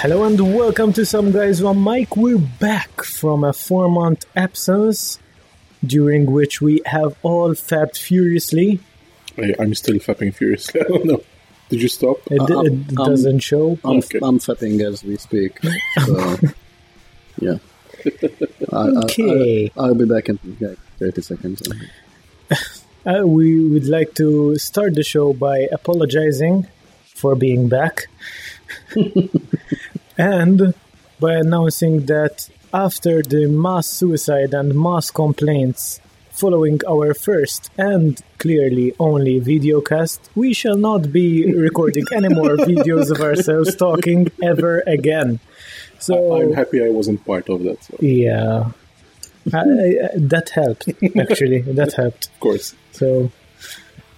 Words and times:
Hello 0.00 0.22
and 0.22 0.54
welcome 0.54 0.92
to 0.92 1.04
Some 1.04 1.32
Guys 1.32 1.60
One 1.60 1.78
Mike. 1.78 2.16
We're 2.16 2.38
back 2.38 3.02
from 3.02 3.42
a 3.42 3.52
four 3.52 3.88
month 3.90 4.26
absence 4.36 5.18
during 5.84 6.30
which 6.30 6.60
we 6.60 6.80
have 6.86 7.16
all 7.24 7.52
fapped 7.56 7.98
furiously. 7.98 8.78
I, 9.36 9.56
I'm 9.58 9.74
still 9.74 9.96
fapping 9.96 10.32
furiously. 10.32 10.82
I 10.82 10.84
don't 10.84 11.04
know. 11.04 11.24
Did 11.68 11.82
you 11.82 11.88
stop? 11.88 12.18
It, 12.30 12.40
Uh, 12.40 12.60
it 12.60 12.72
um, 12.96 13.06
doesn't 13.06 13.40
show. 13.40 13.76
I'm, 13.82 13.98
Okay. 13.98 14.20
I'm 14.22 14.38
fapping 14.38 14.80
as 14.86 15.02
we 15.02 15.16
speak. 15.16 15.58
So, 16.06 16.36
yeah. 17.40 17.58
I, 18.72 18.76
I, 18.76 18.86
Okay. 19.02 19.72
I, 19.76 19.82
will 19.88 19.96
be 19.96 20.04
back 20.04 20.28
in 20.28 20.38
like 20.60 20.78
30 21.00 21.22
seconds. 21.22 21.62
Uh, 23.04 23.26
we 23.26 23.68
would 23.68 23.88
like 23.88 24.14
to 24.14 24.56
start 24.58 24.94
the 24.94 25.02
show 25.02 25.32
by 25.32 25.66
apologizing 25.72 26.68
for 27.04 27.34
being 27.34 27.68
back 27.68 28.06
and 30.18 30.74
by 31.20 31.34
announcing 31.34 32.06
that 32.06 32.50
after 32.74 33.22
the 33.22 33.46
mass 33.46 33.86
suicide 33.86 34.52
and 34.52 34.74
mass 34.74 35.10
complaints 35.10 36.00
following 36.30 36.80
our 36.86 37.14
first 37.14 37.70
and 37.78 38.20
clearly 38.38 38.94
only 39.00 39.38
video 39.40 39.80
cast, 39.80 40.30
we 40.34 40.52
shall 40.52 40.76
not 40.76 41.10
be 41.12 41.52
recording 41.52 42.04
any 42.12 42.28
more 42.28 42.56
videos 42.70 43.10
of 43.10 43.20
ourselves 43.20 43.74
talking 43.74 44.30
ever 44.42 44.80
again. 44.86 45.40
So 45.98 46.40
I'm 46.40 46.52
happy 46.52 46.84
I 46.84 46.90
wasn't 46.90 47.24
part 47.24 47.48
of 47.48 47.64
that. 47.64 47.82
So, 47.82 47.96
yeah, 48.00 48.70
I, 49.52 49.58
I, 49.58 50.08
that 50.14 50.50
helped 50.50 50.88
actually. 51.18 51.62
That 51.62 51.94
helped. 51.94 52.28
Of 52.28 52.40
course. 52.40 52.74
So, 52.92 53.32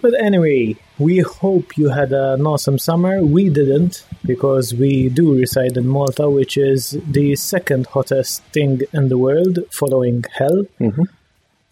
but 0.01 0.13
anyway, 0.19 0.75
we 0.97 1.19
hope 1.19 1.77
you 1.77 1.89
had 1.89 2.11
an 2.11 2.45
awesome 2.45 2.77
summer. 2.79 3.23
We 3.23 3.49
didn't 3.49 4.05
because 4.25 4.73
we 4.73 5.09
do 5.09 5.35
reside 5.37 5.77
in 5.77 5.87
Malta, 5.87 6.29
which 6.29 6.57
is 6.57 6.97
the 7.07 7.35
second 7.35 7.87
hottest 7.87 8.43
thing 8.53 8.81
in 8.93 9.09
the 9.09 9.17
world, 9.17 9.59
following 9.71 10.23
hell. 10.33 10.63
Mhm. 10.79 11.05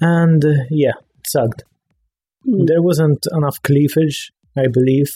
And 0.01 0.43
uh, 0.45 0.53
yeah, 0.69 0.93
it 1.17 1.25
sucked. 1.27 1.63
There 2.45 2.81
wasn't 2.81 3.25
enough 3.33 3.61
cleavage, 3.63 4.31
I 4.57 4.67
believe. 4.67 5.11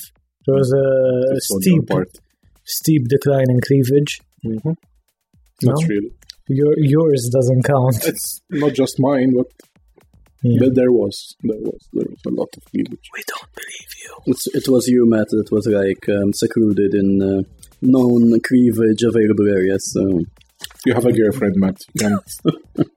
There 0.46 0.56
was 0.56 0.72
a 0.74 1.34
That's 1.34 1.48
steep, 1.62 1.90
steep 2.66 3.08
decline 3.08 3.50
in 3.50 3.60
cleavage. 3.62 4.20
Mhm. 4.46 4.76
No? 5.64 5.72
Not 5.72 5.88
really. 5.88 6.12
Your 6.50 6.74
yours 6.78 7.30
doesn't 7.32 7.64
count. 7.64 8.06
It's 8.06 8.42
not 8.50 8.74
just 8.74 8.96
mine, 9.00 9.34
but 9.38 9.48
Yeah. 10.44 10.58
there, 10.60 10.70
there 10.74 10.92
was 10.92 11.36
there 11.42 11.58
was 11.60 11.88
there 11.94 12.06
was 12.10 12.20
a 12.28 12.30
lot 12.30 12.50
of 12.58 12.66
cleavage. 12.66 13.10
We 13.14 13.24
don't 13.28 13.50
believe 13.56 13.92
you. 14.04 14.34
It's, 14.34 14.48
it 14.48 14.68
was 14.68 14.88
you, 14.88 15.10
Matt, 15.10 15.28
that 15.30 15.50
was 15.52 15.66
like 15.68 16.08
um, 16.10 16.34
secluded 16.34 16.94
in 16.94 17.22
uh, 17.22 17.42
known 17.82 18.40
cleavage 18.42 19.04
available 19.04 19.48
areas. 19.48 19.92
So 19.94 20.22
You 20.86 20.94
have 20.94 21.06
a 21.06 21.14
girlfriend, 21.14 21.56
Matt. 21.58 21.78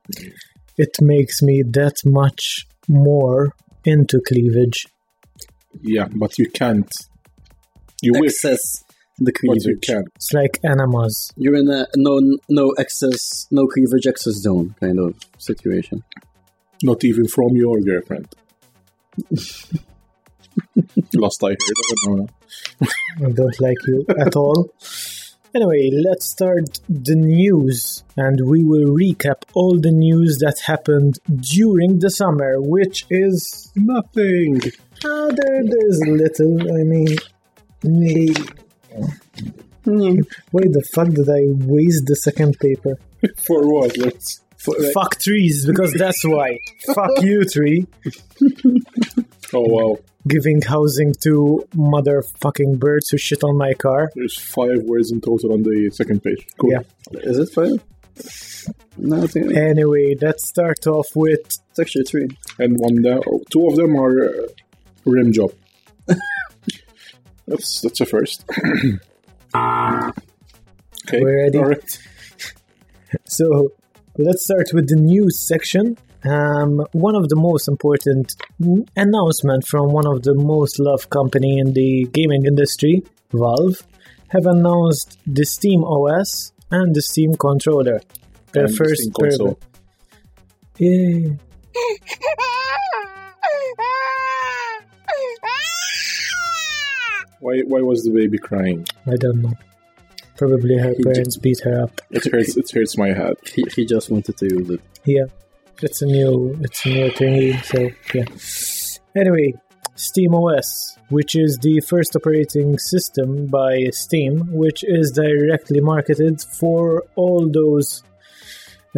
It 0.78 0.94
makes 1.00 1.40
me 1.40 1.62
that 1.70 1.94
much 2.04 2.66
more 2.86 3.54
into 3.84 4.20
cleavage. 4.28 4.86
yeah, 5.80 6.06
but 6.14 6.38
you 6.38 6.50
can't. 6.50 6.90
You 8.02 8.12
wish, 8.14 8.44
access 8.44 8.84
the 9.18 9.32
but 9.46 9.64
you 9.64 9.78
can't. 9.78 10.06
It's 10.16 10.32
like 10.34 10.58
enemas. 10.62 11.32
You're 11.36 11.56
in 11.56 11.70
a 11.70 11.86
no 11.96 12.20
no 12.50 12.74
access, 12.78 13.46
no 13.50 13.66
cleavage 13.66 14.06
access 14.06 14.34
zone 14.34 14.74
kind 14.78 14.98
of 14.98 15.14
situation. 15.38 16.04
Not 16.82 17.04
even 17.04 17.26
from 17.28 17.56
your 17.56 17.80
girlfriend. 17.80 18.28
Last 21.14 21.42
I 21.42 21.48
heard, 21.48 21.58
I 21.60 21.94
don't 22.04 22.16
know. 22.18 22.28
I 23.26 23.30
don't 23.32 23.60
like 23.60 23.76
you 23.86 24.04
at 24.20 24.36
all. 24.36 24.70
Anyway, 25.54 25.90
let's 25.90 26.26
start 26.26 26.80
the 26.88 27.14
news 27.14 28.04
and 28.16 28.40
we 28.46 28.62
will 28.62 28.94
recap 28.94 29.42
all 29.54 29.78
the 29.80 29.90
news 29.90 30.36
that 30.38 30.58
happened 30.66 31.18
during 31.40 31.98
the 31.98 32.10
summer, 32.10 32.60
which 32.60 33.06
is 33.08 33.72
Nothing. 33.74 34.60
uh, 35.04 35.28
there, 35.28 35.62
there's 35.64 36.00
little. 36.06 36.60
I 36.78 36.82
mean, 36.84 37.16
me. 37.84 38.34
Why 39.84 40.62
the 40.62 40.84
fuck 40.92 41.08
did 41.08 41.28
I 41.28 41.42
waste 41.66 42.04
the 42.06 42.16
second 42.16 42.58
paper? 42.58 42.98
For 43.46 43.66
what? 43.66 43.96
Let's. 43.96 44.42
For, 44.66 44.74
Fuck 44.92 45.20
trees, 45.20 45.64
because 45.64 45.92
that's 45.92 46.24
why. 46.24 46.58
Fuck 46.92 47.10
you, 47.22 47.44
tree. 47.44 47.86
Oh 49.54 49.60
wow. 49.60 49.98
Giving 50.26 50.60
housing 50.60 51.14
to 51.22 51.64
motherfucking 51.76 52.80
birds 52.80 53.10
who 53.10 53.16
shit 53.16 53.44
on 53.44 53.56
my 53.56 53.74
car. 53.74 54.10
There's 54.16 54.36
five 54.36 54.82
words 54.82 55.12
in 55.12 55.20
total 55.20 55.52
on 55.52 55.62
the 55.62 55.90
second 55.92 56.24
page. 56.24 56.48
Cool. 56.58 56.72
Yeah. 56.72 56.80
Is 57.12 57.38
it 57.38 57.50
fine? 57.50 57.80
No, 58.96 59.22
I 59.22 59.26
think 59.28 59.54
Anyway, 59.56 60.16
let's 60.20 60.48
start 60.48 60.84
off 60.88 61.14
with 61.14 61.38
it's 61.38 61.78
actually 61.78 62.04
three. 62.04 62.28
And 62.58 62.76
one 62.76 63.02
down. 63.02 63.20
Oh, 63.28 63.40
two 63.50 63.68
of 63.68 63.76
them 63.76 63.94
are 63.96 64.24
uh, 64.24 64.48
rim 65.04 65.32
job. 65.32 65.52
that's 67.46 67.82
that's 67.82 68.00
a 68.00 68.06
first. 68.06 68.44
okay. 69.54 70.10
We're 71.12 71.44
ready? 71.44 71.58
All 71.58 71.66
right. 71.66 71.98
So 73.28 73.72
let's 74.18 74.44
start 74.44 74.68
with 74.72 74.88
the 74.88 74.96
news 74.96 75.38
section. 75.46 75.96
Um, 76.24 76.84
one 76.92 77.14
of 77.14 77.28
the 77.28 77.36
most 77.36 77.68
important 77.68 78.34
announcement 78.96 79.66
from 79.66 79.92
one 79.92 80.06
of 80.06 80.22
the 80.22 80.34
most 80.34 80.80
loved 80.80 81.10
company 81.10 81.58
in 81.58 81.72
the 81.72 82.08
gaming 82.12 82.46
industry, 82.46 83.02
Valve, 83.32 83.82
have 84.28 84.46
announced 84.46 85.18
the 85.26 85.44
Steam 85.44 85.84
OS 85.84 86.52
and 86.70 86.94
the 86.94 87.02
Steam 87.02 87.34
controller. 87.34 88.00
Their 88.52 88.64
And 88.64 88.72
the 88.72 88.76
first 88.76 89.02
Steam 89.02 89.12
console. 89.12 89.58
Why 97.40 97.60
why 97.66 97.80
was 97.82 98.02
the 98.02 98.10
baby 98.10 98.38
crying? 98.38 98.86
I 99.06 99.16
don't 99.16 99.42
know. 99.42 99.52
Probably 100.36 100.76
her 100.78 100.94
parents 101.02 101.36
beat 101.36 101.60
her 101.64 101.82
up. 101.82 102.00
It 102.10 102.24
hurts. 102.30 102.56
It 102.56 102.70
hurts 102.70 102.96
my 102.98 103.08
head. 103.08 103.36
He, 103.54 103.64
he 103.74 103.86
just 103.86 104.10
wanted 104.10 104.36
to 104.38 104.44
use 104.46 104.70
it. 104.70 104.80
Yeah, 105.04 105.24
it's 105.82 106.02
a 106.02 106.06
new, 106.06 106.58
it's 106.60 106.84
a 106.84 106.88
new 106.88 107.10
thingy. 107.10 107.62
So 107.64 107.90
yeah. 108.14 109.20
Anyway, 109.20 109.54
Steam 109.94 110.34
OS, 110.34 110.98
which 111.08 111.34
is 111.34 111.58
the 111.62 111.80
first 111.88 112.14
operating 112.14 112.78
system 112.78 113.46
by 113.46 113.86
Steam, 113.92 114.52
which 114.52 114.84
is 114.84 115.10
directly 115.10 115.80
marketed 115.80 116.42
for 116.42 117.04
all 117.14 117.48
those 117.50 118.02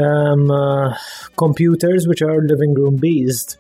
um, 0.01 0.51
uh, 0.51 0.97
computers 1.37 2.07
which 2.09 2.23
are 2.23 2.41
living 2.41 2.75
room 2.75 2.97
based. 2.97 3.59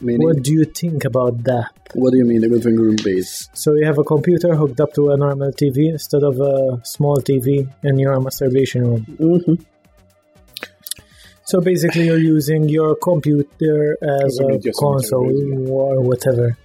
Meaning, 0.00 0.26
What 0.26 0.42
do 0.42 0.52
you 0.52 0.64
think 0.64 1.04
about 1.04 1.42
that? 1.44 1.70
what 1.94 2.10
do 2.12 2.18
you 2.18 2.24
mean 2.26 2.42
the 2.42 2.48
living 2.48 2.76
room 2.76 2.96
base? 3.02 3.48
So 3.54 3.74
you 3.74 3.86
have 3.86 3.98
a 3.98 4.04
computer 4.04 4.54
hooked 4.54 4.80
up 4.80 4.92
to 4.94 5.10
a 5.10 5.16
normal 5.16 5.50
TV 5.52 5.88
instead 5.90 6.22
of 6.22 6.38
a 6.40 6.80
small 6.84 7.16
TV 7.18 7.66
in 7.82 7.98
your 7.98 8.20
masturbation 8.20 8.82
room. 8.86 9.06
Mm-hmm. 9.18 9.54
So 11.44 11.60
basically, 11.60 12.06
you're 12.06 12.18
using 12.18 12.68
your 12.68 12.96
computer 12.96 13.96
as 14.02 14.38
a 14.40 14.46
a 14.68 14.72
console 14.72 15.70
or 15.70 16.00
whatever. 16.00 16.56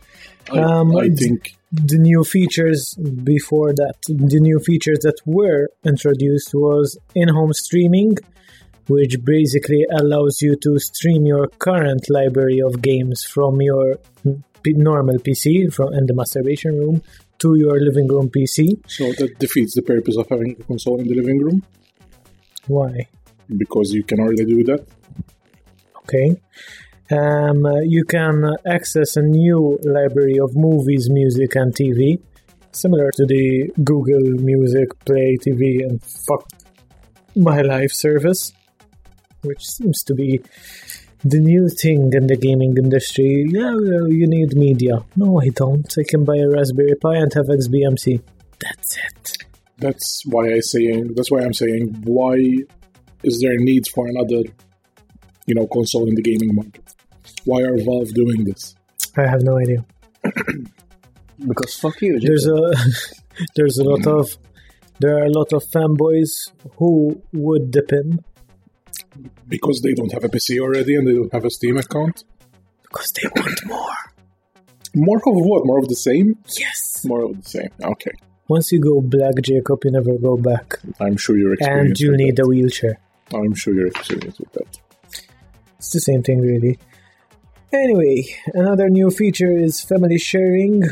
I, 0.52 0.58
Um, 0.60 0.98
I 0.98 1.10
think 1.10 1.56
The 1.72 2.00
new 2.00 2.24
features 2.26 2.96
before 3.34 3.72
that, 3.74 3.96
the 4.10 4.40
new 4.42 4.60
features 4.60 5.00
that 5.04 5.20
were 5.26 5.70
introduced 5.86 6.50
was 6.54 6.98
in-home 7.16 7.54
streaming, 7.54 8.18
which 8.88 9.16
basically 9.24 9.86
allows 9.92 10.42
you 10.42 10.56
to 10.58 10.78
stream 10.80 11.26
your 11.26 11.48
current 11.48 12.10
library 12.10 12.60
of 12.60 12.82
games 12.82 13.24
from 13.24 13.62
your 13.62 13.98
p- 14.64 14.74
normal 14.74 15.18
PC 15.20 15.74
from 15.74 15.94
in 15.94 16.06
the 16.06 16.14
masturbation 16.14 16.78
room 16.78 17.02
to 17.40 17.56
your 17.58 17.80
living 17.80 18.08
room 18.08 18.30
PC. 18.30 18.80
so. 18.88 19.06
That 19.14 19.40
defeats 19.40 19.76
the 19.76 19.82
purpose 19.82 20.18
of 20.18 20.28
having 20.30 20.56
a 20.60 20.64
console 20.64 21.00
in 21.00 21.08
the 21.08 21.16
living 21.16 21.40
room 21.40 21.64
Why? 22.68 23.08
because 23.58 23.94
you 23.94 24.04
can 24.04 24.20
already 24.20 24.46
do 24.46 24.64
that. 24.66 24.86
Okay. 25.98 26.40
Um, 27.12 27.66
you 27.84 28.06
can 28.06 28.56
access 28.66 29.18
a 29.18 29.22
new 29.22 29.78
library 29.84 30.40
of 30.40 30.56
movies, 30.56 31.10
music, 31.10 31.56
and 31.56 31.74
TV, 31.74 32.22
similar 32.72 33.12
to 33.12 33.26
the 33.26 33.70
Google 33.84 34.42
Music, 34.42 34.98
Play 35.04 35.38
TV, 35.46 35.84
and 35.84 36.02
Fuck 36.02 36.48
My 37.36 37.62
Life 37.62 37.92
service, 37.92 38.54
which 39.44 39.64
seems 39.66 40.04
to 40.04 40.14
be 40.14 40.42
the 41.24 41.40
new 41.40 41.70
thing 41.70 42.12
in 42.14 42.28
the 42.28 42.36
gaming 42.36 42.76
industry. 42.78 43.46
Yeah, 43.50 43.74
well, 43.74 44.08
you 44.08 44.28
need 44.28 44.56
media. 44.56 45.04
No, 45.16 45.40
I 45.40 45.50
don't. 45.50 45.92
I 45.98 46.04
can 46.08 46.26
buy 46.26 46.38
a 46.38 46.50
Raspberry 46.50 46.96
Pi 46.96 47.16
and 47.16 47.34
have 47.34 47.46
XBMC. 47.46 48.22
That's 48.60 48.98
it. 48.98 49.38
That's 49.78 50.24
why 50.26 50.48
I 50.48 50.60
saying. 50.60 51.14
That's 51.16 51.32
why 51.32 51.42
I'm 51.42 51.54
saying. 51.54 52.04
Why 52.04 52.36
is 53.24 53.40
there 53.42 53.54
a 53.54 53.58
need 53.58 53.84
for 53.94 54.08
another, 54.08 54.50
you 55.46 55.56
know, 55.56 55.68
console 55.68 56.08
in 56.08 56.16
the 56.16 56.22
gaming 56.22 56.56
market? 56.56 56.84
Why 57.46 57.62
are 57.62 57.78
Valve 57.78 58.14
doing 58.14 58.44
this? 58.44 58.76
I 59.18 59.28
have 59.28 59.42
no 59.42 59.58
idea. 59.58 59.86
Because 61.48 61.74
fuck 61.74 62.00
you. 62.04 62.20
There's 62.20 62.46
a 62.46 62.72
there's 63.56 63.80
a 63.80 63.84
lot 63.84 64.06
of 64.06 64.38
There 65.00 65.18
are 65.18 65.26
a 65.26 65.32
lot 65.32 65.52
of 65.52 65.64
fanboys 65.74 66.52
who 66.78 67.24
would 67.34 67.72
dip 67.72 67.92
in 67.92 68.20
Because 69.48 69.82
they 69.82 69.94
don't 69.94 70.12
have 70.14 70.24
a 70.24 70.30
PC 70.30 70.60
already 70.60 70.96
and 70.96 71.08
they 71.08 71.14
don't 71.14 71.32
have 71.34 71.46
a 71.46 71.50
Steam 71.50 71.78
account. 71.78 72.24
because 72.84 73.12
they 73.12 73.28
want 73.36 73.66
more. 73.66 73.96
More 74.94 75.18
of 75.18 75.24
what? 75.26 75.66
More 75.66 75.80
of 75.80 75.88
the 75.88 75.96
same? 75.96 76.36
Yes. 76.60 77.06
More 77.06 77.24
of 77.24 77.42
the 77.44 77.50
same. 77.50 77.70
Okay. 77.82 78.12
Once 78.48 78.72
you 78.72 78.82
go 78.82 79.00
black, 79.00 79.36
Jacob, 79.42 79.80
you 79.86 79.92
never 79.92 80.18
go 80.18 80.36
back. 80.36 80.80
I'm 81.00 81.16
sure 81.16 81.38
you're 81.38 81.56
And 81.62 81.98
you 81.98 82.12
with 82.12 82.20
need 82.20 82.40
a 82.40 82.46
wheelchair. 82.46 83.00
I'm 83.34 83.54
sure 83.56 83.74
you're 83.74 83.88
experienced 83.88 84.40
with 84.42 84.52
that. 84.54 84.80
It's 85.78 85.92
the 85.94 86.02
same 86.02 86.22
thing, 86.22 86.42
really. 86.42 86.78
Anyway, 87.74 88.26
another 88.54 88.90
new 88.90 89.10
feature 89.10 89.56
is 89.58 89.82
family 89.82 90.18
sharing. 90.18 90.84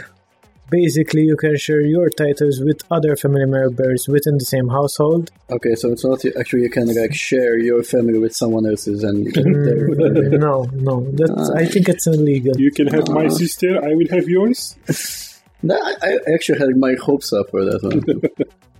Basically, 0.69 1.23
you 1.23 1.35
can 1.35 1.57
share 1.57 1.81
your 1.81 2.09
titles 2.09 2.59
with 2.59 2.83
other 2.91 3.15
family 3.15 3.45
members 3.45 4.07
within 4.07 4.37
the 4.37 4.45
same 4.45 4.67
household. 4.67 5.31
Okay, 5.49 5.73
so 5.75 5.91
it's 5.91 6.05
not 6.05 6.23
actually 6.39 6.63
you 6.63 6.69
can 6.69 6.87
like 6.93 7.13
share 7.13 7.57
your 7.57 7.83
family 7.83 8.19
with 8.19 8.35
someone 8.35 8.67
else's 8.67 9.03
and 9.03 9.25
you 9.25 9.31
can 9.31 9.45
mm, 9.45 9.65
their 9.65 9.87
family. 10.21 10.37
no, 10.37 10.63
no, 10.73 11.11
that's, 11.11 11.49
ah. 11.49 11.57
I 11.57 11.65
think 11.65 11.89
it's 11.89 12.05
illegal. 12.05 12.59
You 12.59 12.71
can 12.71 12.87
have 12.87 13.07
my 13.09 13.25
ah. 13.25 13.29
sister, 13.29 13.83
I 13.83 13.93
will 13.95 14.07
have 14.11 14.27
yours. 14.27 14.75
No, 15.61 15.75
I, 15.75 15.95
I 16.01 16.33
actually 16.33 16.59
had 16.59 16.69
my 16.77 16.95
hopes 16.95 17.33
up 17.33 17.49
for 17.49 17.65
that 17.65 17.83
one. 17.83 18.21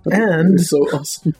And 0.10 0.58
so 0.58 0.78
awesome. 0.94 1.34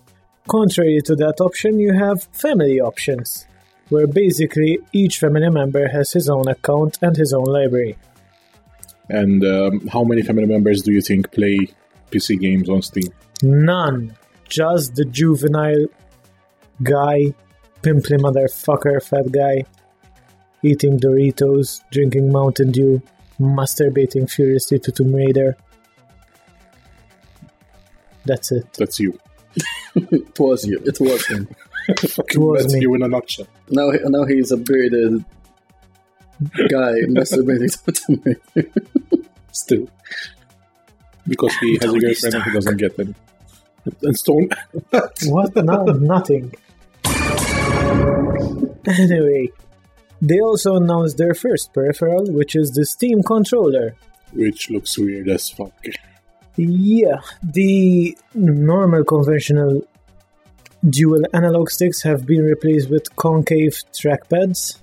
contrary 0.49 1.01
to 1.07 1.17
that 1.17 1.41
option, 1.41 1.79
you 1.79 1.95
have 1.95 2.25
family 2.25 2.79
options, 2.79 3.47
where 3.89 4.07
basically 4.07 4.81
each 4.93 5.19
family 5.19 5.49
member 5.49 5.89
has 5.89 6.13
his 6.13 6.29
own 6.29 6.47
account 6.47 6.99
and 7.01 7.17
his 7.17 7.33
own 7.33 7.45
library. 7.45 7.97
And 9.11 9.45
um, 9.45 9.87
how 9.89 10.05
many 10.05 10.23
family 10.23 10.47
members 10.47 10.83
do 10.83 10.93
you 10.93 11.01
think 11.01 11.33
play 11.33 11.69
PC 12.11 12.39
games 12.41 12.69
on 12.69 12.83
Steam? 12.83 13.13
None. 13.43 14.17
Just 14.49 14.95
the 14.95 15.05
juvenile 15.05 15.87
guy, 16.83 17.35
pimply 17.83 18.17
motherfucker, 18.19 19.03
fat 19.03 19.31
guy, 19.33 19.65
eating 20.63 20.99
Doritos, 20.99 21.81
drinking 21.91 22.33
Mountain 22.33 22.73
Dew, 22.73 23.03
masturbating 23.39 24.31
furiously 24.31 24.79
to 24.81 24.93
Tomb 24.93 25.15
Raider. 25.15 25.57
That's 28.25 28.53
it. 28.53 28.73
That's 28.75 29.01
you. 29.01 29.19
It 29.95 30.39
was 30.39 30.65
you. 30.67 30.81
It 30.85 31.01
was 31.01 31.27
him. 31.27 31.49
Fucking 31.99 32.41
was 32.41 32.73
me. 32.73 32.83
you 32.83 32.95
in 32.95 33.03
a 33.03 33.09
nutshell. 33.09 33.47
Now, 33.71 33.91
now 34.05 34.25
he's 34.25 34.53
a 34.53 34.57
bearded 34.57 35.25
guy 36.69 36.95
masturbating 37.09 37.85
to 37.85 37.93
Tomb 37.93 38.23
Raider. 38.25 38.71
Still. 39.53 39.89
Because 41.27 41.55
he 41.57 41.79
has 41.81 41.93
a 41.93 41.99
girlfriend 41.99 42.35
and 42.35 42.45
he 42.45 42.51
doesn't 42.53 42.77
get 42.77 42.99
any. 42.99 43.15
And 44.03 44.17
Stone. 44.17 44.51
What? 45.27 45.57
No, 45.57 45.85
nothing. 45.85 46.53
Anyway, 48.87 49.49
they 50.23 50.41
also 50.41 50.77
announced 50.77 51.19
their 51.19 51.35
first 51.35 51.73
peripheral, 51.73 52.27
which 52.33 52.57
is 52.57 52.73
the 52.73 52.85
Steam 52.85 53.23
controller. 53.23 53.95
Which 54.33 54.71
looks 54.71 54.99
weird 54.99 55.29
as 55.29 55.51
fuck. 55.51 55.73
Yeah, 56.57 57.21
the 57.43 58.17
normal 58.35 59.05
conventional 59.05 59.83
dual 60.89 61.23
analog 61.33 61.71
sticks 61.71 62.03
have 62.03 62.27
been 62.27 62.43
replaced 62.43 62.91
with 62.91 63.15
concave 63.17 63.73
trackpads, 63.93 64.79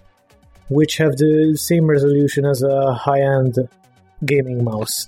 which 0.69 0.97
have 0.97 1.17
the 1.17 1.57
same 1.59 1.87
resolution 1.87 2.45
as 2.45 2.61
a 2.63 2.93
high 2.93 3.21
end 3.21 3.55
gaming 4.25 4.63
mouse. 4.63 5.07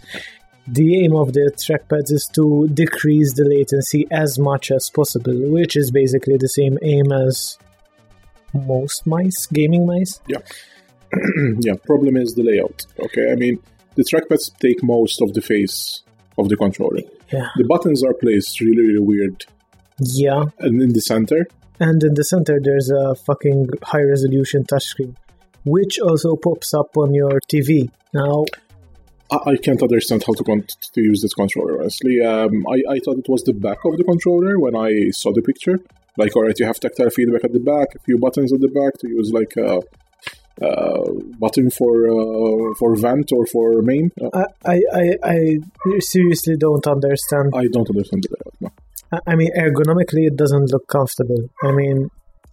The 0.67 1.03
aim 1.03 1.15
of 1.15 1.33
the 1.33 1.51
trackpads 1.55 2.11
is 2.11 2.29
to 2.35 2.67
decrease 2.73 3.33
the 3.33 3.45
latency 3.45 4.05
as 4.11 4.37
much 4.37 4.71
as 4.71 4.89
possible, 4.93 5.33
which 5.51 5.75
is 5.75 5.89
basically 5.89 6.37
the 6.37 6.47
same 6.49 6.77
aim 6.83 7.11
as 7.11 7.57
most 8.53 9.07
mice, 9.07 9.47
gaming 9.47 9.85
mice. 9.85 10.19
yeah, 10.27 10.39
yeah, 11.59 11.73
problem 11.85 12.17
is 12.17 12.35
the 12.35 12.43
layout. 12.43 12.85
Okay, 12.99 13.31
I 13.31 13.35
mean, 13.35 13.59
the 13.95 14.03
trackpads 14.03 14.55
take 14.59 14.83
most 14.83 15.21
of 15.21 15.33
the 15.33 15.41
face 15.41 16.03
of 16.37 16.49
the 16.49 16.55
controller. 16.55 17.01
Yeah. 17.31 17.47
The 17.57 17.65
buttons 17.65 18.03
are 18.03 18.13
placed 18.13 18.59
really, 18.61 18.87
really 18.87 18.99
weird. 18.99 19.45
Yeah, 19.99 20.45
And 20.59 20.81
in 20.81 20.93
the 20.93 21.01
center, 21.01 21.47
And 21.79 22.01
in 22.03 22.13
the 22.13 22.23
center, 22.23 22.59
there's 22.61 22.89
a 22.89 23.15
fucking 23.15 23.67
high 23.83 24.01
resolution 24.03 24.63
touchscreen, 24.63 25.15
which 25.65 25.99
also 25.99 26.35
pops 26.35 26.73
up 26.73 26.95
on 26.97 27.13
your 27.13 27.39
TV. 27.51 27.89
Now, 28.13 28.45
I, 29.31 29.55
can't 29.57 29.81
understand 29.81 30.23
how 30.25 30.33
to, 30.33 30.43
con- 30.43 30.65
to 30.93 31.01
use 31.01 31.21
this 31.21 31.33
controller, 31.33 31.79
honestly. 31.81 32.21
Um, 32.21 32.65
I, 32.67 32.93
I 32.95 32.99
thought 32.99 33.17
it 33.19 33.29
was 33.29 33.43
the 33.43 33.53
back 33.53 33.77
of 33.85 33.97
the 33.97 34.03
controller 34.03 34.59
when 34.59 34.75
I 34.75 35.09
saw 35.11 35.31
the 35.31 35.41
picture. 35.41 35.77
Like, 36.17 36.35
alright, 36.35 36.57
you 36.59 36.65
have 36.65 36.79
tactile 36.79 37.09
feedback 37.11 37.43
at 37.43 37.53
the 37.53 37.59
back, 37.59 37.95
a 37.95 37.99
few 37.99 38.17
buttons 38.17 38.51
at 38.51 38.59
the 38.59 38.67
back 38.69 38.93
to 39.01 39.07
use, 39.09 39.31
like, 39.31 39.53
a, 39.57 39.79
uh 40.61 41.13
button 41.39 41.69
for 41.69 42.09
uh, 42.09 42.73
for 42.77 42.93
vent 42.97 43.31
or 43.31 43.45
for 43.45 43.81
main. 43.81 44.11
Uh, 44.21 44.43
I, 44.65 44.77
I, 44.93 45.03
I, 45.23 45.59
seriously 45.99 46.57
don't 46.57 46.85
understand. 46.85 47.53
I 47.55 47.67
don't 47.71 47.89
understand 47.89 48.23
the 48.23 48.35
layout. 48.35 48.55
No. 48.59 48.69
I- 49.13 49.31
I 49.31 49.35
mean, 49.35 49.51
ergonomically, 49.55 50.27
it 50.27 50.35
doesn't 50.35 50.69
look 50.73 50.85
comfortable. 50.87 51.49
I 51.63 51.71
mean, 51.71 52.09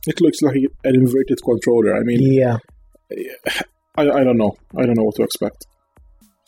It 0.06 0.20
looks 0.20 0.40
like 0.40 0.54
an 0.84 0.94
inverted 0.94 1.40
controller. 1.44 1.96
I 1.96 2.02
mean, 2.04 2.20
yeah, 2.22 2.58
I, 3.96 4.02
I 4.02 4.22
don't 4.22 4.38
know. 4.38 4.54
I 4.78 4.86
don't 4.86 4.96
know 4.96 5.02
what 5.02 5.16
to 5.16 5.24
expect. 5.24 5.66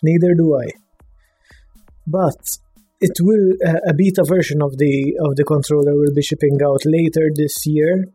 Neither 0.02 0.34
do 0.34 0.56
I. 0.56 0.68
But 2.06 2.40
it 3.00 3.12
will 3.20 3.52
uh, 3.66 3.80
a 3.86 3.94
beta 3.94 4.24
version 4.26 4.62
of 4.62 4.76
the 4.78 5.16
of 5.20 5.36
the 5.36 5.44
controller 5.44 5.94
will 5.94 6.14
be 6.14 6.22
shipping 6.22 6.58
out 6.64 6.82
later 6.84 7.30
this 7.34 7.54
year 7.66 8.06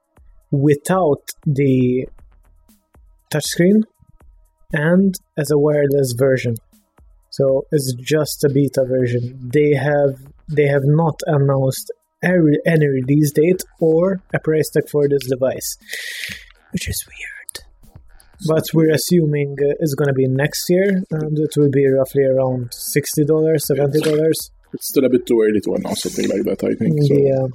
without 0.52 1.24
the 1.46 2.08
touchscreen 3.34 3.84
and 4.72 5.16
as 5.38 5.52
a 5.52 5.58
wireless 5.58 6.14
version. 6.18 6.56
So 7.30 7.66
it's 7.72 7.94
just 7.96 8.44
a 8.44 8.50
beta 8.50 8.84
version. 8.86 9.50
They 9.54 9.74
have 9.74 10.22
they 10.48 10.68
have 10.68 10.84
not 10.84 11.20
announced 11.26 11.92
any, 12.22 12.58
any 12.66 12.88
release 12.88 13.32
date 13.32 13.64
or 13.80 14.22
a 14.34 14.40
price 14.40 14.70
tag 14.70 14.90
for 14.90 15.08
this 15.08 15.28
device, 15.28 15.78
which 16.72 16.88
is 16.88 17.06
weird. 17.08 17.33
But 18.48 18.64
we're 18.74 18.92
assuming 18.94 19.56
uh, 19.62 19.74
it's 19.80 19.96
going 19.96 20.08
to 20.08 20.14
be 20.14 20.28
next 20.28 20.70
year, 20.70 21.04
and 21.12 21.38
it 21.40 21.54
will 21.56 21.70
be 21.72 21.88
roughly 21.88 22.24
around 22.26 22.74
sixty 22.74 23.24
dollars, 23.26 23.66
seventy 23.68 24.00
dollars. 24.00 24.52
It's 24.74 24.88
still 24.88 25.06
a 25.06 25.10
bit 25.10 25.26
too 25.26 25.40
early 25.42 25.62
to 25.62 25.74
announce 25.76 26.02
something 26.04 26.28
like 26.30 26.44
that, 26.44 26.64
I 26.64 26.74
think. 26.76 27.02
So. 27.04 27.14
Yeah. 27.16 27.48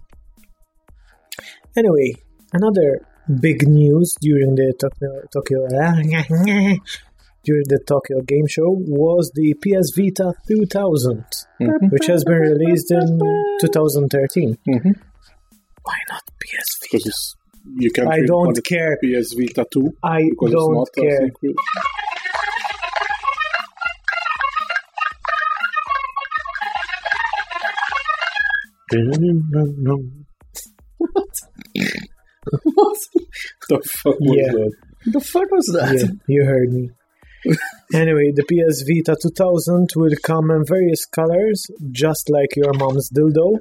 Anyway, 1.76 2.14
another 2.52 3.06
big 3.40 3.66
news 3.68 4.14
during 4.20 4.54
the 4.54 4.72
Tokyo, 4.80 5.22
Tokyo 5.32 5.66
during 7.44 7.64
the 7.68 7.80
Tokyo 7.86 8.20
Game 8.22 8.46
Show 8.46 8.70
was 8.70 9.30
the 9.34 9.54
PS 9.62 9.92
Vita 9.96 10.32
2000, 10.48 11.24
Mhm. 11.60 11.90
which 11.92 12.06
has 12.06 12.24
been 12.24 12.38
released 12.38 12.90
in 12.90 13.18
2013. 13.60 14.56
Mhm. 14.68 14.94
Why 15.82 15.96
not 16.10 16.22
PS 16.40 16.78
Because 16.82 17.02
Vita? 17.04 17.08
it's, 17.08 17.34
you 17.76 17.90
can't 17.90 18.08
I 18.08 18.20
don't 18.26 18.56
it 18.56 18.64
care. 18.64 18.98
PS 19.02 19.34
Vita 19.34 19.66
2 19.72 19.90
I 20.02 20.22
because 20.30 20.52
don't 20.52 20.76
it's 20.82 20.96
not 20.96 21.04
care. 21.04 21.26
sequel. 21.26 21.54
what 32.64 32.98
the 33.68 33.80
fuck 33.90 34.18
was 34.20 34.36
Yeah. 34.36 34.52
that? 34.52 34.72
the 35.12 35.20
fuck 35.20 35.50
was 35.50 35.66
that? 35.78 35.94
Yeah, 35.98 36.08
you 36.28 36.44
heard 36.44 36.72
me. 36.72 36.90
anyway, 37.94 38.32
the 38.34 38.42
PS 38.44 38.82
Vita 38.88 39.16
2000 39.20 39.88
will 39.96 40.10
come 40.24 40.50
in 40.50 40.64
various 40.66 41.04
colors, 41.06 41.66
just 41.92 42.28
like 42.30 42.56
your 42.56 42.72
mom's 42.74 43.10
dildo. 43.10 43.58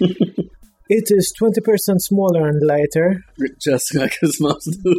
it 0.98 1.06
is 1.10 1.32
20% 1.40 2.00
smaller 2.00 2.46
and 2.48 2.60
lighter. 2.72 3.08
Just 3.60 3.94
like 4.00 4.14
his 4.20 4.40
mom's 4.40 4.66
dude. 4.82 4.98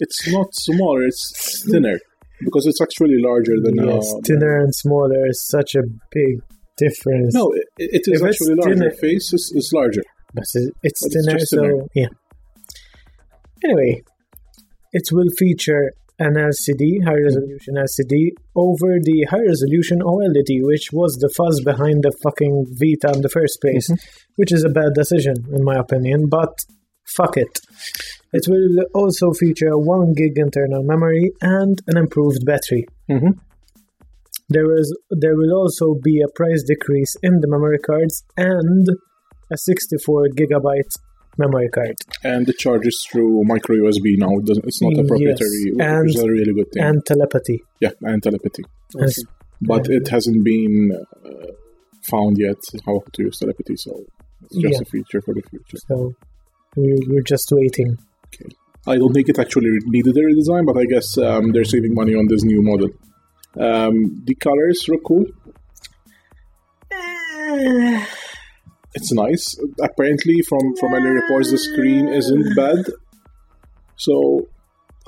It's 0.00 0.20
not 0.32 0.48
smaller, 0.54 1.02
it's 1.06 1.64
thinner. 1.70 1.98
Because 2.40 2.66
it's 2.66 2.80
actually 2.80 3.16
larger 3.18 3.54
than. 3.64 3.74
yes, 3.76 4.12
uh, 4.14 4.20
thinner 4.24 4.54
and 4.62 4.72
smaller 4.74 5.26
is 5.26 5.44
such 5.56 5.74
a 5.74 5.82
big 6.12 6.34
difference. 6.76 7.34
No, 7.34 7.50
it, 7.52 7.66
it 7.78 8.02
is 8.06 8.20
If 8.22 8.28
actually 8.28 8.54
larger. 8.54 8.74
thinner- 8.76 8.90
Face 8.92 9.32
is, 9.32 9.52
is 9.56 9.72
larger. 9.74 10.02
but 10.34 10.44
it- 10.54 10.72
it's 10.84 11.00
But 11.02 11.10
it's 11.12 11.26
thinner, 11.26 11.38
so 11.40 11.88
yeah. 11.94 12.06
Anyway, 13.64 14.02
it 14.92 15.02
will 15.10 15.26
feature 15.36 15.92
an 16.18 16.34
LCD, 16.34 17.04
high 17.04 17.20
resolution 17.22 17.74
LCD, 17.74 18.30
over 18.56 18.98
the 19.00 19.26
high 19.30 19.46
resolution 19.46 20.00
OLED, 20.00 20.62
which 20.62 20.88
was 20.92 21.16
the 21.16 21.32
fuzz 21.36 21.60
behind 21.60 22.02
the 22.02 22.12
fucking 22.22 22.66
Vita 22.78 23.14
in 23.14 23.22
the 23.22 23.28
first 23.28 23.60
place, 23.60 23.88
which 24.36 24.52
is 24.52 24.64
a 24.64 24.68
bad 24.68 24.94
decision, 24.94 25.36
in 25.52 25.62
my 25.62 25.76
opinion, 25.76 26.28
but 26.28 26.58
fuck 27.16 27.36
it. 27.36 27.60
It 28.32 28.46
will 28.46 28.84
also 28.94 29.32
feature 29.32 29.78
1 29.78 30.12
gig 30.14 30.36
internal 30.36 30.82
memory 30.82 31.32
and 31.40 31.80
an 31.86 31.96
improved 31.96 32.44
battery. 32.44 32.86
Mhm. 33.08 33.38
There 34.50 34.74
is 34.76 34.96
there 35.10 35.36
will 35.36 35.54
also 35.54 35.94
be 36.02 36.20
a 36.20 36.32
price 36.34 36.62
decrease 36.62 37.16
in 37.22 37.40
the 37.40 37.48
memory 37.48 37.78
cards 37.78 38.24
and 38.36 38.86
a 39.52 39.56
64 39.56 40.28
gigabyte 40.36 40.94
memory 41.38 41.68
card. 41.68 41.96
And 42.24 42.48
it 42.48 42.58
charges 42.58 43.06
through 43.10 43.42
micro 43.44 43.76
USB 43.76 44.16
now. 44.18 44.30
It 44.38 44.44
doesn't- 44.46 44.64
It's 44.66 44.82
not 44.82 44.92
a 44.92 44.96
Yes, 44.96 45.06
proprietary, 45.08 45.62
which 45.72 46.14
is 46.14 46.20
and- 46.20 46.28
a 46.28 46.32
really 46.32 46.52
good 46.54 46.70
thing. 46.72 46.82
And 46.82 47.06
telepathy. 47.06 47.62
yeah, 47.80 47.92
and 48.02 48.22
telepathy. 48.22 48.64
And 48.94 49.12
But 49.62 49.86
it 49.90 50.08
hasn't 50.08 50.44
been 50.44 50.90
uh, 51.24 51.52
found 52.10 52.36
yet 52.38 52.58
how 52.86 53.00
to 53.12 53.22
use 53.22 53.38
telepathy, 53.38 53.76
so 53.76 53.92
it's 54.44 54.56
just 54.56 54.74
Yeah. 54.74 54.80
a 54.82 54.84
feature 54.84 55.20
for 55.20 55.34
the 55.34 55.42
future. 55.50 55.78
so 55.88 56.14
we're, 56.76 56.96
we're 57.08 57.22
just 57.34 57.48
waiting. 57.52 57.98
I 58.86 58.96
don't 58.96 59.12
think 59.12 59.28
it 59.28 59.38
actually 59.38 59.70
needed 59.86 60.16
a 60.16 60.20
redesign, 60.20 60.64
but 60.64 60.76
I 60.78 60.84
guess 60.84 61.18
um, 61.18 61.50
they're 61.52 61.64
saving 61.64 61.92
money 61.94 62.14
on 62.14 62.26
this 62.28 62.42
new 62.44 62.62
model. 62.62 62.88
Um, 63.58 64.22
the 64.24 64.34
colors 64.36 64.84
look 64.88 65.02
cool. 65.04 65.24
It's 68.98 69.12
nice. 69.12 69.44
Apparently, 69.88 70.36
from 70.48 70.64
from 70.78 70.94
early 70.94 71.10
reports, 71.20 71.50
the 71.50 71.58
screen 71.68 72.04
isn't 72.20 72.46
bad. 72.56 72.82
So 73.96 74.14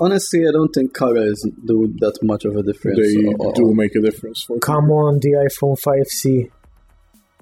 Honestly, 0.03 0.41
I 0.49 0.51
don't 0.51 0.73
think 0.77 0.95
colors 0.95 1.39
do 1.71 1.75
that 1.99 2.17
much 2.23 2.43
of 2.45 2.55
a 2.55 2.63
difference. 2.63 2.97
they 2.99 3.13
or- 3.27 3.35
or- 3.49 3.53
do 3.53 3.65
make 3.81 3.93
a 3.95 4.01
difference 4.01 4.39
for 4.47 4.57
Come 4.57 4.89
on, 4.89 5.19
the 5.21 5.31
iPhone 5.47 5.75
5C. 5.79 6.49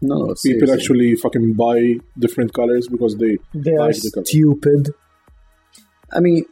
No, 0.01 0.15
no, 0.15 0.21
people. 0.23 0.35
seriously. 0.35 0.73
Actually, 0.77 1.15
fucking 1.15 1.53
buy 1.53 1.79
different 2.25 2.51
colors 2.59 2.85
because 2.95 3.13
they 3.15 3.33
They 3.67 3.75
are 3.83 3.93
the 3.93 4.11
color. 4.13 4.25
stupid. 4.25 4.83
I 6.11 6.19
mean, 6.19 6.43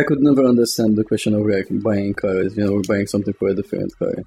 I 0.00 0.02
could 0.08 0.20
never 0.28 0.44
understand 0.44 0.90
the 1.00 1.04
question 1.10 1.34
of 1.34 1.42
like 1.54 1.66
buying 1.88 2.14
colors. 2.14 2.56
You 2.56 2.64
know, 2.64 2.74
or 2.76 2.82
buying 2.92 3.08
something 3.08 3.34
for 3.34 3.48
a 3.48 3.54
different 3.60 3.90
color. 3.98 4.22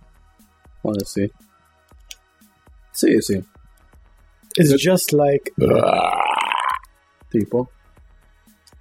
Honestly, 0.84 1.32
seriously, 2.94 3.44
It's 4.58 4.72
That- 4.72 4.80
just 4.80 5.14
like 5.14 5.52
people. 7.30 7.70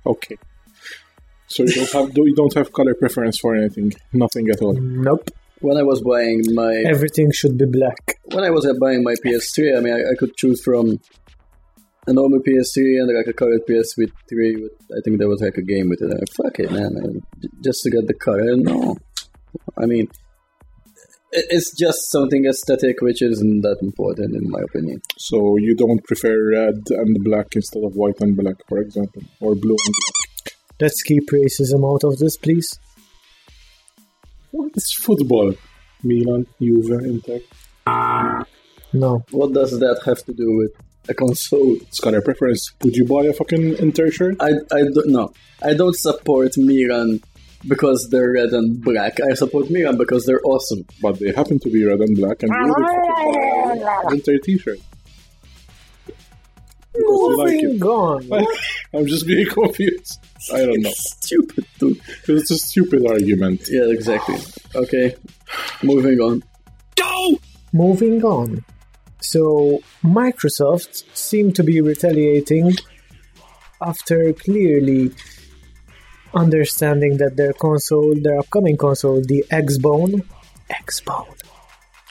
Okay. 0.06 0.36
So 1.48 1.62
you 1.64 1.72
don't 1.72 1.92
have 1.92 2.16
you 2.16 2.34
don't 2.34 2.54
have 2.54 2.72
color 2.72 2.94
preference 2.94 3.38
for 3.38 3.54
anything, 3.54 3.92
nothing 4.12 4.48
at 4.50 4.60
all. 4.62 4.74
nope. 4.74 5.30
When 5.60 5.76
I 5.78 5.82
was 5.82 6.02
buying 6.02 6.42
my 6.52 6.74
Everything 6.86 7.30
should 7.32 7.56
be 7.56 7.64
black. 7.64 8.18
when 8.24 8.44
I 8.44 8.50
was 8.50 8.66
uh, 8.66 8.74
buying 8.78 9.02
my 9.02 9.14
PS3, 9.24 9.78
I 9.78 9.80
mean, 9.80 9.94
I, 9.94 10.00
I 10.10 10.14
could 10.18 10.36
choose 10.36 10.62
from 10.62 11.00
a 12.06 12.12
normal 12.12 12.40
PS3 12.40 13.00
and 13.00 13.16
like 13.16 13.26
a 13.28 13.32
colored 13.32 13.62
PS3. 13.66 13.96
With, 13.96 14.10
I 14.94 15.00
think 15.04 15.18
there 15.18 15.28
was 15.28 15.40
like 15.40 15.56
a 15.56 15.62
game 15.62 15.88
with 15.88 16.02
it. 16.02 16.10
I'm 16.10 16.18
like, 16.18 16.32
fuck 16.36 16.58
it, 16.58 16.70
man! 16.70 17.22
j- 17.40 17.48
Just 17.62 17.82
to 17.84 17.90
get 17.90 18.06
the 18.06 18.14
color, 18.14 18.56
no. 18.56 18.96
I 19.78 19.86
mean, 19.86 20.02
it- 20.02 20.18
it's 21.34 21.76
just 21.76 22.10
something 22.10 22.46
aesthetic, 22.46 23.00
which 23.00 23.22
isn't 23.22 23.60
that 23.62 23.78
important 23.82 24.34
in 24.34 24.50
my 24.50 24.60
opinion. 24.60 25.02
So 25.18 25.56
you 25.58 25.74
don't 25.74 26.02
prefer 26.04 26.50
red 26.50 26.82
and 26.90 27.24
black 27.24 27.48
instead 27.54 27.82
of 27.84 27.94
white 27.94 28.20
and 28.20 28.36
black, 28.36 28.56
for 28.68 28.78
example, 28.78 29.22
or 29.40 29.54
blue 29.54 29.76
and 29.86 29.94
black. 30.00 30.56
Let's 30.80 31.02
keep 31.02 31.28
racism 31.30 31.84
out 31.88 32.04
of 32.04 32.18
this, 32.18 32.36
please. 32.36 32.78
What 34.50 34.72
is 34.74 34.94
football. 34.98 35.54
Milan, 36.02 36.46
Juve, 36.60 37.00
Inter. 37.02 37.40
No. 38.92 39.24
What 39.30 39.52
does 39.52 39.78
that 39.80 40.02
have 40.04 40.22
to 40.26 40.32
do 40.32 40.56
with 40.56 40.72
a 41.08 41.14
console? 41.14 41.76
It's 41.80 41.98
color 41.98 42.20
preference. 42.20 42.72
Would 42.82 42.94
you 42.94 43.06
buy 43.06 43.24
a 43.24 43.32
fucking 43.32 43.78
Inter 43.78 44.10
shirt? 44.10 44.36
I, 44.40 44.50
I 44.70 44.82
don't 44.94 45.08
know. 45.08 45.32
I 45.62 45.74
don't 45.74 45.96
support 45.96 46.52
Milan 46.56 47.20
because 47.66 48.08
they're 48.10 48.32
red 48.32 48.50
and 48.50 48.82
black. 48.82 49.18
I 49.20 49.34
support 49.34 49.70
Milan 49.70 49.96
because 49.96 50.24
they're 50.24 50.40
awesome. 50.44 50.84
But 51.00 51.18
they 51.18 51.32
happen 51.32 51.58
to 51.60 51.70
be 51.70 51.84
red 51.84 52.00
and 52.00 52.16
black, 52.16 52.42
and 52.42 52.52
ah, 52.52 52.64
you 52.64 52.74
would 52.76 52.86
fucking 52.86 53.82
buy 53.82 54.02
an 54.04 54.14
Inter 54.14 54.38
t-shirt. 54.38 54.78
Because 56.06 57.06
you 57.08 57.36
like 57.38 57.62
Moving 57.62 57.82
on. 57.82 58.46
I'm 58.94 59.06
just 59.06 59.26
being 59.26 59.46
confused. 59.50 60.20
I 60.52 60.58
don't 60.58 60.80
know. 60.80 60.92
Stupid, 60.94 61.66
dude. 61.78 62.00
It's 62.28 62.50
a 62.50 62.58
stupid 62.58 63.04
argument. 63.08 63.68
Yeah, 63.70 63.88
exactly. 63.88 64.38
Okay, 64.74 65.14
moving 65.82 66.20
on. 66.20 66.42
Go! 66.96 67.38
Moving 67.72 68.22
on. 68.24 68.64
So, 69.20 69.82
Microsoft 70.04 71.04
seemed 71.16 71.56
to 71.56 71.64
be 71.64 71.80
retaliating 71.80 72.74
after 73.80 74.32
clearly 74.34 75.12
understanding 76.34 77.16
that 77.18 77.36
their 77.36 77.52
console, 77.52 78.14
their 78.20 78.38
upcoming 78.38 78.76
console, 78.76 79.20
the 79.22 79.44
Xbone, 79.50 80.24
Xbone, 80.70 81.34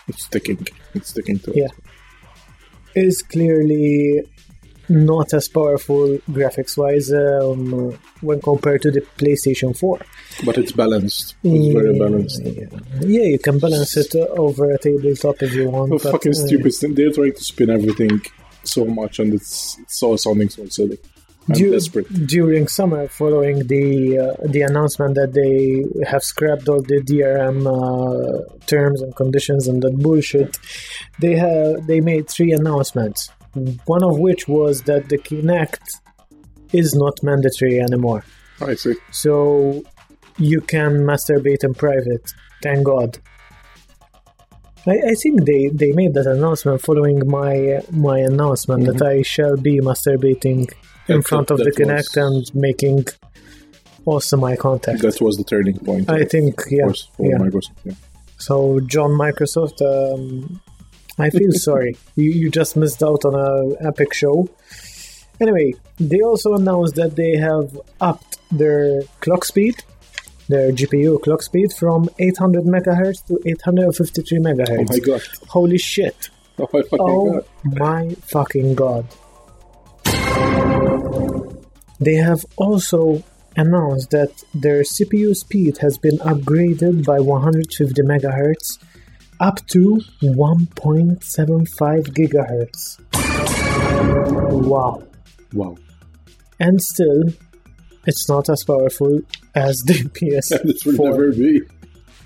It's 0.08 0.26
sticking. 0.26 0.66
It's 0.94 1.10
sticking 1.10 1.40
to 1.40 1.52
Yeah. 1.56 1.66
it. 1.68 1.74
is 2.96 3.24
clearly 3.24 4.22
not 4.90 5.34
as 5.34 5.48
powerful 5.48 6.20
graphics 6.30 6.78
wise 6.78 7.12
um, 7.12 7.98
when 8.22 8.40
compared 8.42 8.82
to 8.84 8.92
the 8.92 9.02
PlayStation 9.18 9.76
4. 9.76 10.00
But 10.46 10.58
it's 10.58 10.74
balanced. 10.74 11.36
It's 11.44 11.74
very 11.74 11.98
balanced. 11.98 12.42
Yeah, 12.44 12.68
yeah 13.02 13.24
you 13.24 13.40
can 13.40 13.58
balance 13.60 13.98
it 13.98 14.14
over 14.16 14.72
a 14.72 14.78
tabletop 14.78 15.42
if 15.42 15.54
you 15.54 15.70
want. 15.70 15.94
Oh, 15.94 15.98
but, 15.98 16.12
fucking 16.12 16.34
uh, 16.34 16.46
stupid. 16.46 16.96
They're 16.96 17.12
trying 17.12 17.34
to 17.34 17.44
spin 17.44 17.70
everything 17.70 18.22
so 18.64 18.86
much, 18.86 19.20
and 19.20 19.34
it's, 19.34 19.78
it's 19.80 20.04
all 20.04 20.18
sounding 20.18 20.50
so 20.50 20.68
silly. 20.68 21.00
Du- 21.52 21.72
desperate. 21.72 22.08
during 22.28 22.68
summer, 22.68 23.08
following 23.10 23.68
the 23.68 24.18
uh, 24.18 24.48
the 24.48 24.62
announcement 24.62 25.16
that 25.16 25.34
they 25.34 25.84
have 26.10 26.24
scrapped 26.24 26.70
all 26.70 26.82
the 26.82 27.02
DRM 27.02 27.60
uh, 27.68 28.58
terms 28.66 29.02
and 29.02 29.14
conditions 29.16 29.68
and 29.68 29.82
that 29.82 29.98
bullshit, 29.98 30.58
they 31.20 31.36
have 31.36 31.86
they 31.88 32.00
made 32.00 32.30
three 32.30 32.54
announcements. 32.54 33.30
One 33.86 34.04
of 34.04 34.18
which 34.20 34.48
was 34.48 34.84
that 34.84 35.10
the 35.10 35.18
Kinect 35.18 35.86
is 36.72 36.96
not 36.96 37.22
mandatory 37.22 37.80
anymore, 37.80 38.24
I 38.62 38.76
see. 38.76 38.96
so 39.12 39.84
you 40.38 40.62
can 40.62 40.92
masturbate 41.06 41.64
in 41.64 41.74
private. 41.74 42.34
Thank 42.62 42.86
God. 42.86 43.20
I, 44.88 44.92
I 44.92 45.14
think 45.22 45.46
they, 45.46 45.70
they 45.72 45.92
made 45.92 46.14
that 46.16 46.26
announcement 46.28 46.82
following 46.82 47.22
my 47.28 47.82
my 47.92 48.20
announcement 48.20 48.86
that 48.86 49.02
I 49.02 49.22
shall 49.22 49.56
be 49.56 49.80
masturbating 49.80 50.72
in 51.08 51.18
That- 51.18 51.28
front 51.28 51.52
of 51.52 51.58
the 51.60 51.72
Kinect 51.72 52.16
was- 52.16 52.50
and 52.52 52.56
making 52.56 53.06
awesome 54.06 54.44
eye 54.44 54.56
contact. 54.56 55.02
That 55.02 55.20
was 55.22 55.38
the 55.38 55.44
turning 55.44 55.78
point. 55.80 56.10
I 56.10 56.24
think, 56.26 56.56
yeah, 56.70 56.84
course, 56.86 57.10
for 57.16 57.26
yeah. 57.30 57.38
Microsoft. 57.38 57.72
Yeah. 57.86 57.94
So, 58.38 58.80
John 58.82 59.12
Microsoft, 59.12 59.82
um, 59.82 60.60
I 61.18 61.30
feel 61.30 61.52
sorry. 61.70 61.96
You, 62.16 62.32
you 62.32 62.50
just 62.50 62.76
missed 62.76 63.02
out 63.04 63.24
on 63.26 63.36
an 63.36 63.78
epic 63.88 64.14
show. 64.14 64.50
Anyway, 65.40 65.74
they 66.00 66.20
also 66.22 66.54
announced 66.54 66.96
that 66.96 67.16
they 67.16 67.36
have 67.38 67.78
upped 68.02 68.38
their 68.52 69.02
clock 69.22 69.46
speed, 69.46 69.76
their 70.48 70.72
GPU 70.72 71.22
clock 71.22 71.42
speed, 71.42 71.72
from 71.74 72.10
800 72.20 72.64
megahertz 72.66 73.26
to 73.28 73.40
853 73.46 74.40
Oh 74.40 74.84
my 74.90 75.00
god. 75.00 75.22
Holy 75.48 75.78
shit! 75.78 76.30
Oh 76.60 76.68
my 76.72 76.82
fucking 76.84 77.00
Oh 77.02 77.32
god. 77.32 77.46
my 77.80 78.16
fucking 78.28 78.76
god. 78.76 79.08
They 82.00 82.16
have 82.16 82.46
also 82.58 83.24
announced 83.56 84.10
that 84.12 84.32
their 84.54 84.82
CPU 84.82 85.36
speed 85.36 85.78
has 85.80 85.98
been 85.98 86.18
upgraded 86.20 87.06
by 87.06 87.20
150 87.20 88.02
megahertz 88.02 88.80
up 89.40 89.66
to 89.68 90.02
1.75 90.22 92.08
gigahertz. 92.18 93.00
Wow. 94.68 95.04
Wow. 95.54 95.78
And 96.60 96.82
still, 96.82 97.24
it's 98.06 98.28
not 98.30 98.50
as 98.50 98.64
powerful 98.64 99.22
as 99.56 99.78
the 99.86 99.94
This 100.64 100.86
will 100.86 100.94
PS4. 100.94 101.12
never 101.12 101.32
be. 101.32 101.62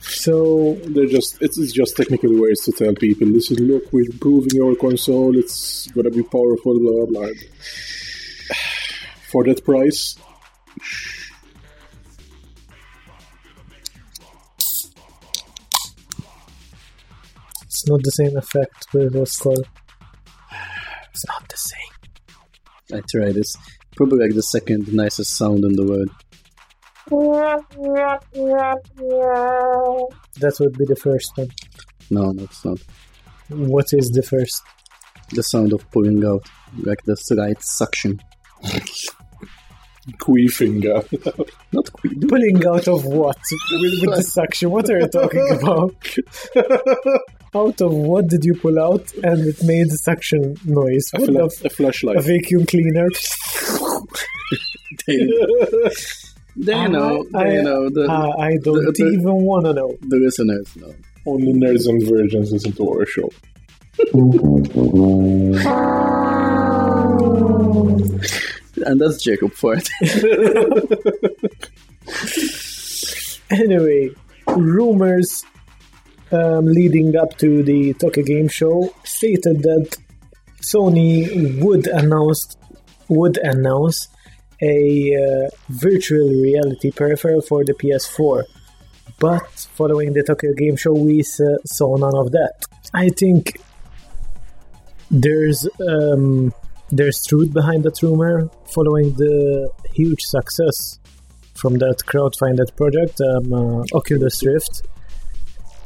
So, 0.02 0.76
They're 0.86 1.08
just 1.08 1.42
it's, 1.42 1.58
it's 1.58 1.74
just 1.74 1.98
technical 1.98 2.40
ways 2.40 2.62
to 2.66 2.72
tell 2.72 2.94
people 2.94 3.28
this 3.34 3.52
is 3.52 3.60
look 3.60 3.92
we're 3.92 4.06
improving 4.10 4.62
our 4.64 4.76
console, 4.76 5.38
it's 5.38 5.88
gonna 5.88 6.10
be 6.12 6.24
powerful, 6.24 6.80
blah 6.80 7.06
blah 7.06 7.26
blah. 7.26 7.30
For 9.32 9.44
that 9.44 9.64
price, 9.66 10.16
it's 17.64 17.88
not 17.88 18.02
the 18.04 18.12
same 18.12 18.38
effect 18.38 18.88
with 18.94 19.14
the 19.14 19.26
skull. 19.26 19.62
It's 21.12 21.28
not 21.28 21.48
the 21.50 21.58
same. 21.58 22.98
I 22.98 23.02
tried 23.12 23.36
this. 23.36 23.56
Probably 23.96 24.20
like 24.20 24.36
the 24.36 24.44
second 24.44 24.94
nicest 24.94 25.36
sound 25.36 25.64
in 25.66 25.74
the 25.76 25.86
world. 25.86 26.10
That 30.40 30.60
would 30.60 30.78
be 30.78 30.86
the 30.86 30.96
first 30.96 31.32
one. 31.36 31.50
No, 32.10 32.34
that's 32.34 32.64
not. 32.64 32.80
What 33.50 33.88
is 33.94 34.10
the 34.10 34.24
first? 34.24 34.62
The 35.32 35.42
sound 35.44 35.74
of 35.74 35.90
pulling 35.92 36.24
out, 36.26 36.48
like 36.84 37.04
the 37.04 37.16
slight 37.16 37.62
suction. 37.62 38.22
Queefing. 40.14 40.86
Uh, 40.86 41.04
Not 41.74 41.92
queen. 41.94 42.20
Pulling 42.28 42.66
out 42.66 42.88
of 42.88 43.06
what? 43.06 43.38
With, 43.72 44.02
with 44.02 44.16
the 44.16 44.24
suction? 44.24 44.70
What 44.72 44.90
are 44.90 45.00
you 45.00 45.08
talking 45.08 45.48
about? 45.62 45.96
out 47.56 47.82
of 47.82 47.94
what 47.94 48.28
did 48.28 48.44
you 48.46 48.56
pull 48.56 48.80
out 48.80 49.12
and 49.24 49.48
it 49.48 49.62
made 49.64 49.90
the 49.90 49.98
suction 49.98 50.56
noise? 50.66 51.10
a, 51.14 51.20
What 51.20 51.30
fla- 51.30 51.50
the 51.64 51.70
flashlight. 51.70 52.18
a 52.18 52.22
vacuum 52.22 52.66
cleaner? 52.66 53.10
They, 55.08 55.28
they 56.56 56.88
know. 56.88 57.26
I- 57.36 57.44
They 57.50 57.62
know. 57.64 57.90
The, 57.90 58.08
Uh, 58.10 58.34
I 58.40 58.58
don't 58.64 58.86
the- 58.86 58.92
the- 58.98 59.10
even 59.20 59.36
want 59.44 59.66
to 59.66 59.74
know. 59.74 59.98
the 60.02 60.18
listeners 60.18 60.74
know. 60.78 60.94
Only 61.26 61.52
nerds 61.54 61.88
and 61.90 62.02
virgins 62.08 62.52
listen 62.54 62.72
to 62.74 62.90
our 62.90 63.06
show. 63.06 63.30
And 68.88 69.00
that's 69.00 69.24
Jacob 69.24 69.54
Ford. 69.54 69.88
Anyway, 73.50 74.10
rumors 74.48 75.46
um, 76.32 76.66
leading 76.66 77.16
up 77.16 77.38
to 77.38 77.64
the 77.64 77.94
Tokyo 77.94 78.24
Game 78.24 78.50
Show 78.50 78.94
stated 79.06 79.62
that 79.62 79.96
Sony 80.62 81.64
would 81.64 81.88
announce 81.88 82.58
would 83.08 83.38
announce 83.38 84.10
a 84.62 85.16
uh, 85.16 85.50
virtual 85.70 86.28
reality 86.28 86.92
peripheral 86.92 87.42
for 87.42 87.64
the 87.64 87.74
PS4. 87.74 88.44
But 89.20 89.68
following 89.76 90.12
the 90.12 90.24
Tokyo 90.24 90.52
Game 90.54 90.76
Show, 90.76 90.94
we 90.94 91.24
saw 91.24 91.96
none 91.96 92.16
of 92.16 92.32
that. 92.32 92.66
I 92.94 93.08
think 93.10 93.62
there's 95.10 95.68
um, 95.88 96.54
there's 96.90 97.26
truth 97.26 97.54
behind 97.54 97.84
that 97.84 98.02
rumor 98.02 98.50
following 98.66 99.14
the 99.14 99.70
huge 99.94 100.22
success 100.22 101.00
from 101.56 101.78
that 101.80 101.98
crowdfunded 102.06 102.76
project, 102.76 103.20
um, 103.22 103.54
uh, 103.54 103.84
Oculus 103.94 104.46
Rift. 104.46 104.84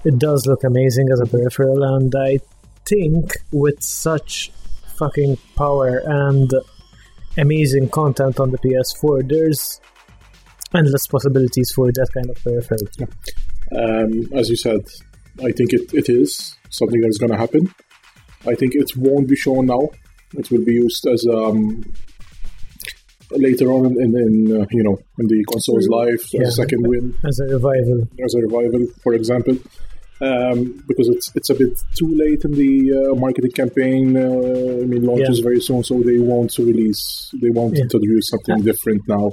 It 0.03 0.19
does 0.19 0.45
look 0.45 0.63
amazing 0.63 1.07
as 1.11 1.21
a 1.21 1.25
peripheral, 1.25 1.83
and 1.83 2.13
I 2.15 2.39
think 2.85 3.33
with 3.51 3.81
such 3.81 4.51
fucking 4.97 5.37
power 5.55 6.01
and 6.05 6.51
amazing 7.37 7.89
content 7.89 8.39
on 8.39 8.51
the 8.51 8.57
PS4, 8.57 9.27
there's 9.27 9.79
endless 10.75 11.07
possibilities 11.07 11.71
for 11.73 11.91
that 11.91 12.07
kind 12.13 12.29
of 12.29 12.35
peripheral. 12.43 12.81
Um, 13.71 14.37
as 14.37 14.49
you 14.49 14.57
said, 14.57 14.81
I 15.39 15.51
think 15.51 15.73
it, 15.73 15.93
it 15.93 16.09
is 16.09 16.57
something 16.69 16.99
that's 17.01 17.17
going 17.17 17.31
to 17.31 17.37
happen. 17.37 17.73
I 18.47 18.55
think 18.55 18.75
it 18.75 18.91
won't 18.97 19.27
be 19.27 19.35
shown 19.35 19.67
now. 19.67 19.89
It 20.33 20.49
will 20.51 20.63
be 20.63 20.73
used 20.73 21.05
as 21.07 21.25
um, 21.27 21.83
later 23.31 23.71
on 23.71 23.85
in, 23.85 24.15
in 24.25 24.61
uh, 24.61 24.65
you 24.71 24.83
know 24.83 24.97
in 25.19 25.27
the 25.27 25.43
console's 25.51 25.87
life 25.87 26.23
as 26.41 26.47
a 26.49 26.51
second 26.51 26.87
win, 26.87 27.15
As 27.25 27.39
a 27.39 27.45
revival, 27.45 28.07
as 28.23 28.33
a 28.35 28.39
revival, 28.41 28.87
for 29.03 29.13
example. 29.13 29.57
Um, 30.21 30.83
because 30.87 31.07
it's 31.09 31.31
it's 31.35 31.49
a 31.49 31.55
bit 31.55 31.73
too 31.97 32.13
late 32.15 32.41
in 32.45 32.51
the 32.51 32.73
uh, 33.11 33.15
marketing 33.15 33.51
campaign. 33.51 34.15
Uh, 34.15 34.83
I 34.83 34.85
mean, 34.85 35.03
launches 35.03 35.39
Yeah. 35.39 35.43
very 35.43 35.59
soon, 35.61 35.83
so 35.83 35.99
they 36.01 36.19
want 36.19 36.51
to 36.53 36.65
release. 36.65 37.31
They 37.41 37.49
won't 37.49 37.75
Yeah. 37.75 37.83
introduce 37.83 38.29
something 38.29 38.61
different 38.63 39.01
now 39.07 39.31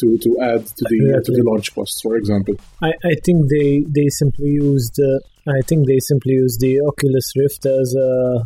to, 0.00 0.18
to 0.18 0.30
add 0.42 0.66
to 0.66 0.84
the 0.90 1.22
to 1.24 1.32
the 1.32 1.42
launch 1.46 1.72
costs, 1.74 2.00
for 2.02 2.16
example. 2.16 2.54
I, 2.82 2.90
I 3.04 3.14
think 3.24 3.48
they 3.48 3.84
they 3.88 4.08
simply 4.08 4.50
used 4.50 4.98
uh, 5.00 5.18
I 5.58 5.60
think 5.68 5.86
they 5.86 6.00
simply 6.00 6.32
used 6.32 6.58
the 6.60 6.80
Oculus 6.80 7.26
Rift 7.36 7.64
as 7.66 7.94
a 7.94 8.42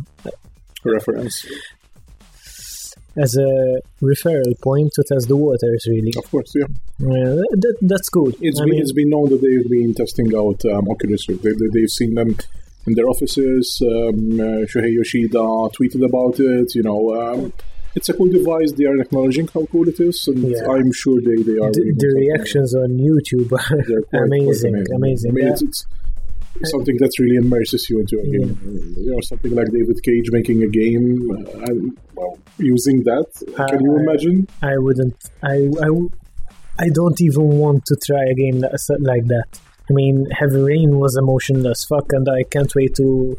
Reference, 0.85 1.45
as 3.15 3.35
a 3.37 3.79
referral 4.01 4.59
point 4.61 4.91
to 4.93 5.03
test 5.07 5.27
the 5.27 5.35
waters. 5.37 5.85
Really, 5.87 6.11
of 6.17 6.29
course, 6.31 6.51
yeah. 6.55 6.65
yeah, 6.99 7.35
that, 7.63 7.77
that's 7.81 8.09
good. 8.09 8.35
It's 8.41 8.59
I 8.59 8.63
been 8.65 8.71
mean, 8.71 8.81
it's 8.81 8.91
been 8.93 9.09
known 9.09 9.29
that 9.29 9.41
they've 9.41 9.69
been 9.69 9.93
testing 9.93 10.35
out 10.35 10.63
um, 10.65 10.89
Oculus 10.89 11.27
Rift. 11.29 11.43
They, 11.43 11.51
they, 11.51 11.67
they've 11.73 11.89
seen 11.89 12.13
them 12.15 12.35
in 12.87 12.93
their 12.95 13.07
offices. 13.07 13.81
Um, 13.81 14.39
uh, 14.39 14.65
Shuhei 14.65 14.93
Yoshida 14.93 15.37
tweeted 15.77 16.03
about 16.05 16.39
it. 16.39 16.75
You 16.75 16.83
know, 16.83 17.13
um, 17.21 17.53
it's 17.95 18.09
a 18.09 18.13
cool 18.13 18.29
device. 18.31 18.71
They 18.73 18.85
are 18.85 18.99
acknowledging 18.99 19.47
how 19.47 19.65
cool 19.71 19.87
it 19.87 19.99
is, 19.99 20.27
and 20.27 20.39
Yeah. 20.49 20.65
I'm 20.69 20.91
sure 20.91 21.21
they, 21.21 21.35
they 21.43 21.59
are. 21.59 21.71
the, 21.71 21.93
the 21.95 22.13
reactions 22.15 22.73
on 22.75 22.97
YouTube 22.97 23.51
are 23.51 24.03
quite 24.09 24.23
amazing, 24.23 24.83
amazing. 24.95 25.31
I 25.31 25.33
mean, 25.35 25.45
Yeah. 25.45 25.51
it's, 25.53 25.61
it's 25.61 25.85
something 26.63 26.97
that 26.97 27.11
really 27.19 27.37
immerses 27.37 27.87
you 27.89 27.99
into 27.99 28.19
a 28.19 28.23
game. 28.23 28.95
You 28.97 29.11
know, 29.11 29.19
something 29.21 29.53
like 29.53 29.67
David 29.71 30.01
Cage 30.03 30.29
making 30.31 30.63
a 30.63 30.67
game 30.67 31.29
uh, 31.31 31.65
and 31.65 31.97
well, 32.15 32.37
using 32.57 33.03
that. 33.03 33.27
Can 33.69 33.81
you 33.83 33.97
imagine? 33.97 34.47
I 34.61 34.77
wouldn't. 34.77 35.15
I, 35.43 35.69
I 35.81 35.89
I 36.79 36.89
don't 36.89 37.19
even 37.21 37.47
want 37.59 37.85
to 37.85 37.97
try 38.05 38.23
a 38.23 38.33
game 38.33 38.59
that's 38.59 38.89
like 38.99 39.25
that. 39.27 39.59
I 39.89 39.93
mean, 39.93 40.27
Heavy 40.31 40.61
Rain 40.61 40.97
was 40.97 41.17
emotionless 41.17 41.85
fuck, 41.85 42.05
and 42.11 42.27
I 42.29 42.43
can't 42.49 42.73
wait 42.75 42.95
to 42.95 43.37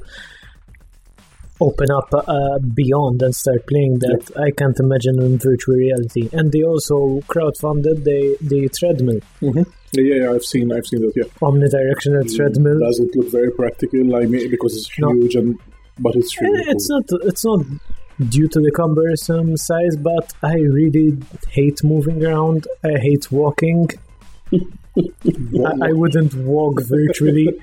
open 1.61 1.91
up 1.91 2.13
uh, 2.13 2.59
Beyond 2.75 3.23
and 3.23 3.35
start 3.35 3.67
playing 3.67 3.99
that. 4.01 4.31
I 4.37 4.51
can't 4.51 4.79
imagine 4.79 5.21
in 5.21 5.39
virtual 5.39 5.77
reality. 5.77 6.29
And 6.33 6.53
they 6.53 6.63
also 6.63 7.21
crowdfunded 7.33 8.05
the 8.05 8.37
the 8.41 8.69
treadmill, 8.69 9.21
Yeah, 9.41 9.65
yeah, 10.03 10.23
yeah, 10.25 10.31
I've 10.33 10.45
seen, 10.45 10.73
I've 10.73 10.87
seen 10.87 11.01
that. 11.03 11.13
Yeah. 11.17 11.25
omnidirectional 11.43 12.35
treadmill. 12.37 12.79
doesn't 12.81 13.15
look 13.17 13.31
very 13.31 13.51
practical. 13.53 14.15
I 14.17 14.27
mean, 14.27 14.51
because 14.51 14.77
it's 14.77 14.91
No. 14.99 15.13
huge 15.13 15.35
and 15.37 15.59
but 15.99 16.15
it's 16.17 16.41
really 16.41 16.61
Eh, 16.61 16.65
It's 16.73 16.89
cool. 16.89 17.01
not. 17.11 17.27
It's 17.27 17.45
not 17.45 17.65
due 18.29 18.49
to 18.49 18.61
the 18.61 18.71
cumbersome 18.73 19.57
size, 19.57 19.97
but 19.97 20.33
I 20.43 20.55
really 20.55 21.19
hate 21.51 21.83
moving 21.85 22.25
around. 22.25 22.67
I 22.85 22.99
hate 22.99 23.31
walking. 23.33 23.89
I, 24.53 25.89
I 25.89 25.93
wouldn't 25.93 26.35
walk 26.35 26.81
virtually. 26.83 27.49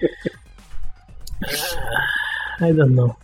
I 2.59 2.71
don't 2.71 2.95
know. 2.95 3.17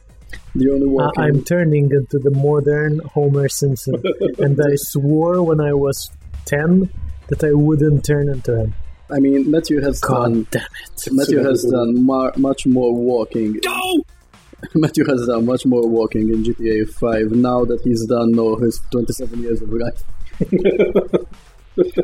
The 0.56 0.72
only 0.72 0.98
I. 1.18 1.26
I'm 1.28 1.44
turning 1.44 1.92
into 1.92 2.18
the 2.20 2.32
modern 2.32 3.00
Homer 3.00 3.48
Simpson, 3.48 3.96
and 4.40 4.60
I 4.60 4.76
swore 4.76 5.44
when 5.44 5.62
I 5.62 5.74
was 5.74 6.10
ten 6.46 6.90
that 7.28 7.44
I 7.44 7.52
wouldn't 7.54 8.04
turn 8.06 8.30
into 8.30 8.58
him. 8.62 8.74
I 9.10 9.20
mean, 9.20 9.50
Matthew 9.50 9.82
has 9.82 10.02
done. 10.02 10.48
Damn 10.52 10.64
it! 10.64 11.08
Matthew 11.12 11.40
has 11.40 11.64
done 11.64 12.06
mar- 12.06 12.34
much 12.38 12.66
more 12.66 12.94
walking. 12.94 13.54
Go! 13.54 14.04
Matthew 14.76 15.06
has 15.06 15.28
done 15.28 15.46
much 15.46 15.66
more 15.66 15.88
walking 15.88 16.30
in 16.30 16.44
GTA 16.44 16.90
5 16.90 17.32
now 17.32 17.64
that 17.66 17.82
he's 17.82 18.06
done 18.06 18.38
all 18.40 18.58
his 18.58 18.82
27 18.92 19.42
years 19.42 19.62
of 19.62 19.72
life. 19.72 20.04